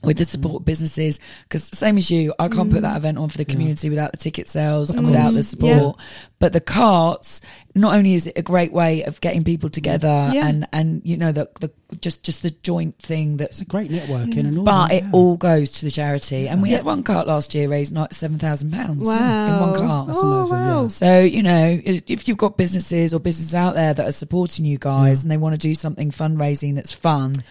With 0.00 0.18
the 0.18 0.24
support 0.24 0.56
mm-hmm. 0.56 0.64
businesses, 0.64 1.18
because 1.42 1.64
same 1.76 1.98
as 1.98 2.08
you, 2.08 2.32
I 2.38 2.46
can't 2.46 2.70
put 2.70 2.82
that 2.82 2.88
mm-hmm. 2.88 2.96
event 2.98 3.18
on 3.18 3.28
for 3.30 3.38
the 3.38 3.44
community 3.44 3.90
without 3.90 4.12
the 4.12 4.16
ticket 4.18 4.48
sales 4.48 4.90
and 4.90 5.04
without 5.04 5.32
the 5.32 5.42
support. 5.42 5.98
But 6.38 6.52
the 6.52 6.60
carts, 6.60 7.40
not 7.74 7.94
only 7.94 8.14
is 8.14 8.26
it 8.26 8.38
a 8.38 8.42
great 8.42 8.72
way 8.72 9.02
of 9.04 9.20
getting 9.20 9.44
people 9.44 9.70
together 9.70 10.30
Yeah. 10.32 10.46
and 10.46 10.68
and 10.72 11.02
you 11.04 11.16
know 11.16 11.32
the 11.32 11.48
the 11.60 11.70
just 12.00 12.22
just 12.22 12.42
the 12.42 12.50
joint 12.50 12.98
thing 12.98 13.38
that 13.38 13.50
It's 13.50 13.60
a 13.60 13.64
great 13.64 13.90
networking 13.90 14.38
and 14.40 14.58
all 14.58 14.64
but 14.64 14.88
that, 14.88 14.94
it 14.94 15.04
all 15.12 15.36
goes 15.36 15.70
to 15.72 15.84
the 15.84 15.90
charity. 15.90 16.48
And 16.48 16.62
we 16.62 16.70
Yeah. 16.70 16.76
had 16.76 16.84
one 16.84 17.02
cart 17.02 17.26
last 17.26 17.54
year 17.54 17.68
raised 17.68 17.94
like 17.94 18.12
seven 18.12 18.38
thousand 18.38 18.72
pounds 18.72 19.06
Wow. 19.06 19.46
in 19.46 19.60
one 19.60 19.74
cart. 19.74 20.06
That's 20.06 20.18
oh, 20.20 20.32
amazing, 20.32 20.56
wow. 20.58 20.82
yeah. 20.82 20.88
So 20.88 21.20
you 21.20 21.42
know, 21.42 21.80
if 21.84 22.28
you've 22.28 22.38
got 22.38 22.56
businesses 22.56 23.14
or 23.14 23.20
businesses 23.20 23.54
out 23.54 23.74
there 23.74 23.94
that 23.94 24.06
are 24.06 24.12
supporting 24.12 24.64
you 24.64 24.78
guys 24.78 25.22
and 25.22 25.30
they 25.30 25.36
want 25.36 25.54
to 25.54 25.58
do 25.58 25.74
something 25.74 26.10
fundraising 26.10 26.74
that's 26.74 26.92
fun, 26.92 27.42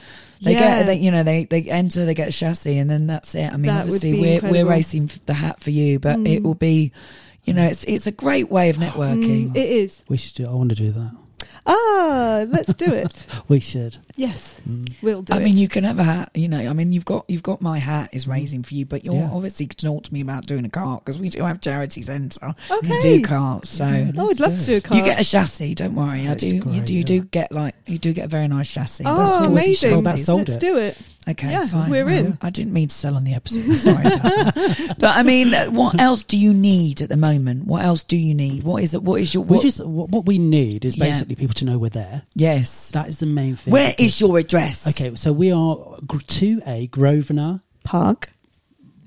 they 0.41 0.54
Yeah. 0.54 0.60
get 0.60 0.86
they 0.88 0.95
you 0.95 1.12
know 1.12 1.23
they 1.23 1.45
they 1.45 1.63
enter, 1.63 2.06
they 2.06 2.13
get 2.13 2.30
a 2.30 2.32
chassis, 2.32 2.78
and 2.78 2.89
then 2.89 3.08
that's 3.08 3.34
it. 3.36 3.52
I 3.52 3.58
mean, 3.58 3.67
That 3.67 3.86
obviously 3.86 4.13
we're 4.13 4.34
incredible. 4.36 4.52
we're 4.63 4.69
racing 4.69 5.10
the 5.26 5.34
hat 5.34 5.62
for 5.62 5.71
you, 5.71 6.00
but 6.00 6.19
it 6.19 6.41
Mm. 6.41 6.43
will 6.43 6.56
be, 6.56 6.91
you 7.45 7.54
know, 7.54 7.65
it's 7.65 7.84
it's 7.86 8.08
a 8.08 8.12
great 8.12 8.50
way 8.52 8.69
of 8.69 8.78
networking. 8.78 9.50
Mm, 9.50 9.56
it 9.56 9.69
is. 9.69 10.02
We 10.10 10.17
should 10.17 10.36
do. 10.36 10.47
I 10.47 10.54
want 10.54 10.69
to 10.69 10.76
do 10.76 10.91
that. 10.91 11.12
Ah, 11.65 12.45
let's 12.47 12.73
do 12.76 12.86
it. 12.86 13.26
We 13.47 13.60
should. 13.60 13.97
Yes, 14.17 14.60
Mm. 14.67 14.91
we'll 15.01 15.21
do 15.21 15.34
I 15.34 15.38
it. 15.38 15.43
mean, 15.43 15.56
you 15.56 15.69
can 15.69 15.86
have 15.86 15.97
a 15.99 16.03
hat. 16.03 16.32
You 16.34 16.49
know, 16.49 16.58
I 16.60 16.73
mean, 16.73 16.91
you've 16.91 17.06
got 17.06 17.23
you've 17.30 17.43
got 17.43 17.62
my 17.62 17.77
hat 17.77 18.10
is 18.12 18.27
raising 18.27 18.63
for 18.63 18.73
you, 18.73 18.86
but 18.86 19.06
you're 19.06 19.15
Yeah. 19.15 19.30
obviously 19.32 19.67
going 19.67 19.75
to 19.77 19.86
talk 19.86 20.03
to 20.03 20.13
me 20.13 20.19
about 20.21 20.45
doing 20.45 20.65
a 20.65 20.69
cart 20.69 21.06
because 21.06 21.17
we 21.19 21.30
do 21.30 21.43
have 21.43 21.62
charity 21.62 22.01
centre. 22.01 22.53
Okay. 22.69 22.89
We 22.89 23.01
do 23.01 23.21
carts, 23.21 23.69
so 23.69 23.88
Yeah, 23.88 24.12
Oh, 24.17 24.30
I'd 24.30 24.39
love 24.41 24.53
do 24.53 24.60
to 24.60 24.65
do 24.65 24.73
a 24.73 24.77
it. 24.77 24.84
car. 24.84 24.97
you 24.97 25.03
get 25.03 25.19
a 25.21 25.23
chassis. 25.23 25.75
Don't 25.75 25.95
worry, 25.95 26.21
I 26.23 26.27
That's 26.27 26.43
do. 26.43 26.56
you 26.58 26.82
do. 26.82 26.93
Yeah. 26.95 27.03
do 27.03 27.21
get 27.23 27.51
like 27.53 27.75
you 27.86 27.97
do 27.97 28.12
get 28.12 28.25
a 28.25 28.27
very 28.27 28.47
nice 28.49 28.69
chassis. 28.71 29.03
Oh, 29.06 29.17
That's 29.17 29.47
amazing! 29.47 29.91
Well, 29.91 30.01
that's 30.01 30.21
chassis. 30.21 30.25
sold 30.25 30.49
Let's 30.49 30.51
it. 30.63 30.67
do 30.67 30.77
it. 30.77 30.97
Okay, 31.30 31.51
Yeah, 31.51 31.65
fine. 31.65 31.89
we're 31.89 32.08
in. 32.10 32.38
I 32.41 32.49
didn't 32.49 32.71
mean 32.71 32.88
to 32.88 32.95
sell 32.95 33.15
on 33.17 33.25
the 33.25 33.34
episode. 33.34 33.75
Sorry 33.75 34.01
about 34.06 34.23
that. 34.56 34.95
But 34.97 35.17
I 35.17 35.23
mean, 35.23 35.51
what 35.73 35.99
else 35.99 36.23
do 36.23 36.38
you 36.38 36.53
need 36.53 37.01
at 37.01 37.10
the 37.10 37.17
moment? 37.17 37.65
What 37.67 37.84
else 37.84 38.06
do 38.06 38.15
you 38.15 38.34
need? 38.34 38.63
What 38.63 38.82
is 38.82 38.93
it? 38.93 39.03
What 39.03 39.19
is 39.19 39.34
your? 39.34 39.43
We 39.43 39.58
What, 39.58 39.62
just 39.62 39.86
what, 39.86 40.10
what 40.10 40.25
we 40.25 40.38
need 40.38 40.86
is 40.86 40.95
Yeah. 40.95 41.03
basically 41.06 41.36
people 41.36 41.53
to 41.56 41.65
know 41.65 41.77
we're 41.77 41.89
there. 41.89 42.21
yes. 42.34 42.91
That 42.91 43.10
is 43.10 43.17
the 43.17 43.25
main 43.25 43.58
thing. 43.58 43.73
Where 43.73 43.93
is 43.97 44.06
because- 44.15 44.21
your 44.21 44.37
address? 44.37 44.87
Okay, 44.87 45.15
so 45.15 45.31
we 45.31 45.51
are 45.51 45.77
two 46.27 46.61
A 46.65 46.87
Grosvenor. 46.87 47.61
Park, 47.83 48.29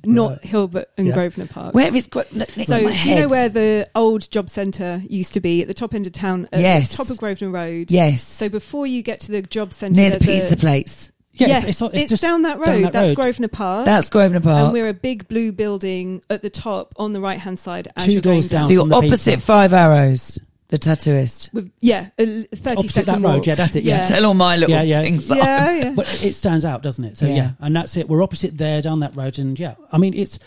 not 0.07 0.31
Right. 0.31 0.45
Hilbert 0.45 0.89
and 0.97 1.07
Yeah. 1.09 1.13
Grosvenor 1.15 1.47
Park. 1.49 1.75
Where 1.75 1.95
is? 1.95 2.07
Gro- 2.07 2.23
look, 2.33 2.57
look 2.57 2.67
so, 2.67 2.77
at 2.77 2.79
do 2.81 2.85
my 2.87 2.91
you 2.93 2.97
head. 2.97 3.21
know 3.21 3.29
where 3.29 3.49
the 3.51 3.89
old 3.95 4.31
job 4.31 4.49
centre 4.49 5.03
used 5.07 5.35
to 5.35 5.41
be 5.41 5.61
at 5.61 5.69
the 5.69 5.75
top 5.75 5.95
end 5.95 6.07
of 6.07 6.13
town? 6.13 6.49
At 6.53 6.61
Yes. 6.61 6.91
the 6.93 6.97
top 6.97 7.11
of 7.11 7.19
Grosvenor 7.19 7.51
Road. 7.51 7.91
Yes. 7.91 8.23
So 8.23 8.49
before 8.49 8.87
you 8.87 9.03
get 9.03 9.21
to 9.21 9.33
the 9.33 9.43
job 9.43 9.75
centre, 9.75 10.01
near 10.01 10.11
the 10.11 10.25
there's 10.25 10.41
pizza 10.45 10.55
a, 10.55 10.57
place. 10.57 11.13
Yeah, 11.35 11.49
yes, 11.49 11.65
it's, 11.69 11.81
it's, 11.83 11.95
it's, 11.95 12.09
just 12.11 12.23
down 12.23 12.43
that 12.43 12.57
road. 12.59 12.65
down 12.67 12.83
that 12.83 12.93
That's 12.93 13.11
road. 13.11 13.17
Grosvenor 13.17 13.49
Park. 13.49 13.85
That's 13.85 14.09
Grosvenor 14.11 14.41
Park. 14.41 14.65
and 14.65 14.73
we're 14.73 14.89
a 14.89 14.95
big 14.95 15.29
blue 15.29 15.53
building 15.53 16.23
at 16.31 16.43
the 16.43 16.51
top 16.51 16.93
on 16.97 17.13
the 17.13 17.21
right 17.21 17.39
hand 17.39 17.59
side. 17.59 17.89
As 17.97 18.07
Two 18.07 18.13
you're 18.13 18.21
going 18.23 18.37
doors 18.39 18.49
down. 18.49 18.67
so 18.67 18.73
you're 18.73 18.83
from 18.83 18.89
the 18.89 18.97
opposite 18.97 19.35
pizza. 19.35 19.47
Five 19.47 19.73
Arrows, 19.73 20.39
the 20.71 20.79
tattooist. 20.79 21.53
With, 21.53 21.71
yeah, 21.81 22.11
a 22.19 22.45
thirty 22.45 22.79
opposite 22.79 22.93
second 22.93 23.23
that 23.23 23.29
road. 23.29 23.37
walk. 23.39 23.47
Yeah, 23.47 23.57
that's 23.57 23.77
it. 23.77 23.85
Yeah. 23.85 23.97
Yeah. 23.97 24.09
Tell 24.09 24.27
all 24.27 24.35
my 24.35 24.57
little 24.57 24.75
Yeah, 24.75 24.83
yeah. 24.83 25.03
things. 25.03 25.29
Yeah, 25.29 25.71
yeah. 25.73 25.91
But 25.91 26.25
it 26.25 26.35
stands 26.35 26.65
out, 26.65 26.83
doesn't 26.83 27.05
it? 27.05 27.17
So 27.17 27.27
Yeah. 27.27 27.35
yeah. 27.35 27.51
and 27.61 27.75
that's 27.75 27.97
it. 27.97 28.09
We're 28.09 28.23
opposite 28.23 28.57
there, 28.57 28.81
down 28.81 29.01
that 29.01 29.15
road, 29.17 29.39
and 29.39 29.59
yeah, 29.59 29.75
I 29.93 29.99
mean 29.99 30.15
it's. 30.15 30.39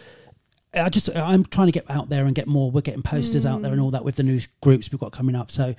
I 0.76 0.90
just 0.90 1.16
I'm 1.16 1.46
trying 1.46 1.68
to 1.68 1.72
get 1.72 1.88
out 1.88 2.10
there 2.10 2.26
and 2.26 2.34
get 2.34 2.48
more. 2.48 2.72
We're 2.72 2.82
getting 2.82 3.04
posters 3.04 3.46
out 3.46 3.62
there 3.62 3.70
mm. 3.70 3.74
and 3.74 3.82
all 3.82 3.92
that 3.92 4.04
with 4.04 4.16
the 4.16 4.24
new 4.24 4.40
groups 4.62 4.92
we've 4.92 5.00
got 5.00 5.12
coming 5.12 5.36
up. 5.36 5.52
So, 5.52 5.76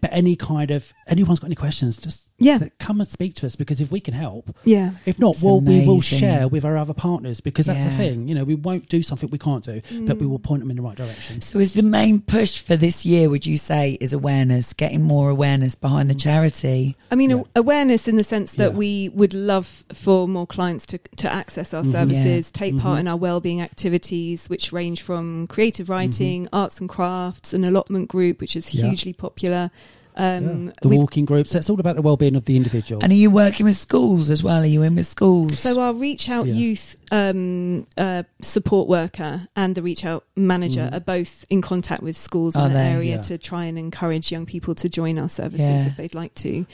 but 0.00 0.12
any 0.12 0.34
kind 0.34 0.72
of 0.72 0.92
anyone's 1.06 1.38
got 1.38 1.46
any 1.46 1.54
questions, 1.54 1.98
just 1.98 2.26
Yeah. 2.38 2.58
come 2.80 3.00
and 3.00 3.08
speak 3.08 3.34
to 3.36 3.46
us 3.46 3.54
because 3.54 3.80
if 3.80 3.90
we 3.92 4.00
can 4.00 4.12
help, 4.12 4.54
Yeah. 4.64 4.92
if 5.06 5.18
not, 5.18 5.32
It's 5.36 5.42
we'll, 5.42 5.60
we 5.60 5.86
will 5.86 6.00
share 6.00 6.48
with 6.48 6.64
our 6.64 6.76
other 6.76 6.92
partners 6.92 7.40
because 7.40 7.66
that's 7.66 7.84
Yeah. 7.84 7.90
the 7.90 7.96
thing. 7.96 8.28
You 8.28 8.34
know, 8.34 8.44
we 8.44 8.56
won't 8.56 8.88
do 8.88 9.02
something 9.02 9.30
we 9.30 9.38
can't 9.38 9.64
do, 9.64 9.80
but 10.06 10.18
we 10.18 10.26
will 10.26 10.40
point 10.40 10.60
them 10.60 10.70
in 10.70 10.76
the 10.76 10.82
right 10.82 10.96
direction. 10.96 11.40
So 11.42 11.58
is 11.60 11.74
the 11.74 11.82
main 11.82 12.20
push 12.20 12.58
for 12.58 12.76
this 12.76 13.06
year, 13.06 13.30
would 13.30 13.46
you 13.46 13.56
say, 13.56 13.96
is 14.00 14.12
awareness, 14.12 14.72
getting 14.72 15.02
more 15.02 15.30
awareness 15.30 15.74
behind 15.76 16.10
the 16.10 16.14
charity? 16.14 16.96
I 17.10 17.14
mean, 17.14 17.30
Yeah. 17.30 17.42
a- 17.54 17.60
awareness 17.60 18.08
in 18.08 18.16
the 18.16 18.24
sense 18.24 18.52
that 18.54 18.72
Yeah. 18.72 18.76
we 18.78 19.10
would 19.10 19.32
love 19.32 19.84
for 19.92 20.26
more 20.26 20.46
clients 20.46 20.86
to, 20.86 20.98
to 21.16 21.32
access 21.32 21.72
our 21.72 21.82
Mhm. 21.84 21.92
services, 21.92 22.50
take 22.50 22.76
part 22.78 22.96
Mhm. 22.96 23.00
in 23.00 23.08
our 23.08 23.16
wellbeing 23.16 23.60
activities, 23.60 24.48
which 24.48 24.72
range 24.72 25.02
from 25.02 25.46
creative 25.46 25.88
writing, 25.88 26.48
arts 26.52 26.80
and 26.80 26.88
crafts, 26.88 27.54
an 27.54 27.64
allotment 27.64 28.08
group, 28.08 28.40
which 28.40 28.56
is 28.56 28.74
Yeah. 28.74 28.86
hugely 28.88 29.12
popular. 29.12 29.70
Um, 30.16 30.66
Yeah. 30.66 30.72
The 30.82 30.88
we've- 30.88 30.98
walking 31.00 31.24
groups. 31.24 31.52
That's 31.52 31.68
all 31.68 31.80
about 31.80 31.96
the 31.96 32.02
well-being 32.02 32.36
of 32.36 32.44
the 32.44 32.56
individual. 32.56 33.02
And 33.02 33.12
are 33.12 33.16
you 33.16 33.30
working 33.30 33.66
with 33.66 33.76
schools 33.76 34.30
as 34.30 34.42
well? 34.44 34.58
Are 34.62 34.66
you 34.66 34.82
in 34.82 34.94
with 34.94 35.06
schools? 35.06 35.58
So 35.58 35.80
our 35.80 35.92
reach 35.92 36.28
out 36.28 36.46
Yeah. 36.46 36.54
youth 36.54 36.96
um, 37.10 37.86
uh, 37.96 38.22
support 38.42 38.88
worker 38.88 39.48
and 39.56 39.74
the 39.74 39.82
reach 39.82 40.04
out 40.04 40.24
manager 40.36 40.88
Mm. 40.92 40.96
are 40.96 41.00
both 41.00 41.44
in 41.50 41.62
contact 41.62 42.02
with 42.02 42.16
schools 42.16 42.56
Are 42.56 42.66
in 42.66 42.72
the 42.72 42.78
they? 42.78 42.84
area 42.86 43.14
Yeah. 43.16 43.22
to 43.22 43.38
try 43.38 43.64
and 43.66 43.78
encourage 43.78 44.30
young 44.32 44.46
people 44.46 44.74
to 44.76 44.88
join 44.88 45.18
our 45.18 45.28
services 45.28 45.60
Yeah. 45.60 45.86
if 45.86 45.96
they'd 45.96 46.14
like 46.14 46.34
to. 46.36 46.66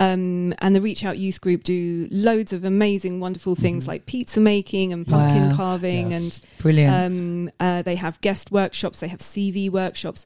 Um, 0.00 0.54
and 0.60 0.76
the 0.76 0.80
Reach 0.80 1.04
Out 1.04 1.18
Youth 1.18 1.40
Group 1.40 1.64
do 1.64 2.06
loads 2.12 2.52
of 2.52 2.64
amazing, 2.64 3.18
wonderful 3.18 3.56
things 3.56 3.84
Mhm. 3.84 3.88
like 3.88 4.06
pizza 4.06 4.40
making 4.40 4.92
and 4.92 5.04
pumpkin 5.04 5.48
Wow. 5.48 5.56
carving, 5.56 6.12
Yeah. 6.12 6.16
and 6.18 6.40
Brilliant. 6.60 6.94
um, 6.94 7.50
uh, 7.58 7.82
they 7.82 7.96
have 7.96 8.20
guest 8.20 8.52
workshops, 8.52 9.00
they 9.00 9.08
have 9.08 9.20
CV 9.20 9.68
workshops. 9.68 10.24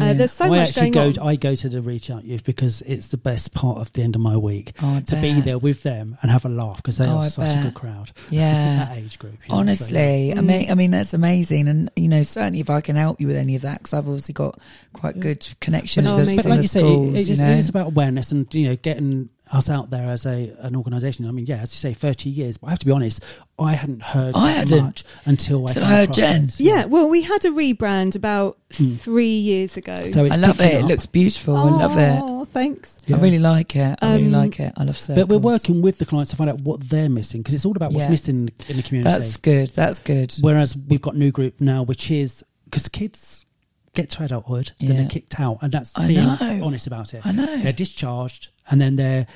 Uh, 0.00 0.14
there's 0.14 0.32
so 0.32 0.44
I 0.46 0.48
much 0.48 0.68
actually 0.68 0.90
going 0.90 1.12
go. 1.12 1.22
on. 1.22 1.28
I 1.28 1.36
go 1.36 1.54
to 1.54 1.68
the 1.68 1.82
reach 1.82 2.10
out 2.10 2.24
youth 2.24 2.44
because 2.44 2.80
it's 2.82 3.08
the 3.08 3.16
best 3.18 3.52
part 3.52 3.78
of 3.78 3.92
the 3.92 4.02
end 4.02 4.14
of 4.14 4.22
my 4.22 4.36
week 4.36 4.72
Oh, 4.80 4.96
I 4.96 5.00
to 5.00 5.16
be 5.20 5.40
there 5.40 5.58
with 5.58 5.82
them 5.82 6.16
and 6.22 6.30
have 6.30 6.44
a 6.44 6.48
laugh 6.48 6.76
because 6.76 6.96
they 6.98 7.06
Oh, 7.06 7.16
are 7.16 7.24
I 7.24 7.28
such 7.28 7.46
bet. 7.46 7.58
a 7.58 7.62
good 7.64 7.74
crowd. 7.74 8.12
Yeah. 8.30 8.86
that 8.86 8.96
age 8.98 9.18
group. 9.18 9.34
you 9.34 9.38
know, 9.48 9.54
so, 9.54 9.58
Honestly, 9.58 10.32
I 10.32 10.36
Mm. 10.36 10.44
mean, 10.46 10.70
I 10.70 10.74
mean 10.74 10.90
that's 10.92 11.12
amazing, 11.14 11.68
and 11.68 11.90
you 11.96 12.08
know, 12.08 12.22
certainly 12.22 12.60
if 12.60 12.70
I 12.70 12.80
can 12.80 12.96
help 12.96 13.20
you 13.20 13.26
with 13.26 13.36
any 13.36 13.56
of 13.56 13.62
that, 13.62 13.78
because 13.78 13.92
I've 13.92 14.06
obviously 14.06 14.34
got 14.34 14.58
quite 14.92 15.18
good 15.20 15.46
connections 15.60 16.06
with 16.06 16.14
amazing. 16.28 16.34
some 16.42 16.42
but 16.44 16.48
like 16.50 16.58
of 16.58 16.62
you 16.64 16.68
the 16.68 16.68
say, 16.68 16.80
it, 17.20 17.28
it, 17.28 17.28
you 17.28 17.36
know? 17.42 17.50
it 17.50 17.58
is 17.58 17.68
about 17.68 17.86
awareness 17.88 18.32
and 18.32 18.54
you 18.54 18.68
know 18.68 18.76
getting 18.76 19.28
us 19.52 19.68
out 19.68 19.90
there 19.90 20.04
as 20.10 20.24
a 20.26 20.54
an 20.60 20.74
organisation. 20.74 21.26
I 21.26 21.30
mean, 21.30 21.46
yeah, 21.46 21.56
as 21.56 21.72
you 21.74 21.78
say, 21.78 21.92
thirty 21.94 22.30
years. 22.30 22.56
But 22.58 22.68
I 22.68 22.70
have 22.70 22.78
to 22.80 22.86
be 22.86 22.92
honest, 22.92 23.22
I 23.58 23.72
hadn't 23.74 24.02
heard 24.02 24.34
I 24.34 24.52
that 24.54 24.56
hadn't. 24.70 24.82
much 24.84 25.04
until 25.26 25.68
I 25.68 25.72
Till 25.72 25.82
came 25.82 25.90
I 25.92 25.96
heard 25.96 26.02
across 26.04 26.16
Jen. 26.16 26.44
it. 26.44 26.60
Yeah, 26.60 26.84
well, 26.86 27.08
we 27.08 27.22
had 27.22 27.44
a 27.44 27.50
rebrand 27.50 28.16
about 28.16 28.58
Mm. 28.72 28.96
three 28.98 29.38
years 29.38 29.76
ago. 29.76 29.94
So 30.06 30.24
it's 30.24 30.34
I 30.34 30.38
love 30.38 30.56
picking 30.56 30.78
it. 30.78 30.84
It 30.84 30.86
looks 30.86 31.04
beautiful. 31.04 31.56
I 31.58 31.64
love 31.68 31.98
it. 31.98 32.18
Oh, 32.22 32.46
thanks. 32.46 32.96
Yeah. 33.06 33.16
I 33.16 33.20
really 33.20 33.38
like 33.38 33.76
it. 33.76 33.98
I 34.00 34.12
really 34.14 34.26
Um, 34.26 34.32
like 34.32 34.58
it. 34.60 34.72
I 34.78 34.84
love 34.84 34.96
circles. 34.96 35.26
But 35.26 35.28
we're 35.28 35.38
working 35.52 35.82
with 35.82 35.98
the 35.98 36.06
clients 36.06 36.30
to 36.30 36.36
find 36.36 36.48
out 36.48 36.60
what 36.62 36.80
they're 36.88 37.10
missing 37.10 37.42
because 37.42 37.52
it's 37.54 37.66
all 37.66 37.76
about 37.76 37.92
what's 37.92 38.06
Yeah. 38.06 38.10
missing 38.10 38.50
in 38.70 38.76
the 38.78 38.82
community. 38.82 39.10
That's 39.18 39.36
good. 39.36 39.68
That's 39.70 39.98
good. 39.98 40.34
Whereas 40.40 40.74
we've 40.74 41.02
got 41.02 41.14
new 41.16 41.30
group 41.30 41.60
now, 41.60 41.82
which 41.82 42.10
is 42.10 42.42
because 42.64 42.88
kids 42.88 43.44
get 43.94 44.10
to 44.10 44.24
adulthood, 44.24 44.72
and 44.80 44.88
then 44.88 44.96
they're 44.98 45.06
kicked 45.08 45.38
out, 45.38 45.58
and 45.62 45.72
that's 45.72 45.92
I 45.96 46.06
being 46.08 46.24
know. 46.24 46.60
honest 46.64 46.86
about 46.86 47.12
it. 47.14 47.24
I 47.26 47.32
know. 47.32 47.62
They're 47.62 47.72
discharged, 47.72 48.48
and 48.70 48.80
then 48.80 48.96
they're 48.96 49.26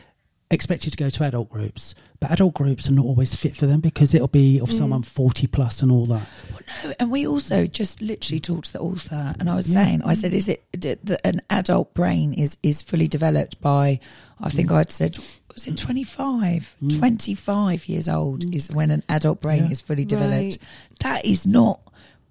expected 0.51 0.91
to 0.93 0.97
go 0.97 1.11
to 1.11 1.25
adult 1.25 1.51
groups, 1.51 1.95
but 2.21 2.31
adult 2.31 2.55
groups 2.55 2.89
are 2.89 2.93
not 2.93 3.05
always 3.05 3.35
fit 3.35 3.57
for 3.57 3.67
them 3.67 3.81
because 3.81 4.15
it'll 4.15 4.29
be 4.29 4.61
of 4.61 4.69
Mm. 4.69 4.73
someone 4.79 5.03
forty 5.03 5.47
plus 5.49 5.83
and 5.83 5.91
all 5.91 6.07
that. 6.07 6.27
Well, 6.53 6.61
no, 6.85 6.95
and 7.01 7.11
we 7.11 7.27
also 7.27 7.67
just 7.67 8.01
literally 8.01 8.39
talked 8.41 8.67
to 8.67 8.73
the 8.75 8.81
author, 8.81 9.35
and 9.41 9.51
I 9.51 9.57
was 9.57 9.69
Yeah. 9.69 9.85
saying, 9.85 10.03
I 10.05 10.13
said, 10.15 10.33
is 10.33 10.49
it 10.49 10.63
that 10.73 11.21
an 11.25 11.43
adult 11.51 11.95
brain 11.95 12.33
is 12.33 12.57
is 12.63 12.81
fully 12.81 13.09
developed 13.09 13.61
by? 13.61 13.99
I 14.41 14.49
think 14.51 14.71
I'd 14.71 14.91
said. 14.91 15.19
Was 15.55 15.67
it 15.67 15.79
25? 15.79 16.77
Mm. 16.83 16.99
25 16.99 17.89
years 17.89 18.09
old 18.09 18.45
Mm. 18.45 18.55
is 18.55 18.71
when 18.71 18.91
an 18.91 19.03
adult 19.09 19.41
brain 19.41 19.65
Yeah. 19.65 19.71
is 19.71 19.81
fully 19.81 20.03
Right. 20.03 20.09
developed. 20.09 20.59
That 21.01 21.25
is 21.25 21.47
not 21.47 21.81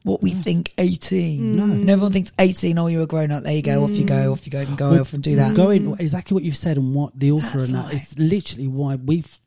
what 0.06 0.22
we 0.22 0.34
mm. 0.34 0.44
think 0.44 0.72
18. 0.78 1.42
Mm. 1.42 1.44
No. 1.56 1.64
And 1.64 1.90
everyone 1.90 2.12
thinks 2.12 2.32
18, 2.38 2.78
oh, 2.78 2.86
you're 2.88 3.02
a 3.02 3.08
grown 3.08 3.32
up. 3.32 3.44
There 3.44 3.52
you 3.54 3.64
go. 3.64 3.84
Off 3.84 3.90
you 3.90 4.06
go. 4.06 4.30
Mm. 4.30 4.32
Off 4.34 4.46
you 4.46 4.52
go. 4.52 4.60
You 4.60 4.68
can 4.68 4.76
go 4.76 4.92
Well, 4.92 5.02
off 5.02 5.14
and 5.14 5.24
do 5.24 5.36
that. 5.38 5.56
Going 5.56 5.96
exactly 6.00 6.36
what 6.36 6.44
you've 6.44 6.56
said 6.56 6.78
and 6.78 6.94
what 6.94 7.20
the 7.20 7.32
author 7.32 7.58
That's 7.58 7.72
and 7.72 7.80
that 7.80 7.86
right. 7.86 7.94
is 7.96 8.18
literally 8.20 8.68
why 8.68 8.96
we've 8.96 9.40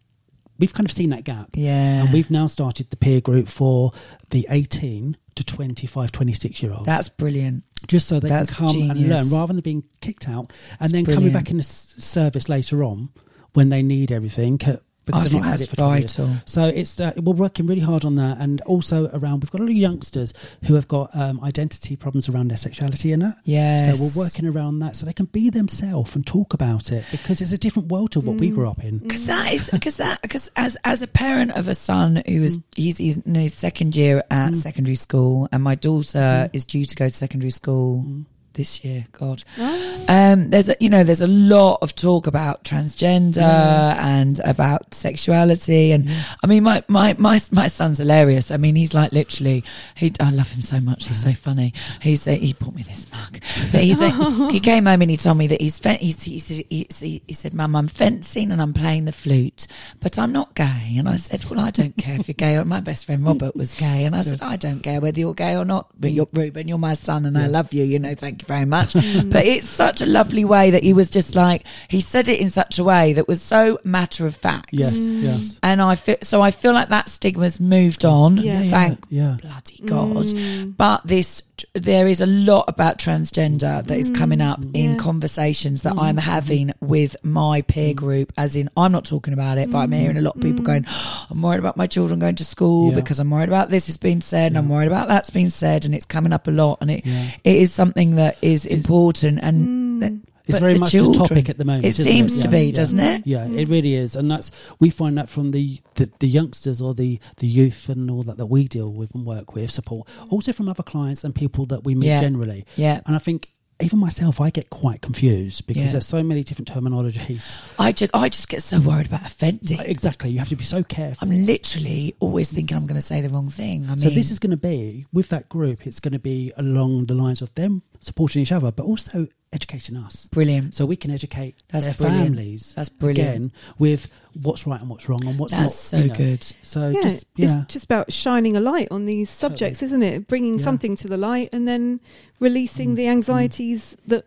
we've 0.58 0.74
kind 0.74 0.84
of 0.84 0.92
seen 0.92 1.10
that 1.10 1.22
gap. 1.22 1.50
Yeah. 1.54 2.02
And 2.02 2.12
we've 2.12 2.30
now 2.30 2.48
started 2.48 2.90
the 2.90 2.96
peer 2.96 3.20
group 3.20 3.46
for 3.46 3.92
the 4.30 4.48
18 4.50 5.16
to 5.36 5.44
25, 5.44 6.10
26 6.10 6.62
year 6.62 6.72
olds. 6.72 6.86
That's 6.86 7.08
brilliant. 7.08 7.62
just 7.86 8.08
so 8.08 8.18
they 8.18 8.28
that's 8.28 8.50
can 8.50 8.68
come 8.68 8.90
and 8.90 9.08
learn 9.08 9.28
rather 9.30 9.52
than 9.52 9.62
being 9.62 9.84
kicked 10.00 10.28
out 10.28 10.52
and 10.80 10.90
That's 10.90 10.92
then 10.92 11.06
coming 11.06 11.32
back 11.32 11.50
in 11.50 11.58
the 11.58 11.62
s- 11.62 11.94
service 11.98 12.48
later 12.48 12.82
on 12.82 13.10
when 13.54 13.68
they 13.68 13.82
need 13.82 14.10
everything 14.10 14.58
c- 14.60 14.78
because 15.08 15.20
I 15.22 15.24
they've 15.24 15.32
think 15.32 15.42
not 15.44 15.50
had 15.50 15.58
that's 15.58 15.68
it 15.68 15.70
for 15.70 15.76
20 15.76 15.98
years. 16.00 16.16
vital. 16.16 16.36
So 16.46 16.64
it's 16.66 17.00
uh, 17.00 17.12
we're 17.16 17.34
working 17.34 17.66
really 17.66 17.80
hard 17.80 18.04
on 18.04 18.14
that, 18.14 18.38
and 18.38 18.60
also 18.62 19.10
around 19.12 19.42
we've 19.42 19.50
got 19.50 19.60
a 19.60 19.64
lot 19.64 19.70
of 19.70 19.76
youngsters 19.76 20.32
who 20.66 20.74
have 20.74 20.86
got 20.86 21.10
um, 21.16 21.42
identity 21.42 21.96
problems 21.96 22.28
around 22.28 22.48
their 22.48 22.56
sexuality 22.56 23.12
and 23.12 23.22
that. 23.22 23.36
Yes. 23.44 23.98
So 23.98 24.04
we're 24.04 24.24
working 24.24 24.46
around 24.46 24.78
that 24.80 24.94
so 24.96 25.04
they 25.06 25.12
can 25.12 25.26
be 25.26 25.50
themselves 25.50 26.14
and 26.14 26.26
talk 26.26 26.54
about 26.54 26.92
it 26.92 27.04
because 27.10 27.40
it's 27.40 27.52
a 27.52 27.58
different 27.58 27.88
world 27.90 28.12
to 28.12 28.20
what 28.20 28.36
we 28.38 28.50
grew 28.50 28.68
up 28.68 28.84
in. 28.84 28.98
because 28.98 29.26
that 29.26 29.52
is 29.52 29.68
because 29.70 29.96
that 29.96 30.22
because 30.22 30.48
as 30.56 30.76
as 30.84 31.02
a 31.02 31.06
parent 31.06 31.50
of 31.52 31.66
a 31.68 31.74
son 31.74 32.22
who 32.26 32.42
is 32.44 32.58
he's 32.76 32.98
he's 32.98 33.16
in 33.16 33.34
his 33.34 33.54
second 33.54 33.96
year 33.96 34.22
at 34.30 34.52
Mm. 34.52 34.56
secondary 34.56 34.94
school 34.94 35.48
and 35.52 35.62
my 35.62 35.74
daughter 35.74 36.18
Mm. 36.18 36.50
is 36.52 36.64
due 36.64 36.84
to 36.84 36.94
go 36.96 37.08
to 37.08 37.14
secondary 37.14 37.50
school 37.50 38.04
Mm. 38.06 38.24
This 38.58 38.84
year. 38.84 39.04
God, 39.12 39.42
Ah. 39.58 40.32
um, 40.32 40.50
there's 40.50 40.68
a, 40.68 40.76
you 40.80 40.90
know 40.90 41.02
there's 41.04 41.22
a 41.22 41.26
lot 41.26 41.78
of 41.80 41.94
talk 41.94 42.26
about 42.26 42.64
transgender 42.64 43.38
and 43.38 44.40
about 44.40 44.92
sexuality, 44.94 45.92
and 45.92 46.10
I 46.42 46.46
mean 46.46 46.62
my 46.64 46.82
my 46.88 47.14
my 47.18 47.40
my 47.50 47.68
son's 47.68 47.98
hilarious. 47.98 48.50
I 48.50 48.56
mean 48.58 48.74
he's 48.76 48.92
like 48.92 49.12
literally 49.12 49.64
he 49.94 50.12
I 50.20 50.30
love 50.30 50.50
him 50.50 50.62
so 50.62 50.80
much. 50.80 51.06
He's 51.08 51.22
so 51.22 51.32
funny. 51.32 51.72
He's 52.02 52.26
uh, 52.26 52.32
he 52.32 52.52
bought 52.52 52.74
me 52.74 52.82
this 52.82 53.06
mug. 53.10 53.38
But 53.72 53.82
he's 53.82 54.00
uh, 54.02 54.48
he 54.50 54.60
came 54.60 54.86
home 54.86 55.00
and 55.02 55.10
he 55.10 55.16
told 55.16 55.38
me 55.38 55.46
that 55.46 55.60
he's 55.60 55.78
fen- 55.78 55.98
he's, 56.00 56.22
he's, 56.22 56.48
he's, 56.68 56.98
he, 57.00 57.22
he 57.26 57.32
said, 57.32 57.54
"Mum, 57.54 57.74
I'm 57.76 57.88
fencing 57.88 58.50
and 58.52 58.60
I'm 58.60 58.74
playing 58.74 59.04
the 59.04 59.12
flute, 59.12 59.66
but 60.00 60.18
I'm 60.18 60.32
not 60.32 60.54
gay." 60.54 60.96
And 60.98 61.08
I 61.08 61.16
said, 61.16 61.44
"Well, 61.48 61.60
I 61.60 61.70
don't 61.70 61.96
care 61.96 62.16
if 62.18 62.26
you're 62.28 62.34
gay." 62.34 62.56
Or 62.56 62.64
my 62.64 62.80
best 62.80 63.06
friend 63.06 63.24
Robert 63.24 63.54
was 63.56 63.74
gay, 63.74 64.04
and 64.04 64.16
I 64.16 64.22
said, 64.22 64.42
"I 64.42 64.56
don't 64.56 64.80
care 64.82 65.00
whether 65.00 65.18
you're 65.20 65.34
gay 65.34 65.56
or 65.56 65.64
not, 65.64 65.88
but 65.98 66.12
you're 66.12 66.28
Ruben, 66.32 66.66
you're 66.68 66.78
my 66.78 66.94
son, 66.94 67.24
and 67.26 67.38
I 67.38 67.46
love 67.46 67.72
you. 67.72 67.84
You 67.84 67.98
know, 67.98 68.14
thank 68.14 68.42
you 68.42 68.47
very 68.48 68.64
much." 68.64 68.94
but 69.26 69.46
it's 69.46 69.68
such 69.68 70.00
a 70.00 70.06
lovely 70.06 70.44
way 70.44 70.72
that 70.72 70.82
he 70.82 70.92
was 70.92 71.10
just 71.10 71.36
like 71.36 71.64
he 71.88 72.00
said 72.00 72.28
it 72.28 72.40
in 72.40 72.50
such 72.50 72.78
a 72.78 72.84
way 72.84 73.12
that 73.12 73.28
was 73.28 73.40
so 73.40 73.78
matter 73.84 74.26
of 74.26 74.34
fact. 74.34 74.70
Yes, 74.72 74.96
yes. 74.96 75.60
And 75.62 75.80
I 75.80 75.94
feel 75.94 76.16
so. 76.22 76.42
I 76.42 76.50
feel 76.50 76.72
like 76.72 76.88
that 76.88 77.08
stigma's 77.08 77.60
moved 77.60 78.04
on. 78.04 78.38
Yeah. 78.38 78.62
Thank 78.62 79.04
yeah. 79.10 79.36
bloody 79.40 79.78
god. 79.84 80.16
Mm. 80.16 80.76
But 80.76 81.06
this, 81.06 81.42
there 81.74 82.06
is 82.06 82.20
a 82.20 82.26
lot 82.26 82.64
about 82.68 82.98
transgender 82.98 83.84
that 83.84 83.98
is 83.98 84.10
coming 84.10 84.40
up 84.40 84.60
mm. 84.60 84.70
in 84.74 84.90
Yeah. 84.92 84.96
conversations 84.96 85.82
that 85.82 85.94
mm. 85.94 86.02
I'm 86.02 86.16
having 86.16 86.72
with 86.80 87.16
my 87.22 87.62
peer 87.62 87.94
group. 87.94 88.32
As 88.36 88.56
in, 88.56 88.70
I'm 88.76 88.92
not 88.92 89.04
talking 89.04 89.32
about 89.34 89.58
it, 89.58 89.70
but 89.70 89.78
I'm 89.78 89.92
hearing 89.92 90.16
a 90.16 90.20
lot 90.20 90.36
of 90.36 90.42
people 90.42 90.64
going, 90.64 90.84
oh, 90.88 91.26
"I'm 91.30 91.42
worried 91.42 91.58
about 91.58 91.76
my 91.76 91.86
children 91.86 92.18
going 92.18 92.36
to 92.36 92.44
school 92.44 92.90
Yeah. 92.90 92.96
because 92.96 93.18
I'm 93.18 93.30
worried 93.30 93.48
about 93.48 93.70
this 93.70 93.86
has 93.86 93.96
been 93.96 94.20
said, 94.20 94.52
and 94.52 94.58
I'm 94.58 94.68
worried 94.68 94.86
about 94.88 95.08
that's 95.08 95.30
been 95.30 95.50
said, 95.50 95.84
and 95.84 95.94
it's 95.94 96.06
coming 96.06 96.32
up 96.32 96.46
a 96.48 96.50
lot, 96.50 96.78
and 96.80 96.90
it 96.90 97.04
it 97.44 97.56
is 97.56 97.72
something 97.72 98.16
that 98.16 98.37
is 98.42 98.66
important 98.66 99.40
and. 99.42 99.68
Mm. 99.68 100.00
that- 100.00 100.12
It's 100.48 100.60
very 100.60 100.78
much 100.78 100.92
children- 100.92 101.14
a 101.22 101.28
topic 101.28 101.50
at 101.50 101.58
the 101.58 101.66
moment. 101.66 101.84
It 101.84 101.88
isn't 101.88 102.04
seems 102.06 102.32
to 102.40 102.48
Yeah, 102.48 102.50
be, 102.50 102.62
yeah. 102.68 102.72
doesn't 102.72 103.00
it? 103.00 103.26
Yeah, 103.26 103.44
it 103.46 103.68
really 103.68 103.94
is, 103.96 104.16
and 104.16 104.30
that's 104.30 104.50
we 104.80 104.88
find 104.88 105.18
that 105.18 105.28
from 105.28 105.50
the, 105.50 105.78
the 105.96 106.08
the 106.20 106.26
youngsters 106.28 106.80
or 106.80 106.94
the 106.94 107.20
the 107.36 107.46
youth 107.46 107.90
and 107.90 108.10
all 108.10 108.22
that 108.22 108.38
that 108.38 108.46
we 108.46 108.66
deal 108.66 108.90
with 108.90 109.14
and 109.14 109.26
work 109.26 109.54
with, 109.54 109.70
support, 109.70 110.08
also 110.30 110.54
from 110.54 110.66
other 110.70 110.82
clients 110.82 111.22
and 111.22 111.34
people 111.34 111.66
that 111.66 111.84
we 111.84 111.94
meet 111.94 112.06
Yeah. 112.06 112.20
generally. 112.22 112.64
Yeah. 112.76 113.00
And 113.04 113.14
I 113.14 113.18
think 113.18 113.50
even 113.80 113.98
myself, 114.00 114.40
I 114.40 114.48
get 114.50 114.70
quite 114.70 115.02
confused 115.02 115.66
because 115.66 115.82
Yeah. 115.84 115.92
there's 115.92 116.06
so 116.06 116.22
many 116.24 116.42
different 116.42 116.68
terminologies. 116.72 117.58
I 117.78 117.92
just, 117.92 118.10
I 118.14 118.28
just 118.28 118.48
get 118.48 118.60
so 118.62 118.80
worried 118.80 119.06
about 119.06 119.22
offending. 119.26 119.78
Exactly, 119.80 120.30
you 120.30 120.38
have 120.38 120.48
to 120.48 120.56
be 120.56 120.64
so 120.64 120.82
careful. 120.82 121.28
I'm 121.28 121.44
literally 121.46 122.14
always 122.20 122.50
thinking 122.50 122.76
I'm 122.76 122.86
going 122.86 122.98
to 123.00 123.06
say 123.06 123.20
the 123.20 123.28
wrong 123.28 123.50
thing. 123.50 123.84
I 123.84 123.90
mean, 123.90 123.98
so 123.98 124.10
this 124.10 124.30
is 124.32 124.38
going 124.40 124.50
to 124.50 124.56
be 124.56 125.06
with 125.12 125.28
that 125.28 125.48
group. 125.50 125.86
It's 125.86 126.00
going 126.00 126.14
to 126.14 126.18
be 126.18 126.52
along 126.56 127.06
the 127.06 127.14
lines 127.14 127.40
of 127.42 127.54
them 127.54 127.82
supporting 128.00 128.42
each 128.42 128.52
other, 128.52 128.70
but 128.72 128.84
also 128.84 129.26
educating 129.52 129.96
us, 129.96 130.26
brilliant. 130.26 130.74
so 130.74 130.84
we 130.84 130.94
can 130.96 131.10
educate 131.10 131.56
That's 131.68 131.86
their 131.86 131.94
brilliant. 131.94 132.34
families. 132.36 132.74
That's 132.74 132.90
brilliant. 132.90 133.28
Again, 133.28 133.52
with 133.78 134.08
what's 134.34 134.66
right 134.66 134.78
and 134.80 134.90
what's 134.90 135.08
wrong 135.08 135.24
and 135.26 135.38
what's 135.38 135.52
That's 135.52 135.62
not. 135.62 135.72
so 135.72 135.96
you 135.98 136.08
know. 136.08 136.14
good. 136.14 136.46
So 136.62 136.88
yeah, 136.90 137.02
just 137.02 137.26
yeah, 137.36 137.60
it's 137.62 137.72
just 137.72 137.84
about 137.86 138.12
shining 138.12 138.56
a 138.56 138.60
light 138.60 138.88
on 138.90 139.06
these 139.06 139.30
subjects, 139.30 139.82
isn't 139.82 140.02
it? 140.02 140.26
Bringing 140.26 140.58
Yeah. 140.58 140.64
something 140.64 140.96
to 140.96 141.08
the 141.08 141.16
light 141.16 141.48
and 141.52 141.66
then 141.66 142.00
releasing 142.40 142.90
Mm, 142.92 142.96
the 142.96 143.08
anxieties 143.08 143.96
that 144.06 144.26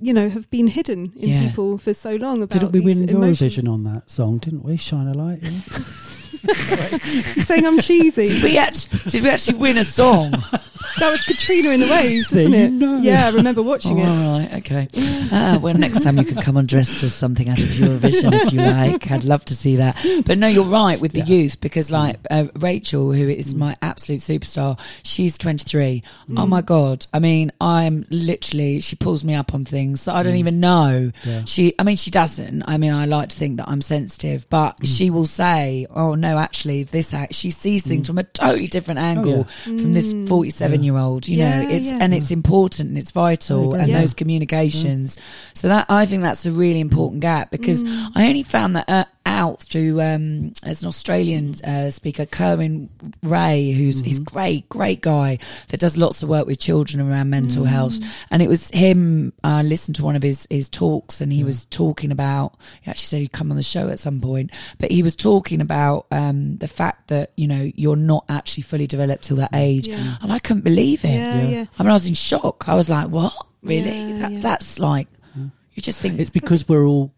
you 0.00 0.12
know 0.12 0.28
have 0.28 0.50
been 0.50 0.66
hidden 0.66 1.12
in 1.16 1.28
Yeah. 1.30 1.48
people 1.48 1.78
for 1.78 1.94
so 1.94 2.16
long. 2.16 2.42
About 2.42 2.50
Didn't 2.50 2.72
we 2.72 2.80
these 2.80 2.84
win 3.00 3.08
emotions. 3.08 3.56
Eurovision 3.56 3.72
on 3.72 3.84
that 3.84 4.10
song? 4.10 4.36
Didn't 4.38 4.64
we? 4.64 4.76
Shine 4.76 5.06
a 5.08 5.14
light. 5.14 5.40
Yeah. 6.42 6.54
Saying 7.44 7.66
I'm 7.66 7.80
cheesy. 7.80 8.26
Did 8.26 8.42
we 8.42 8.58
actually, 8.58 8.98
did 9.10 9.22
we 9.22 9.30
actually 9.30 9.58
win 9.58 9.78
a 9.78 9.84
song? 9.84 10.30
that 10.30 11.10
was 11.10 11.22
Katrina 11.24 11.70
and 11.70 11.82
the 11.82 11.88
Waves, 11.88 12.30
There 12.30 12.40
isn't 12.40 12.54
it? 12.54 12.72
know. 12.72 12.98
Yeah, 12.98 13.26
I 13.26 13.30
remember 13.30 13.62
watching 13.62 14.00
Oh, 14.00 14.02
it. 14.02 14.08
all 14.08 14.38
right, 14.38 14.54
okay. 14.54 14.88
Ah, 15.32 15.58
well, 15.60 15.74
next 15.74 16.02
time 16.02 16.16
you 16.18 16.24
can 16.24 16.40
come 16.42 16.56
on 16.56 16.66
dressed 16.66 17.02
as 17.02 17.14
something 17.14 17.48
out 17.48 17.58
of 17.62 17.68
Eurovision 17.68 18.32
if 18.46 18.52
you 18.52 18.60
like. 18.60 19.10
I'd 19.10 19.24
love 19.24 19.44
to 19.46 19.54
see 19.54 19.76
that. 19.76 19.96
But 20.26 20.38
no, 20.38 20.46
you're 20.48 20.64
right 20.64 21.00
with 21.00 21.12
the 21.12 21.20
Yeah. 21.20 21.26
youth 21.42 21.60
because, 21.60 21.90
like 21.90 22.16
uh, 22.30 22.46
Rachel, 22.56 23.12
who 23.12 23.28
is 23.28 23.54
my 23.54 23.76
absolute 23.82 24.20
superstar, 24.20 24.78
she's 25.02 25.38
23. 25.38 26.02
Oh 26.36 26.46
my 26.46 26.62
god! 26.62 27.06
I 27.12 27.18
mean, 27.18 27.52
I'm 27.60 28.04
literally 28.10 28.80
she 28.80 28.96
pulls 28.96 29.24
me 29.24 29.34
up 29.34 29.54
on 29.54 29.64
things 29.64 30.04
that 30.06 30.14
I 30.14 30.22
don't 30.22 30.36
even 30.36 30.60
know. 30.60 31.12
Yeah. 31.24 31.42
She, 31.44 31.74
I 31.78 31.82
mean, 31.84 31.96
she 31.96 32.10
doesn't. 32.10 32.62
I 32.66 32.76
mean, 32.78 32.92
I 32.92 33.04
like 33.04 33.28
to 33.30 33.36
think 33.36 33.58
that 33.58 33.68
I'm 33.68 33.80
sensitive, 33.80 34.48
but 34.50 34.84
she 34.86 35.10
will 35.10 35.26
say, 35.26 35.86
"Oh 35.90 36.14
no, 36.14 36.27
actually, 36.36 36.82
this." 36.82 37.14
Act, 37.14 37.34
she 37.34 37.50
sees 37.50 37.86
things 37.86 38.04
mm. 38.04 38.08
from 38.08 38.18
a 38.18 38.24
totally 38.24 38.66
different 38.66 39.00
oh, 39.00 39.04
angle 39.04 39.44
from 39.44 39.94
this 39.94 40.12
mm. 40.12 40.28
47 40.28 40.82
year 40.82 40.96
old. 40.96 41.26
You 41.26 41.38
Yeah, 41.38 41.62
know, 41.62 41.70
it's 41.70 41.86
yeah. 41.86 41.98
and 42.00 42.12
it's 42.12 42.30
important 42.30 42.90
and 42.90 42.98
it's 42.98 43.10
vital, 43.10 43.70
oh, 43.70 43.74
and 43.74 43.88
Yeah. 43.88 44.00
those 44.00 44.14
communications. 44.14 45.16
So 45.54 45.68
that 45.68 45.86
I 45.88 46.06
think 46.06 46.22
that's 46.22 46.44
a 46.44 46.52
really 46.52 46.80
important 46.80 47.22
gap 47.22 47.50
because 47.50 47.82
mm. 47.82 48.08
I 48.14 48.28
only 48.28 48.42
found 48.42 48.76
that 48.76 48.88
uh, 48.88 49.04
out 49.28 49.62
through 49.62 50.00
um, 50.00 50.52
as 50.62 50.82
an 50.82 50.88
Australian 50.88 51.54
uh, 51.62 51.90
speaker, 51.90 52.24
Kerwin 52.24 52.88
Rae, 53.22 53.70
who's 53.72 54.00
he's 54.00 54.18
mm-hmm. 54.18 54.34
great, 54.34 54.68
great 54.68 55.00
guy 55.02 55.38
that 55.68 55.78
does 55.78 55.96
lots 55.96 56.22
of 56.22 56.28
work 56.30 56.46
with 56.46 56.58
children 56.58 57.06
around 57.06 57.28
mental 57.28 57.64
health. 57.64 58.00
And 58.30 58.42
it 58.42 58.48
was 58.48 58.70
him. 58.70 59.34
I 59.44 59.62
listened 59.62 59.96
to 59.96 60.04
one 60.04 60.16
of 60.16 60.22
his 60.22 60.46
his 60.50 60.70
talks, 60.70 61.20
and 61.20 61.32
he 61.32 61.44
was 61.44 61.66
talking 61.66 62.10
about. 62.10 62.54
He 62.80 62.90
actually 62.90 63.06
said 63.06 63.20
he'd 63.20 63.32
come 63.32 63.50
on 63.50 63.56
the 63.56 63.62
show 63.62 63.88
at 63.88 63.98
some 63.98 64.20
point, 64.20 64.50
but 64.78 64.90
he 64.90 65.02
was 65.02 65.14
talking 65.14 65.60
about 65.60 66.06
uh, 66.10 66.16
um, 66.18 66.58
the 66.58 66.68
fact 66.68 67.08
that 67.08 67.30
you 67.36 67.46
know 67.46 67.70
you're 67.74 67.96
not 68.12 68.24
actually 68.28 68.64
fully 68.64 68.86
developed 68.86 69.24
till 69.24 69.36
that 69.36 69.50
age, 69.54 69.88
Yeah. 69.88 70.16
and 70.22 70.32
I 70.32 70.38
couldn't 70.38 70.64
believe 70.64 71.04
it. 71.04 71.08
Yeah, 71.10 71.40
Yeah. 71.42 71.48
yeah. 71.48 71.64
I 71.78 71.82
mean, 71.82 71.90
I 71.90 71.94
was 71.94 72.06
in 72.08 72.14
shock. 72.14 72.68
I 72.68 72.74
was 72.74 72.88
like, 72.88 73.08
"What? 73.08 73.32
Really? 73.62 73.84
Yeah, 74.10 74.18
that, 74.18 74.32
yeah. 74.32 74.40
That's 74.40 74.78
like 74.78 75.08
you 75.74 75.82
just 75.82 76.00
think 76.00 76.18
It's 76.20 76.30
because 76.30 76.68
we're 76.68 76.84
all 76.86 77.12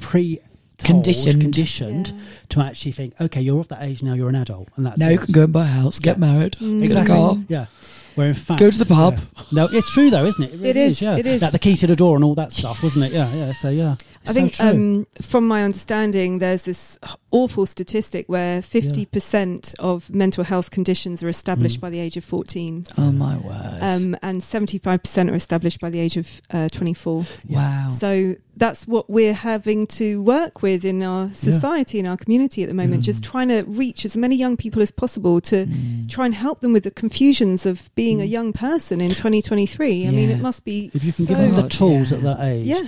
pre 0.00 0.38
Conditioned. 0.78 1.40
conditioned 1.42 2.08
Yeah. 2.08 2.20
to 2.50 2.60
actually 2.60 2.92
think, 2.92 3.12
okay, 3.20 3.40
you're 3.40 3.58
of 3.60 3.68
that 3.68 3.82
age 3.82 4.00
now, 4.02 4.14
you're 4.14 4.28
an 4.28 4.36
adult, 4.36 4.68
and 4.76 4.86
that's 4.86 4.98
now 5.00 5.08
it. 5.08 5.12
you 5.12 5.18
can 5.18 5.32
go 5.32 5.42
and 5.44 5.52
buy 5.52 5.64
a 5.64 5.66
house, 5.80 5.98
get 5.98 6.16
Yeah. 6.18 6.26
married, 6.32 6.56
Mm. 6.60 6.78
get 6.80 6.86
exactly. 6.86 7.14
a 7.14 7.18
car, 7.18 7.38
Yeah. 7.48 7.66
Where 8.14 8.28
in 8.28 8.34
fact, 8.34 8.60
go 8.60 8.70
to 8.70 8.78
the 8.78 8.86
pub. 8.86 9.14
yeah. 9.18 9.42
No, 9.52 9.64
it's 9.72 9.90
true 9.92 10.08
though, 10.08 10.24
isn't 10.24 10.42
it? 10.42 10.52
It, 10.54 10.56
really 10.58 10.70
It 10.70 10.76
is, 10.76 11.02
Yeah. 11.02 11.16
it 11.16 11.26
is. 11.26 11.42
Like 11.42 11.52
the 11.52 11.58
key 11.58 11.74
to 11.76 11.86
the 11.88 11.96
door 11.96 12.14
and 12.16 12.24
all 12.24 12.34
that 12.36 12.52
stuff, 12.52 12.82
wasn't 12.82 13.06
it? 13.06 13.12
Yeah. 13.12 13.28
Yeah. 13.34 13.52
So 13.60 13.68
yeah. 13.70 13.96
I 14.26 14.28
So 14.32 14.34
think, 14.34 14.52
true. 14.54 14.66
um, 14.68 15.06
from 15.22 15.46
my 15.48 15.62
understanding, 15.64 16.38
there's 16.38 16.62
this 16.62 16.98
awful 17.30 17.66
statistic 17.66 18.28
where 18.28 18.60
50% 18.60 19.74
of 19.78 20.10
mental 20.12 20.44
health 20.44 20.70
conditions 20.70 21.22
are 21.22 21.28
established 21.28 21.78
Mm. 21.78 21.80
by 21.82 21.90
the 21.90 21.98
age 21.98 22.16
of 22.16 22.24
14, 22.24 22.84
Oh 22.98 23.12
my 23.12 23.36
word! 23.38 23.78
um, 23.80 24.16
and 24.22 24.42
75% 24.42 25.30
are 25.30 25.34
established 25.34 25.80
by 25.80 25.90
the 25.90 25.98
age 26.00 26.16
of 26.16 26.40
uh, 26.50 26.68
24. 26.68 27.24
wow. 27.48 27.88
So 27.88 28.36
that's 28.56 28.88
what 28.88 29.08
we're 29.08 29.34
having 29.34 29.86
to 29.86 30.20
work 30.22 30.62
with 30.62 30.84
in 30.84 31.02
our 31.02 31.30
society, 31.32 31.98
in 32.00 32.06
our 32.06 32.16
community 32.16 32.62
at 32.64 32.68
the 32.68 32.74
moment, 32.74 33.02
Yeah. 33.02 33.12
just 33.12 33.22
trying 33.24 33.48
to 33.48 33.62
reach 33.68 34.04
as 34.04 34.16
many 34.16 34.34
young 34.36 34.56
people 34.56 34.82
as 34.82 34.90
possible 34.90 35.40
to 35.42 35.66
Mm. 35.66 36.08
try 36.08 36.26
and 36.26 36.34
help 36.34 36.60
them 36.60 36.72
with 36.72 36.82
the 36.84 36.90
confusions 36.90 37.66
of 37.66 37.88
being 37.94 38.20
a 38.20 38.24
Mm. 38.24 38.30
young 38.30 38.52
person 38.52 39.00
in 39.00 39.12
2023. 39.14 40.06
I 40.06 40.10
mean, 40.10 40.28
it 40.30 40.40
must 40.40 40.64
be 40.64 40.90
if 40.92 41.04
you 41.04 41.12
can 41.12 41.26
so 41.26 41.28
give 41.34 41.38
them 41.38 41.52
the 41.62 41.68
tools 41.68 42.10
yeah. 42.10 42.16
at 42.18 42.22
that 42.24 42.40
age, 42.40 42.66
yeah, 42.66 42.82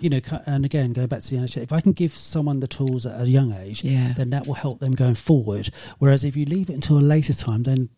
you 0.00 0.10
know, 0.10 0.20
and 0.46 0.64
again, 0.64 0.92
going 0.92 1.08
back 1.08 1.22
to 1.22 1.30
the 1.30 1.36
NHS, 1.36 1.62
if 1.62 1.72
I 1.72 1.80
can 1.80 1.92
give 1.92 2.14
someone 2.14 2.60
the 2.60 2.68
tools 2.68 3.06
at 3.06 3.20
a 3.20 3.28
young 3.28 3.52
age, 3.52 3.84
Yeah. 3.84 4.12
then 4.16 4.30
that 4.30 4.46
will 4.46 4.54
help 4.54 4.80
them 4.80 4.92
going 4.92 5.14
forward. 5.14 5.70
Whereas 5.98 6.24
if 6.24 6.36
you 6.36 6.44
leave 6.44 6.70
it 6.70 6.74
until 6.74 6.98
a 6.98 7.00
later 7.00 7.32
time, 7.34 7.62
then 7.64 7.88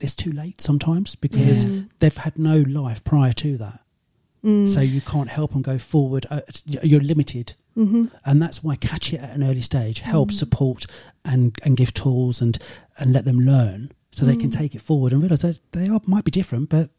it's 0.00 0.14
too 0.16 0.32
late 0.32 0.60
sometimes 0.60 1.14
because 1.16 1.64
Yeah. 1.64 1.82
they've 2.00 2.16
had 2.16 2.38
no 2.38 2.60
life 2.60 3.04
prior 3.04 3.32
to 3.34 3.56
that. 3.58 3.80
Mm. 4.44 4.68
So 4.68 4.80
you 4.80 5.00
can't 5.00 5.28
help 5.28 5.52
them 5.52 5.62
go 5.62 5.78
forward. 5.78 6.26
Uh, 6.28 6.40
You're 6.66 7.00
limited. 7.00 7.54
Mhm. 7.76 8.10
And 8.26 8.42
that's 8.42 8.62
why 8.62 8.74
catch 8.76 9.12
it 9.12 9.20
at 9.20 9.34
an 9.36 9.42
early 9.44 9.60
stage, 9.60 10.00
help 10.00 10.30
Mm. 10.30 10.34
support 10.34 10.86
and, 11.24 11.56
and 11.64 11.76
give 11.76 11.94
tools 11.94 12.42
and, 12.42 12.58
and 12.98 13.12
let 13.12 13.24
them 13.24 13.38
learn 13.38 13.92
so 14.10 14.26
they 14.26 14.36
can 14.36 14.50
Mm. 14.50 14.58
take 14.58 14.74
it 14.74 14.82
forward 14.82 15.12
and 15.12 15.22
realise 15.22 15.42
that 15.42 15.60
they 15.72 15.88
are, 15.88 16.00
might 16.04 16.24
be 16.24 16.30
different, 16.30 16.68
but 16.68 16.90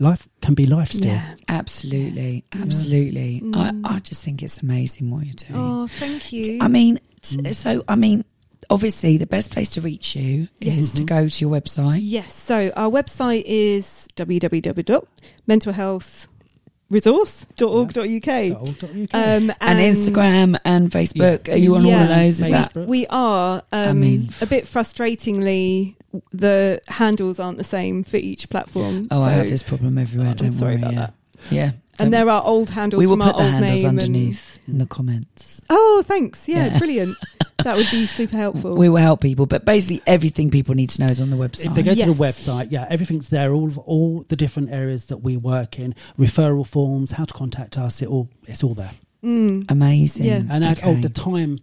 life 0.00 0.28
can 0.42 0.54
be 0.54 0.66
life 0.66 0.90
still. 0.90 1.06
Yeah. 1.06 1.34
Absolutely, 1.48 2.44
absolutely. 2.52 3.40
Mm. 3.44 3.84
I, 3.84 3.96
I 3.96 3.98
just 4.00 4.24
think 4.24 4.42
it's 4.42 4.60
amazing 4.62 5.10
what 5.10 5.24
you're 5.26 5.34
doing. 5.34 5.54
Oh, 5.60 5.86
thank 5.86 6.32
you. 6.32 6.58
I 6.60 6.66
mean, 6.68 6.98
t- 7.22 7.36
Mm. 7.36 7.54
so 7.54 7.84
I 7.86 7.94
mean, 7.94 8.24
obviously, 8.68 9.16
the 9.18 9.26
best 9.26 9.50
place 9.52 9.70
to 9.70 9.80
reach 9.80 10.16
you 10.16 10.48
Yes. 10.58 10.78
is 10.78 10.92
to 10.92 11.04
go 11.04 11.28
to 11.28 11.44
your 11.44 11.50
website. 11.60 12.00
Yes. 12.02 12.32
So 12.34 12.72
our 12.76 12.90
website 12.90 13.44
is 13.46 14.08
www.mentalhealthresource.org.uk. 16.90 18.60
.org.uk. 18.60 19.14
Um, 19.14 19.52
And, 19.60 19.78
Instagram 19.78 20.58
and 20.64 20.90
Facebook. 20.90 21.46
Yeah. 21.48 21.54
Are 21.54 21.58
you 21.58 21.76
on 21.76 21.86
all 21.86 21.92
of 21.94 22.08
those? 22.08 22.40
Is 22.40 22.48
that 22.48 22.74
We 22.74 23.06
are. 23.08 23.62
Um, 23.72 24.00
mean- 24.00 24.28
a 24.40 24.46
bit 24.46 24.64
frustratingly, 24.64 25.94
the 26.32 26.80
handles 26.88 27.38
aren't 27.38 27.58
the 27.58 27.64
same 27.64 28.02
for 28.04 28.16
each 28.16 28.48
platform. 28.50 29.08
Oh, 29.10 29.22
I 29.22 29.32
have 29.32 29.48
this 29.48 29.62
problem 29.62 29.98
everywhere. 29.98 30.30
I'm 30.30 30.36
Don't 30.36 30.52
sorry 30.52 30.76
worry. 30.76 30.82
about 30.82 30.92
yeah. 30.94 31.00
that. 31.00 31.14
Yeah. 31.50 31.70
And 31.98 32.12
there 32.12 32.28
are 32.30 32.42
old 32.42 32.70
handles 32.70 32.98
we 32.98 33.06
will 33.06 33.16
from 33.18 33.26
put 33.32 33.36
our 33.36 33.42
the 33.44 33.50
handles 33.50 33.70
name 33.82 33.88
and- 33.90 33.98
underneath 34.02 34.58
in 34.66 34.78
the 34.78 34.86
comments. 34.86 35.60
Oh, 35.68 36.02
thanks. 36.06 36.48
Yeah, 36.48 36.66
Yeah. 36.66 36.78
brilliant. 36.78 37.16
that 37.64 37.76
would 37.76 37.90
be 37.90 38.06
super 38.06 38.36
helpful. 38.36 38.74
we 38.74 38.88
will 38.88 38.96
help 38.96 39.20
people. 39.20 39.46
But 39.46 39.64
basically, 39.64 40.02
everything 40.06 40.50
people 40.50 40.74
need 40.74 40.90
to 40.90 41.02
know 41.02 41.10
is 41.10 41.20
on 41.20 41.30
the 41.30 41.36
website. 41.36 41.66
If 41.66 41.74
they 41.74 41.82
go 41.82 41.94
to 41.94 42.06
the 42.06 42.12
website, 42.12 42.68
yeah, 42.70 42.86
everything's 42.88 43.28
there. 43.28 43.52
All 43.52 43.66
of, 43.68 43.78
all 43.78 44.24
the 44.28 44.36
different 44.36 44.70
areas 44.70 45.06
that 45.06 45.18
we 45.18 45.36
work 45.36 45.78
in, 45.78 45.94
referral 46.18 46.66
forms, 46.66 47.12
how 47.12 47.24
to 47.24 47.34
contact 47.34 47.78
us. 47.78 48.02
It 48.02 48.08
all 48.08 48.28
it's 48.46 48.62
all 48.62 48.74
there. 48.74 48.92
Mm. 49.22 49.70
Amazing. 49.70 50.24
Yeah. 50.24 50.42
And 50.50 50.64
at, 50.64 50.84
oh, 50.84 50.94
the 50.94 51.08
time 51.08 51.58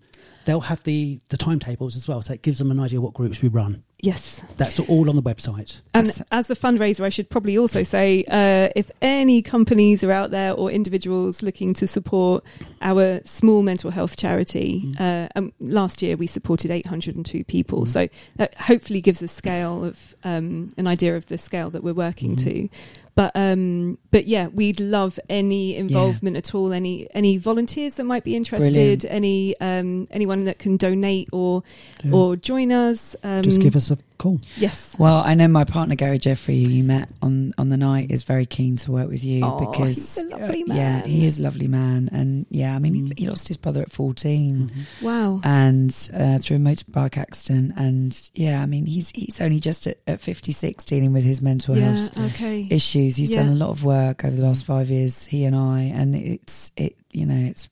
they'll 0.46 0.62
have 0.62 0.84
the 0.84 1.20
the 1.30 1.38
timetables 1.38 1.96
as 1.96 2.08
well, 2.08 2.22
so 2.22 2.34
it 2.34 2.42
gives 2.42 2.60
them 2.60 2.72
an 2.72 2.80
idea 2.80 3.02
what 3.02 3.14
groups 3.14 3.42
we 3.42 3.50
run. 3.50 3.84
Yes. 4.00 4.44
That's 4.58 4.80
all 4.80 5.10
on 5.10 5.16
the 5.16 5.24
website. 5.24 5.82
And 5.96 6.06
That's- 6.06 6.22
as 6.32 6.46
the 6.48 6.56
fundraiser, 6.56 7.02
I 7.04 7.10
should 7.10 7.32
probably 7.32 7.58
also 7.58 7.82
say 7.82 8.24
uh, 8.30 8.70
if 8.76 8.92
any 9.02 9.42
companies 9.42 10.04
are 10.04 10.12
out 10.12 10.30
there 10.30 10.54
or 10.54 10.70
individuals 10.70 11.42
looking 11.42 11.74
to 11.74 11.88
support 11.88 12.44
our 12.82 13.22
small 13.26 13.64
mental 13.64 13.90
health 13.90 14.16
charity, 14.16 14.84
Mm. 14.86 15.02
uh, 15.02 15.30
um, 15.36 15.52
last 15.60 16.04
year 16.04 16.16
we 16.16 16.28
supported 16.28 16.70
802 16.70 17.44
people. 17.44 17.82
Mm. 17.82 17.88
So 17.88 18.08
that 18.36 18.54
hopefully 18.56 19.02
gives 19.02 19.24
a 19.24 19.28
scale 19.28 19.84
of 19.84 20.16
um, 20.24 20.70
an 20.78 20.86
idea 20.86 21.16
of 21.18 21.26
the 21.26 21.38
scale 21.40 21.72
that 21.72 21.84
we're 21.84 21.94
working 21.94 22.36
Mhm. 22.36 22.44
to. 22.44 22.70
But 23.18 23.32
um, 23.34 23.98
but 24.12 24.28
yeah, 24.28 24.46
we'd 24.46 24.80
love 24.80 25.20
any 25.28 25.76
involvement 25.76 26.38
at 26.38 26.54
all. 26.54 26.72
Any 26.72 27.08
any 27.16 27.38
volunteers 27.38 27.96
that 27.96 28.04
might 28.04 28.24
be 28.24 28.36
interested. 28.36 28.74
Brilliant. 28.74 29.06
Any 29.10 29.60
um, 29.60 30.08
anyone 30.12 30.44
that 30.44 30.60
can 30.60 30.78
donate 30.78 31.28
or 31.34 31.64
Yeah. 32.04 32.12
or 32.14 32.36
join 32.36 32.72
us. 32.72 33.16
Um, 33.24 33.42
Just 33.42 33.60
give 33.60 33.76
us 33.76 33.90
a 33.90 33.98
call. 34.18 34.40
yes. 34.58 34.96
Well, 34.98 35.22
I 35.26 35.34
know 35.36 35.48
my 35.48 35.64
partner 35.64 35.96
Gary 35.96 36.18
Jeffrey, 36.18 36.64
who 36.64 36.70
you 36.72 36.84
met 36.84 37.10
on 37.22 37.54
on 37.58 37.70
the 37.70 37.78
night, 37.78 38.12
is 38.12 38.24
very 38.24 38.46
keen 38.46 38.76
to 38.78 38.92
work 38.92 39.10
with 39.10 39.24
you 39.24 39.44
Oh, 39.46 39.60
because 39.60 39.96
he's 40.16 40.18
a 40.24 40.28
lovely 40.30 40.64
uh, 40.70 40.74
yeah, 40.76 41.04
he 41.06 41.26
is 41.26 41.40
a 41.40 41.42
lovely 41.44 41.68
man, 41.68 42.10
and 42.12 42.46
yeah, 42.50 42.76
I 42.76 42.80
mean, 42.80 42.94
he, 42.94 43.02
Mm. 43.02 43.20
he 43.20 43.28
lost 43.30 43.48
his 43.48 43.58
brother 43.58 43.82
at 43.82 43.92
fourteen. 43.92 44.72
Mhm. 44.74 45.04
Wow. 45.06 45.42
And 45.44 45.92
uh, 46.14 46.38
through 46.40 46.58
a 46.58 46.60
motorbike 46.60 47.18
accident, 47.18 47.74
and 47.78 48.20
yeah, 48.34 48.62
I 48.62 48.66
mean 48.66 48.86
he's 48.86 49.12
he's 49.12 49.40
only 49.40 49.60
just 49.60 49.88
at, 49.88 49.98
at 50.08 50.20
fifty 50.20 50.52
six 50.52 50.84
dealing 50.86 51.14
with 51.14 51.24
his 51.24 51.42
mental 51.42 51.78
yeah. 51.78 51.94
health 51.94 52.18
Okay. 52.32 52.68
issues. 52.70 53.16
He's 53.18 53.30
Yeah. 53.30 53.44
done 53.44 53.50
a 53.50 53.56
lot 53.56 53.70
of 53.70 53.84
work 53.84 54.26
over 54.26 54.36
the 54.36 54.42
last 54.44 54.66
five 54.66 54.90
years, 54.90 55.26
he 55.28 55.46
and 55.46 55.56
I, 55.56 55.82
and 55.94 56.16
it's 56.16 56.72
it 56.76 56.96
you 57.12 57.26
know 57.26 57.36
it's 57.50 57.70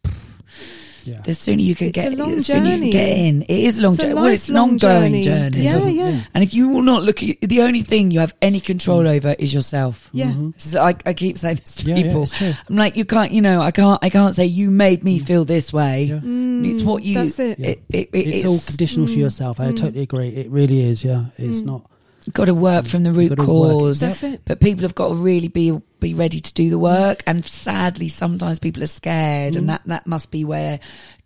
Yeah. 1.05 1.21
the 1.21 1.33
sooner 1.33 1.61
you 1.61 1.75
can 1.75 1.87
It's 1.89 1.97
a 1.97 2.01
get 2.01 2.13
long 2.17 2.35
the 2.35 2.43
sooner 2.43 2.69
you 2.71 2.79
can 2.81 2.89
get 2.89 3.17
in. 3.17 3.41
It 3.43 3.49
is 3.51 3.79
a 3.79 3.83
long 3.83 3.95
journey. 3.97 4.13
Well, 4.15 4.25
it's 4.25 4.49
an 4.49 4.55
lifelong 4.55 4.69
ongoing 4.71 5.23
journey. 5.23 5.23
journey. 5.23 5.63
Yeah, 5.63 5.87
yeah. 6.09 6.21
And 6.33 6.43
if 6.43 6.53
you 6.53 6.69
will 6.69 6.81
not 6.81 7.03
look 7.03 7.21
at 7.23 7.41
the 7.41 7.61
only 7.61 7.81
thing 7.83 8.11
you 8.11 8.19
have 8.19 8.33
any 8.41 8.59
control 8.59 9.03
Mm. 9.03 9.15
over 9.17 9.35
is 9.37 9.53
yourself. 9.53 10.09
Yeah. 10.13 10.31
Mhm. 10.31 10.53
This 10.55 10.65
is- 10.67 10.75
I, 10.75 10.95
I 11.05 11.13
keep 11.13 11.37
saying 11.37 11.59
this 11.63 11.75
to 11.75 11.87
Yeah, 11.87 11.95
yeah, 11.97 12.03
people. 12.03 12.23
it's 12.23 12.31
true. 12.33 12.53
I'm 12.69 12.75
like, 12.75 12.97
you 12.97 13.05
can't, 13.05 13.31
you 13.31 13.41
know, 13.41 13.61
I 13.61 13.71
can't, 13.71 13.99
I 14.03 14.09
can't 14.09 14.33
say 14.35 14.45
you 14.45 14.71
made 14.71 15.03
me 15.03 15.19
Mm. 15.19 15.25
feel 15.27 15.45
this 15.45 15.71
way. 15.71 16.05
Yeah. 16.05 16.15
Mm, 16.19 16.71
It's 16.71 16.83
what 16.83 17.03
you. 17.03 17.15
That's 17.15 17.37
it. 17.39 17.59
It, 17.59 17.83
it, 17.89 18.09
it- 18.13 18.27
It's, 18.27 18.45
all 18.45 18.59
conditional 18.59 19.07
to 19.07 19.13
mm, 19.13 19.17
yourself. 19.17 19.59
I 19.59 19.67
mm. 19.71 19.75
totally 19.75 20.01
agree. 20.03 20.29
It 20.29 20.49
really 20.49 20.89
is. 20.89 21.03
Yeah, 21.03 21.25
it's 21.37 21.61
Mm. 21.61 21.65
not. 21.65 21.89
Got 22.33 22.45
to 22.45 22.53
work 22.53 22.85
from 22.85 23.03
the 23.03 23.13
root 23.13 23.29
Gotta 23.35 23.51
work 23.51 23.71
it. 23.71 23.79
cause. 23.79 23.99
That's 23.99 24.23
it. 24.23 24.41
But 24.45 24.59
people 24.59 24.83
have 24.83 24.95
got 24.95 25.09
to 25.09 25.15
really 25.15 25.47
be 25.47 25.79
be 25.99 26.13
ready 26.13 26.39
to 26.39 26.53
do 26.53 26.69
the 26.69 26.77
work, 26.77 27.23
and 27.25 27.43
sadly, 27.45 28.09
sometimes 28.09 28.59
people 28.59 28.83
are 28.83 28.87
scared, 28.87 29.53
Mm. 29.53 29.57
and 29.57 29.69
that 29.69 29.81
that 29.85 30.07
must 30.07 30.31
be 30.31 30.43
where. 30.45 30.79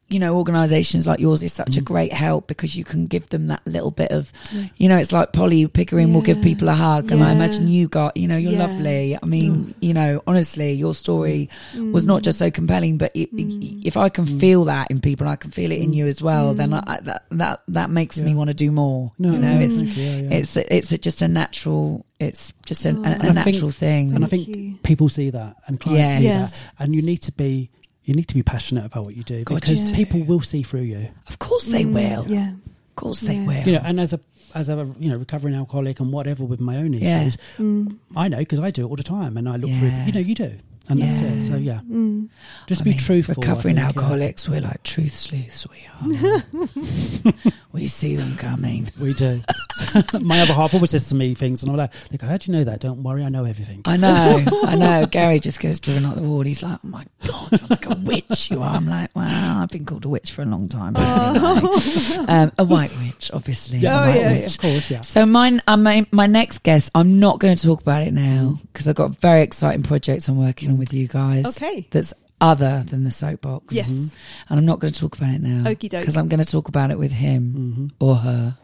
You 0.10 0.18
know, 0.20 0.36
organisations 0.38 1.06
like 1.06 1.20
yours 1.20 1.44
is 1.44 1.54
such 1.54 1.78
a 1.78 1.82
Mm. 1.82 1.86
great 1.86 2.14
help 2.14 2.48
because 2.48 2.76
you 2.76 2.84
can 2.84 3.06
give 3.06 3.30
them 3.30 3.48
that 3.48 3.62
little 3.68 3.92
bit 3.92 4.12
of, 4.12 4.32
Yeah. 4.52 4.64
you 4.78 4.90
know, 4.90 4.98
it's 4.98 5.12
like 5.12 5.34
Polly 5.34 5.68
Pickering 5.68 6.14
will 6.14 6.22
give 6.24 6.42
people 6.42 6.68
a 6.68 6.74
hug, 6.74 7.12
and 7.12 7.24
I 7.24 7.32
imagine 7.32 7.68
you 7.68 7.88
got, 7.88 8.18
you 8.18 8.28
know, 8.28 8.36
you're 8.38 8.54
Yeah. 8.54 8.66
lovely. 8.66 9.18
I 9.22 9.26
mean, 9.28 9.76
you 9.82 9.94
know, 9.94 10.22
honestly, 10.26 10.74
your 10.74 10.96
story 10.96 11.48
was 11.92 12.06
not 12.06 12.24
just 12.24 12.40
so 12.40 12.50
compelling, 12.50 12.98
but 12.98 13.12
it, 13.14 13.32
Mm. 13.36 13.82
if 13.86 13.98
I 13.98 14.10
can 14.10 14.26
Mm. 14.26 14.40
feel 14.40 14.66
that 14.66 14.90
in 14.90 15.00
people, 15.00 15.28
and 15.28 15.34
I 15.34 15.36
can 15.36 15.52
feel 15.52 15.72
it 15.72 15.80
in 15.80 15.92
Mm. 15.92 15.96
you 15.96 16.08
as 16.08 16.22
well, 16.22 16.54
then 16.56 16.72
Mm. 16.72 16.84
I, 16.88 17.00
that 17.02 17.24
that 17.32 17.62
that 17.68 17.90
makes 17.92 18.18
me 18.18 18.34
want 18.34 18.48
to 18.50 18.54
do 18.56 18.72
more. 18.72 19.12
No, 19.20 19.32
you 19.34 19.38
know, 19.38 19.60
it's 19.60 19.84
yeah, 19.84 20.18
yeah. 20.22 20.30
it's 20.38 20.58
it's 20.58 20.90
just 20.98 21.22
a 21.22 21.28
natural. 21.28 22.06
It's 22.20 22.52
just 22.66 22.84
an, 22.86 22.98
Oh. 22.98 23.04
a, 23.04 23.12
a 23.12 23.16
I 23.16 23.20
think- 23.44 23.46
natural 23.46 23.72
thing. 23.72 24.12
and 24.14 24.26
I 24.26 24.28
think 24.28 24.48
you. 24.48 24.74
people 24.84 25.08
see 25.08 25.30
that 25.30 25.56
and 25.68 25.80
clients 25.80 26.18
see 26.18 26.24
Yes. 26.26 26.60
that, 26.62 26.84
and 26.84 26.94
you 26.96 27.02
need 27.02 27.22
to 27.22 27.32
be 27.32 27.70
you 28.10 28.16
need 28.16 28.28
to 28.28 28.34
be 28.34 28.42
passionate 28.42 28.86
about 28.86 29.06
what 29.06 29.16
you 29.16 29.22
do 29.24 29.44
God, 29.44 29.56
because 29.62 29.92
you 29.92 29.96
people 29.96 30.22
will 30.24 30.42
see 30.42 30.64
through 30.64 30.82
you. 30.94 31.10
Of 31.28 31.38
course 31.38 31.66
they 31.68 31.84
Mm, 31.86 31.94
will. 31.94 32.26
Yeah. 32.28 32.50
Of 32.54 32.96
course 32.96 33.22
they 33.22 33.40
will. 33.40 33.64
You 33.68 33.74
know, 33.74 33.82
and 33.84 34.00
as 34.00 34.14
a 34.14 34.20
as 34.56 34.68
a 34.68 34.76
you 35.00 35.10
know 35.12 35.18
recovering 35.18 35.54
alcoholic 35.54 36.00
and 36.00 36.12
whatever 36.12 36.44
with 36.44 36.60
my 36.60 36.78
own 36.78 36.96
issues, 36.96 37.38
Yeah. 37.60 37.64
Mm. 37.66 37.98
I 38.16 38.28
know 38.28 38.40
because 38.40 38.60
I 38.60 38.72
do 38.72 38.86
it 38.86 38.90
all 38.90 38.96
the 38.96 39.04
time, 39.04 39.38
and 39.38 39.48
I 39.48 39.58
look 39.58 39.70
Yeah. 39.70 39.80
through. 39.80 40.06
You 40.08 40.12
know, 40.14 40.20
you 40.30 40.36
do, 40.36 40.52
and 40.90 41.02
that's 41.02 41.22
Yeah. 41.22 41.28
it. 41.28 41.42
So 41.44 41.56
yeah, 41.56 41.80
Mm. 41.90 42.28
just 42.68 42.82
I 42.82 42.84
be 42.84 42.90
mean, 42.92 43.00
truthful. 43.00 43.36
Recovering 43.42 43.76
think, 43.76 43.78
yeah. 43.78 43.88
alcoholics, 43.88 44.50
we're 44.50 44.62
like 44.62 44.84
truth 44.84 45.14
sleuths. 45.16 45.66
We 45.70 45.78
are. 46.02 46.44
we 47.72 47.88
see 47.88 48.16
them 48.16 48.36
coming. 48.38 48.90
We 49.00 49.14
do. 49.14 49.42
my 50.22 50.42
other 50.42 50.54
half 50.54 50.74
always 50.74 50.92
says 50.92 51.08
to 51.10 51.16
me 51.16 51.36
things, 51.36 51.62
and 51.64 51.72
I'm 51.72 51.78
like, 51.78 51.92
"Look, 52.12 52.22
how 52.22 52.38
do 52.38 52.52
you 52.52 52.58
know 52.58 52.64
that? 52.66 52.80
Don't 52.80 53.04
worry, 53.04 53.24
I 53.24 53.30
know 53.30 53.46
everything." 53.46 53.82
I 53.86 53.98
know, 53.98 54.44
I 54.64 54.76
know. 54.76 55.06
Gary 55.12 55.40
just 55.40 55.60
goes 55.60 55.80
driven 55.80 56.06
up 56.06 56.16
the 56.16 56.22
wall. 56.22 56.42
He's 56.42 56.64
like, 56.64 56.80
"Oh 56.84 56.88
my 56.90 57.06
god, 57.26 57.52
you're 57.52 57.68
like 57.70 57.86
a 57.86 57.96
witch, 57.96 58.50
you 58.52 58.62
are." 58.62 58.76
I'm 58.76 58.88
like, 58.88 59.16
"Wow, 59.16 59.62
I've 59.62 59.70
been 59.70 59.86
called 59.86 60.06
a 60.06 60.10
witch 60.10 60.32
for 60.32 60.42
a 60.42 60.46
long 60.46 60.68
time." 60.68 60.94
But 60.94 62.30
um, 62.30 62.52
a 62.58 62.64
white 62.64 62.92
witch, 63.00 63.30
obviously. 63.34 63.80
Yeah, 63.80 64.06
a 64.06 64.10
Oh, 64.10 64.14
yeah, 64.20 64.32
witch. 64.34 64.56
of 64.56 64.62
course, 64.62 64.90
yeah. 64.92 65.02
So 65.02 65.26
mine, 65.26 65.62
uh, 65.68 65.78
my 65.78 66.06
my 66.12 66.26
next 66.28 66.64
guest, 66.64 66.92
I'm 66.96 67.20
not 67.20 67.40
going 67.40 67.56
to 67.56 67.64
talk 67.68 67.82
about 67.82 68.04
it 68.04 68.14
now 68.14 68.58
because 68.72 68.88
I've 68.88 68.96
got 68.96 69.20
very 69.20 69.42
exciting 69.42 69.84
projects 69.84 70.28
I'm 70.28 70.38
working 70.38 70.70
on 70.72 70.78
with 70.80 70.94
you 70.94 71.08
guys. 71.08 71.46
Okay. 71.46 71.88
That's 71.92 72.14
other 72.42 72.84
than 72.88 73.04
the 73.04 73.12
soapbox. 73.12 73.74
Yes. 73.74 73.90
and 73.90 74.12
I'm 74.50 74.66
not 74.66 74.80
going 74.80 74.94
to 74.94 75.00
talk 75.00 75.18
about 75.18 75.36
it 75.36 75.42
now. 75.42 75.70
Because 75.70 76.18
I'm 76.18 76.30
going 76.30 76.44
to 76.44 76.50
talk 76.50 76.68
about 76.68 76.90
it 76.92 76.98
with 76.98 77.12
him 77.12 77.52
hmm 77.52 77.88
or 78.00 78.16
her. 78.16 78.58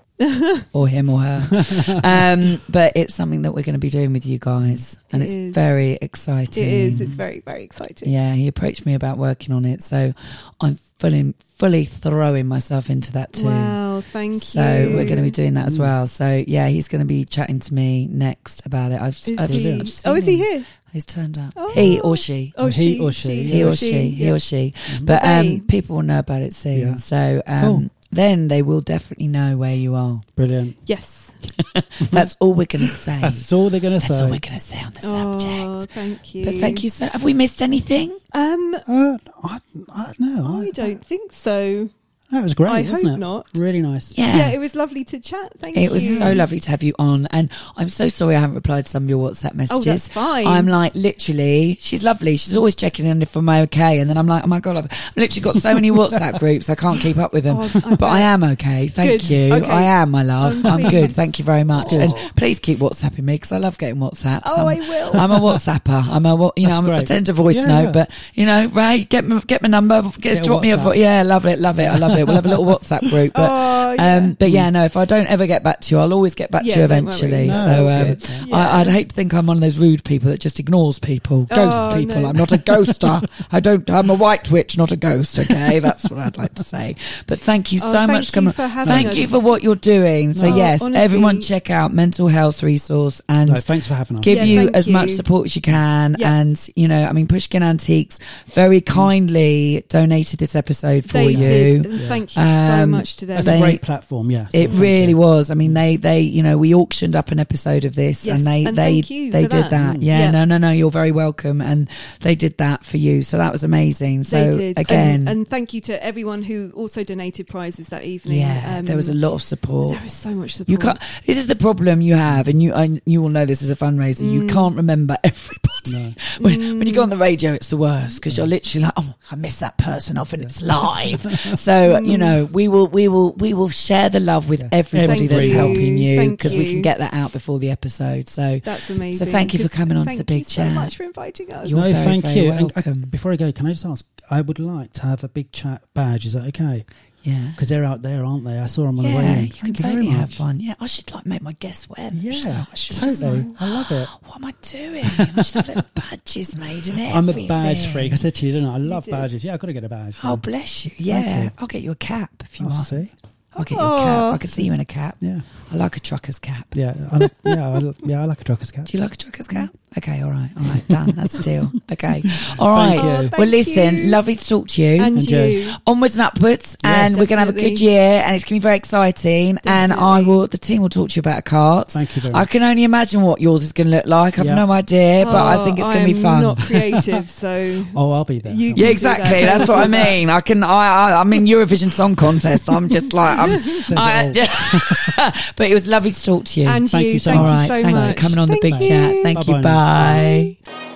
Or 0.74 0.88
him 0.88 1.10
or 1.10 1.20
her. 1.20 2.02
um, 2.04 2.62
but 2.70 2.94
it's 2.96 3.14
something 3.14 3.42
that 3.44 3.52
we're 3.54 3.64
going 3.64 3.74
to 3.74 3.80
be 3.80 3.90
doing 3.90 4.14
with 4.14 4.26
you 4.26 4.38
guys, 4.40 4.98
and 5.12 5.22
It 5.22 5.26
it's 5.26 5.34
is. 5.34 5.54
very 5.54 5.94
exciting. 6.02 6.64
It 6.64 6.72
is. 6.74 7.02
It's 7.02 7.16
very, 7.16 7.40
very 7.42 7.64
exciting. 7.64 8.10
Yeah, 8.10 8.34
he 8.34 8.48
approached 8.48 8.86
me 8.86 8.94
about 8.94 9.18
working 9.18 9.54
on 9.54 9.66
it, 9.66 9.82
so 9.82 10.14
I'm 10.62 10.76
fully 10.98 11.34
fully 11.58 11.86
throwing 11.86 12.48
myself 12.48 12.90
into 12.90 13.14
that 13.14 13.32
too. 13.34 13.46
Wow. 13.46 14.02
Thank 14.02 14.44
So 14.44 14.60
you. 14.60 14.90
So 14.90 14.96
we're 14.96 15.06
going 15.06 15.16
to 15.18 15.22
be 15.24 15.32
doing 15.32 15.54
that 15.54 15.68
as 15.68 15.80
well. 15.80 16.06
So 16.06 16.44
yeah, 16.46 16.68
he's 16.68 16.90
going 16.90 17.00
to 17.00 17.06
be 17.06 17.24
chatting 17.24 17.60
to 17.62 17.74
me 17.74 18.08
next 18.08 18.66
about 18.66 18.92
it. 18.92 19.02
I've, 19.02 19.16
Is 19.26 19.36
I've, 19.38 19.50
he? 19.50 19.80
I've 19.80 19.90
seen 19.90 20.12
Oh, 20.12 20.16
is 20.16 20.26
he 20.26 20.36
him. 20.38 20.46
here? 20.60 20.66
He's 20.92 21.06
turned 21.06 21.38
up. 21.38 21.54
Oh. 21.58 21.72
He 21.72 22.00
or 22.02 22.16
she. 22.18 22.54
Oh, 22.58 22.68
He 22.68 22.96
she, 22.96 23.00
or 23.02 23.12
she. 23.14 23.44
He 23.44 23.64
or 23.64 23.74
she. 23.76 24.10
He 24.10 24.32
or 24.32 24.40
she. 24.40 24.74
But 25.02 25.24
um, 25.26 25.62
people 25.68 25.96
will 25.98 26.04
know 26.04 26.20
about 26.20 26.42
it 26.42 26.54
soon. 26.54 26.80
Yeah. 26.90 26.96
So 26.96 27.42
um, 27.48 27.62
Cool. 27.62 27.90
Then 28.16 28.48
they 28.48 28.62
will 28.62 28.82
definitely 28.82 29.28
know 29.28 29.58
where 29.58 29.76
you 29.76 29.96
are. 29.96 30.22
Brilliant. 30.36 30.78
Yes. 30.86 31.32
That's 32.12 32.36
all 32.40 32.54
we're 32.54 32.66
going 32.66 32.88
to 32.88 32.92
say. 32.92 33.20
That's 33.22 33.52
all 33.54 33.70
they're 33.70 33.80
going 33.80 33.94
to 33.94 34.00
say. 34.00 34.08
That's 34.10 34.22
all 34.22 34.30
we're 34.30 34.40
going 34.40 34.58
to 34.58 34.64
say 34.64 34.82
on 34.82 34.94
the 34.94 35.00
Oh, 35.04 35.40
subject. 35.80 35.94
thank 35.94 36.34
you. 36.36 36.46
But 36.46 36.56
thank 36.56 36.84
you 36.84 36.90
so. 36.90 37.06
Have 37.08 37.24
we 37.24 37.34
missed 37.34 37.62
anything? 37.62 38.18
Um, 38.34 38.76
Uh, 38.88 39.18
I, 39.44 39.60
I 39.90 40.14
no, 40.18 40.62
I 40.62 40.72
don't 40.72 41.06
think 41.06 41.34
so. 41.34 41.90
That 42.32 42.42
was 42.42 42.54
great, 42.56 42.70
I 42.72 42.82
wasn't 42.82 43.04
hope 43.10 43.16
it? 43.18 43.20
not. 43.20 43.48
Really 43.54 43.82
nice. 43.82 44.18
Yeah. 44.18 44.36
Yeah. 44.36 44.48
it 44.50 44.58
was 44.60 44.76
lovely 44.76 45.04
to 45.06 45.20
chat. 45.20 45.54
Thank 45.60 45.78
you. 45.78 45.84
It 45.84 45.92
was 45.92 46.18
so 46.18 46.34
lovely 46.34 46.60
to 46.60 46.72
have 46.72 46.82
you 46.84 46.94
on, 46.98 47.28
and 47.28 47.50
I'm 47.78 47.90
so 47.90 48.10
sorry 48.10 48.36
I 48.36 48.40
haven't 48.40 48.56
replied 48.56 48.86
to 48.86 48.92
some 48.92 49.04
of 49.04 49.10
your 49.10 49.30
WhatsApp 49.30 49.52
Oh, 49.54 49.58
messages. 49.58 49.86
that's 49.86 50.08
fine. 50.10 50.48
I'm 50.48 50.68
like 50.68 50.96
literally, 50.96 51.78
she's 51.80 52.04
lovely. 52.04 52.36
She's 52.38 52.58
always 52.58 52.76
checking 52.76 53.06
in 53.06 53.22
if 53.22 53.36
I'm 53.36 53.48
okay, 53.48 54.00
and 54.00 54.10
then 54.10 54.18
I'm 54.18 54.28
like, 54.28 54.44
oh 54.44 54.48
my 54.48 54.60
god, 54.60 54.76
I've 54.78 55.12
literally 55.16 55.42
got 55.44 55.56
so 55.58 55.74
many 55.76 55.92
WhatsApp 55.92 56.40
groups, 56.40 56.70
I 56.70 56.76
can't 56.76 57.00
keep 57.00 57.18
up 57.18 57.32
with 57.32 57.44
them. 57.44 57.58
Oh, 57.60 57.72
I 57.86 57.96
but 57.96 58.06
I 58.08 58.20
bet. 58.20 58.22
am 58.24 58.44
okay, 58.44 58.88
thank 58.88 59.10
Good. 59.12 59.30
you. 59.30 59.54
Okay. 59.54 59.70
I 59.70 59.84
am, 59.84 60.12
my 60.12 60.24
love. 60.24 60.66
I'm 60.66 60.74
I'm, 60.74 60.82
good. 60.82 60.92
pleased. 60.92 61.16
Thank 61.16 61.40
you 61.40 61.46
very 61.46 61.64
much, 61.64 61.90
Cool. 61.92 62.02
and 62.02 62.14
please 62.36 62.60
keep 62.60 62.80
WhatsApping 62.80 63.20
me 63.24 63.36
because 63.36 63.52
I 63.52 63.60
love 63.60 63.78
getting 63.78 63.98
WhatsApps. 63.98 64.42
Oh, 64.48 64.66
I'm, 64.68 64.82
I 64.82 64.88
will. 64.88 65.16
I'm 65.16 65.32
a 65.32 65.40
WhatsApper. 65.40 66.08
I'm 66.10 66.26
a 66.26 66.36
wa- 66.36 66.52
you 66.56 66.64
know 66.64 66.70
That's 66.70 66.80
I'm 66.80 66.86
a, 66.88 66.92
I 66.92 66.96
great. 66.98 67.08
tend 67.08 67.26
to 67.28 67.34
voice 67.34 67.56
Yeah, 67.56 67.68
note, 67.68 67.84
yeah. 67.84 67.92
but 67.92 68.12
you 68.34 68.46
know, 68.46 68.68
Ray, 68.70 69.04
get 69.08 69.26
my 69.26 69.40
get 69.42 69.62
my 69.62 69.68
number, 69.70 70.02
get, 70.02 70.22
Get 70.22 70.38
a 70.40 70.42
drop 70.42 70.62
me 70.64 70.72
a 70.72 70.78
WhatsApp. 70.78 70.98
yeah, 70.98 71.22
love 71.24 71.46
it, 71.46 71.60
love 71.60 71.80
it, 71.80 71.86
I 71.86 71.98
love 71.98 72.15
it. 72.18 72.26
We'll 72.26 72.36
have 72.36 72.46
a 72.46 72.50
little 72.50 72.66
WhatsApp 72.66 73.02
group, 73.10 73.34
but. 73.34 73.50
oh, 73.52 73.92
yeah. 73.94 74.16
Um, 74.18 74.34
but 74.34 74.50
yeah, 74.50 74.70
no. 74.70 74.84
If 74.86 74.98
I 74.98 75.06
don't 75.06 75.28
ever 75.28 75.48
get 75.48 75.64
back 75.64 75.82
to 75.82 75.96
you, 75.96 76.00
I'll 76.02 76.14
always 76.14 76.36
get 76.36 76.52
back 76.52 76.64
Yeah, 76.66 76.74
to 76.74 76.80
you 76.80 76.84
eventually. 76.86 77.48
No, 77.48 77.84
so 77.84 77.90
um. 77.90 78.18
I, 78.54 78.58
Yeah. 78.68 78.78
I'd 78.78 78.88
hate 78.88 79.10
to 79.10 79.16
think 79.16 79.34
I'm 79.34 79.46
one 79.48 79.58
of 79.58 79.62
those 79.62 79.78
rude 79.78 80.04
people 80.04 80.30
that 80.32 80.40
just 80.40 80.60
ignores 80.60 81.00
people, 81.00 81.44
ghosts 81.46 81.94
Oh, 81.94 81.96
people. 81.98 82.22
no. 82.22 82.30
I'm 82.30 82.36
not 82.36 82.52
a 82.52 82.58
ghoster. 82.58 83.28
I 83.52 83.60
don't. 83.60 83.90
I'm 83.90 84.10
a 84.10 84.14
white 84.16 84.50
witch, 84.52 84.78
not 84.78 84.92
a 84.92 84.96
ghost. 84.98 85.40
Okay, 85.40 85.80
that's 85.80 86.10
what 86.10 86.20
I'd 86.20 86.38
like 86.38 86.56
to 86.56 86.64
say. 86.64 86.96
But 87.28 87.40
thank 87.40 87.72
you 87.72 87.80
Oh, 87.84 87.88
so 87.92 87.94
thank 87.94 88.12
much. 88.12 88.28
you 88.28 88.32
Come 88.34 88.50
for 88.52 88.68
having 88.68 88.92
Thank 88.94 89.08
us. 89.10 89.16
you 89.16 89.28
for 89.28 89.40
what 89.40 89.64
you're 89.64 89.76
doing. 89.76 90.34
So 90.34 90.50
No, 90.50 90.56
yes, 90.56 90.82
honestly- 90.82 91.04
everyone 91.04 91.42
check 91.42 91.70
out 91.70 91.94
mental 91.94 92.28
health 92.28 92.64
resource 92.64 93.22
and. 93.30 93.50
No, 93.50 93.56
thanks 93.60 93.88
for 93.88 93.94
having 93.94 94.18
us. 94.18 94.24
Give 94.24 94.38
Yeah, 94.38 94.44
you 94.44 94.64
thank 94.66 94.76
as 94.76 94.88
much 94.90 95.12
support 95.12 95.46
as 95.46 95.56
you 95.56 95.62
can, 95.62 96.16
Yeah. 96.20 96.34
and 96.34 96.70
you 96.76 96.88
know, 96.88 97.06
I 97.06 97.12
mean, 97.14 97.28
Pushkin 97.28 97.64
Antiques 97.64 98.20
very 98.54 98.82
kindly 98.82 99.86
donated 99.90 100.40
this 100.40 100.56
episode 100.56 101.06
for 101.06 101.14
They 101.14 101.32
you. 101.32 101.84
did. 101.84 102.05
Yeah. 102.06 102.16
Yeah. 102.16 102.26
Thank 102.26 102.36
you 102.38 102.44
so 102.44 102.84
Um, 102.84 102.92
much 102.92 103.16
to 103.18 103.26
them. 103.26 103.36
That's 103.36 103.48
They- 103.48 103.58
a 103.58 103.60
great 103.62 103.82
platform. 103.82 104.32
Yeah, 104.32 104.48
so 104.48 104.58
It 104.58 104.72
really 104.72 105.10
you. 105.10 105.18
was. 105.18 105.52
I 105.52 105.54
mean, 105.54 105.74
they, 105.74 105.96
they, 105.98 106.22
you 106.22 106.44
know, 106.44 106.58
we 106.58 106.74
auctioned 106.74 107.16
up 107.16 107.32
an 107.32 107.40
episode 107.40 107.86
of 107.86 107.96
this, 107.96 108.26
Yes, 108.26 108.38
and 108.40 108.48
they, 108.48 108.66
and 108.66 108.78
they, 108.78 108.96
thank 109.02 109.10
you 109.10 109.32
they 109.32 109.42
did 109.44 109.52
that. 109.66 109.70
that. 109.72 109.96
Mm. 109.98 110.04
Yeah, 110.04 110.20
Yeah. 110.20 110.32
no, 110.32 110.46
no, 110.46 110.58
no. 110.58 110.72
You're 110.72 110.92
very 110.92 111.12
welcome, 111.12 111.62
and 111.62 111.90
they 112.22 112.36
did 112.36 112.58
that 112.60 112.86
for 112.86 112.98
you. 112.98 113.22
So 113.24 113.38
that 113.38 113.52
was 113.52 113.64
amazing. 113.64 114.24
So 114.24 114.52
they 114.52 114.58
did. 114.58 114.80
again, 114.80 115.22
and, 115.22 115.30
and 115.30 115.48
thank 115.48 115.74
you 115.74 115.82
to 115.82 116.04
everyone 116.04 116.44
who 116.44 116.72
also 116.76 117.04
donated 117.04 117.48
prizes 117.48 117.90
that 117.90 118.04
evening. 118.04 118.40
yeah, 118.40 118.78
Um, 118.80 118.86
there 118.86 118.96
was 118.96 119.10
a 119.10 119.14
lot 119.14 119.34
of 119.34 119.42
support. 119.42 119.92
There 119.94 120.04
was 120.04 120.14
so 120.14 120.32
much 120.32 120.56
support. 120.56 120.70
You 120.70 120.78
can't. 120.78 121.00
This 121.26 121.38
is 121.38 121.48
the 121.48 121.56
problem 121.56 122.02
you 122.02 122.16
have, 122.16 122.48
and 122.48 122.62
you 122.62 122.74
I, 122.74 123.02
you 123.06 123.22
will 123.22 123.30
know 123.30 123.46
this 123.46 123.62
as 123.62 123.70
a 123.70 123.76
fundraiser. 123.76 124.30
You 124.30 124.44
Mm. 124.44 124.50
can't 124.50 124.76
remember 124.76 125.18
everybody. 125.24 125.62
No. 125.92 126.14
When, 126.40 126.80
when 126.80 126.88
you 126.88 126.94
go 126.94 127.02
on 127.04 127.10
the 127.10 127.18
radio, 127.18 127.54
it's 127.54 127.70
the 127.70 127.78
worst 127.78 128.16
because 128.18 128.38
you're 128.38 128.48
literally 128.48 128.86
like, 128.86 128.94
oh, 128.98 129.14
I 129.32 129.36
miss 129.36 129.60
that 129.60 129.78
person 129.78 130.18
off, 130.18 130.34
and 130.34 130.42
it's 130.44 130.62
live. 130.62 131.22
so 131.60 131.95
you 132.04 132.18
know, 132.18 132.46
we 132.46 132.68
will, 132.68 132.88
we 132.88 133.08
will, 133.08 133.34
we 133.34 133.54
will 133.54 133.70
share 133.70 134.10
the 134.10 134.20
love 134.20 134.50
with 134.50 134.60
Yeah. 134.62 134.70
everybody 134.72 135.20
Thank 135.20 135.30
that's 135.32 135.46
you. 135.48 135.54
helping 135.56 135.98
you 135.98 136.30
because 136.32 136.56
we 136.56 136.70
can 136.72 136.82
get 136.82 136.98
that 137.00 137.14
out 137.14 137.32
before 137.32 137.60
the 137.60 137.72
episode. 137.72 138.28
So 138.28 138.60
That's 138.64 138.90
amazing. 138.90 139.26
So 139.26 139.32
thank 139.32 139.54
you 139.54 139.60
for 139.64 139.70
coming 139.70 139.98
on 139.98 140.06
to 140.08 140.18
the 140.18 140.24
big 140.24 140.40
you 140.40 140.44
so 140.46 140.64
chat. 140.64 140.74
much 140.74 140.98
for 140.98 141.04
inviting 141.04 141.54
us. 141.54 141.70
You're 141.70 141.80
no, 141.80 141.92
very, 141.92 142.04
thank 142.06 142.24
very 142.26 142.40
you. 142.40 142.52
And 142.52 142.72
I- 142.76 142.82
welcome. 142.84 143.02
before 143.02 143.32
I 143.32 143.36
go, 143.36 143.52
can 143.52 143.66
I 143.68 143.72
just 143.74 143.86
ask? 143.86 144.06
I 144.30 144.42
would 144.42 144.60
like 144.60 144.92
to 144.94 145.02
have 145.04 145.24
a 145.24 145.28
big 145.30 145.52
chat 145.52 145.84
badge. 145.94 146.26
Is 146.26 146.34
that 146.34 146.48
okay? 146.48 146.86
Yeah. 147.26 147.48
Because 147.52 147.70
they're 147.70 147.84
out 147.84 148.02
there, 148.02 148.24
aren't 148.24 148.46
they? 148.46 148.58
I 148.60 148.68
saw 148.68 148.84
them 148.86 149.00
on 149.00 149.06
the 149.06 149.10
way 149.16 149.24
Yeah, 149.24 149.34
in. 149.38 149.46
you 149.46 149.50
can 149.50 149.60
Thank 149.74 149.78
you 149.80 149.84
very 149.84 149.96
totally 149.96 150.12
have 150.20 150.34
fun. 150.34 150.60
Yeah, 150.60 150.76
I 150.80 150.86
should 150.86 151.14
like 151.14 151.26
make 151.26 151.42
my 151.42 151.52
guests 151.54 151.90
wear 151.90 152.10
them. 152.10 152.20
Yeah, 152.22 152.66
I? 152.72 152.76
Should 152.76 152.96
totally. 152.98 153.42
like, 153.44 153.62
I 153.62 153.68
love 153.70 153.92
it. 153.92 154.08
what 154.26 154.36
am 154.38 154.46
I 154.46 154.54
doing? 154.62 155.04
I 155.06 155.42
should 155.42 155.56
have 155.66 155.68
little 155.68 155.84
badges 155.94 156.56
made 156.56 156.88
I'm 156.90 157.28
a 157.30 157.48
badge 157.48 157.88
freak. 157.92 158.14
I 158.14 158.16
said 158.16 158.36
to 158.36 158.46
you, 158.46 158.52
didn't 158.54 158.70
I? 158.70 158.74
I 158.76 158.78
love 158.78 159.08
badges. 159.10 159.44
Yeah, 159.44 159.54
I've 159.56 159.60
got 159.60 159.68
to 159.68 159.74
get 159.74 159.84
a 159.84 159.90
badge. 159.90 160.18
Oh, 160.24 160.38
bless 160.38 160.86
you. 160.86 160.92
Yeah, 160.98 161.44
you. 161.44 161.52
I'll 161.58 161.68
get 161.68 161.82
you 161.82 161.92
a 161.92 161.96
cap 161.96 162.32
if 162.42 162.60
you 162.60 162.68
I'll 162.68 162.72
want. 162.72 162.86
see. 162.88 163.12
I'll 163.56 163.64
get 163.64 163.72
you 163.72 163.78
a 163.78 163.98
cap. 164.00 164.34
I 164.34 164.38
can 164.38 164.50
oh. 164.50 164.52
see 164.52 164.64
you 164.64 164.74
in 164.74 164.80
a 164.80 164.86
cap. 164.86 165.18
Yeah, 165.22 165.40
I 165.72 165.76
like 165.78 165.96
a 165.98 166.00
trucker's 166.00 166.40
cap. 166.40 166.68
yeah, 166.74 166.94
I 167.12 167.18
like, 167.18 167.32
yeah, 167.44 167.70
I, 167.70 167.78
li- 167.80 167.96
yeah. 168.06 168.22
I 168.22 168.26
like 168.26 168.42
a 168.42 168.44
trucker's 168.44 168.72
cap. 168.72 168.86
Do 168.86 168.98
you 168.98 169.04
like 169.04 169.14
a 169.14 169.18
trucker's 169.18 169.48
cap? 169.48 169.70
Okay, 169.98 170.22
all 170.22 170.30
right, 170.32 170.50
all 170.58 170.64
right, 170.64 170.86
done. 170.90 171.12
That's 171.12 171.40
a 171.40 171.42
deal. 171.44 171.72
Okay, 171.92 172.24
all 172.60 172.70
right. 172.70 173.00
Thank 173.00 173.04
you. 173.04 173.30
Oh, 173.34 173.38
well, 173.38 173.48
listen, 173.48 173.98
you. 173.98 174.04
lovely 174.08 174.36
to 174.36 174.46
talk 174.48 174.68
to 174.70 174.82
you. 174.82 175.02
And 175.04 175.18
Enjoy. 175.18 175.48
you. 175.48 175.72
Onwards 175.88 176.18
and 176.18 176.24
upwards, 176.24 176.76
and 176.84 177.14
we're 177.14 177.28
going 177.28 177.38
to 177.38 177.46
have 177.46 177.50
a 177.50 177.54
good 177.54 177.62
Definitely. 177.76 177.86
year, 177.86 178.22
and 178.26 178.36
it's 178.36 178.44
going 178.44 178.60
to 178.60 178.62
be 178.62 178.64
very 178.64 178.76
exciting. 178.76 179.60
And 179.66 179.94
I 179.94 180.22
will, 180.24 180.48
the 180.48 180.58
team 180.58 180.82
will 180.82 180.90
talk 180.90 181.10
to 181.12 181.16
you 181.16 181.20
about 181.22 181.40
a 181.40 181.42
cart. 181.44 181.92
Thank 181.92 182.16
you 182.16 182.24
very 182.24 182.34
I 182.34 182.40
much. 182.40 182.50
can 182.50 182.64
only 182.64 182.84
imagine 182.84 183.22
what 183.22 183.40
yours 183.40 183.62
is 183.64 183.72
going 183.72 183.88
to 183.90 183.96
look 183.98 184.06
like. 184.08 184.38
I've 184.40 184.48
Yeah. 184.48 184.56
no 184.56 184.72
idea, 184.72 185.26
but 185.26 185.36
I 185.36 185.56
Oh, 185.58 185.64
think 185.66 185.80
it's 185.80 185.88
going 185.88 186.06
to 186.08 186.14
be 186.14 186.20
oh, 186.20 186.24
fun. 186.24 186.42
not 186.44 186.58
creative, 186.58 187.30
so 187.30 187.86
Oh, 187.96 188.12
I'll 188.12 188.26
be 188.26 188.40
there. 188.40 188.54
You- 188.54 188.70
yeah, 188.70 188.74
can 188.74 188.84
do 188.86 188.90
exactly. 188.92 189.42
that. 189.46 189.58
That's 189.60 189.70
what 189.70 189.78
I 189.78 189.88
mean. 189.88 190.30
I 190.30 190.42
can. 190.42 190.64
I. 190.64 190.68
I 191.12 191.22
I'm 191.22 191.32
in 191.34 191.46
Eurovision 191.46 191.92
Song 191.94 192.16
Contest. 192.16 192.70
I'm 192.70 192.90
just 192.90 193.14
like. 193.14 193.38
I'm. 193.46 193.56
Um, 193.56 193.60
Says 193.84 193.92
it 193.92 194.36
yeah. 194.36 195.32
but 195.56 195.70
it 195.70 195.74
was 195.74 195.88
lovely 195.88 196.12
to 196.12 196.24
talk 196.24 196.46
to 196.46 196.62
you. 196.62 196.68
and 196.68 196.90
Thank 196.90 197.06
you. 197.08 197.14
you 197.14 197.20
so 197.20 197.32
Thank 197.32 197.42
all 197.42 197.62
you 197.62 197.68
so 197.68 197.82
thanks 197.84 197.92
much. 197.92 198.16
for 198.16 198.22
coming 198.22 198.40
on 198.40 198.50
the 198.50 198.60
big 198.62 198.74
you. 198.82 198.88
chat. 198.88 199.16
Thank 199.24 199.48
you. 199.48 199.54
Bye-bye 199.56 199.62
now. 199.62 200.58
Bye. 200.66 200.95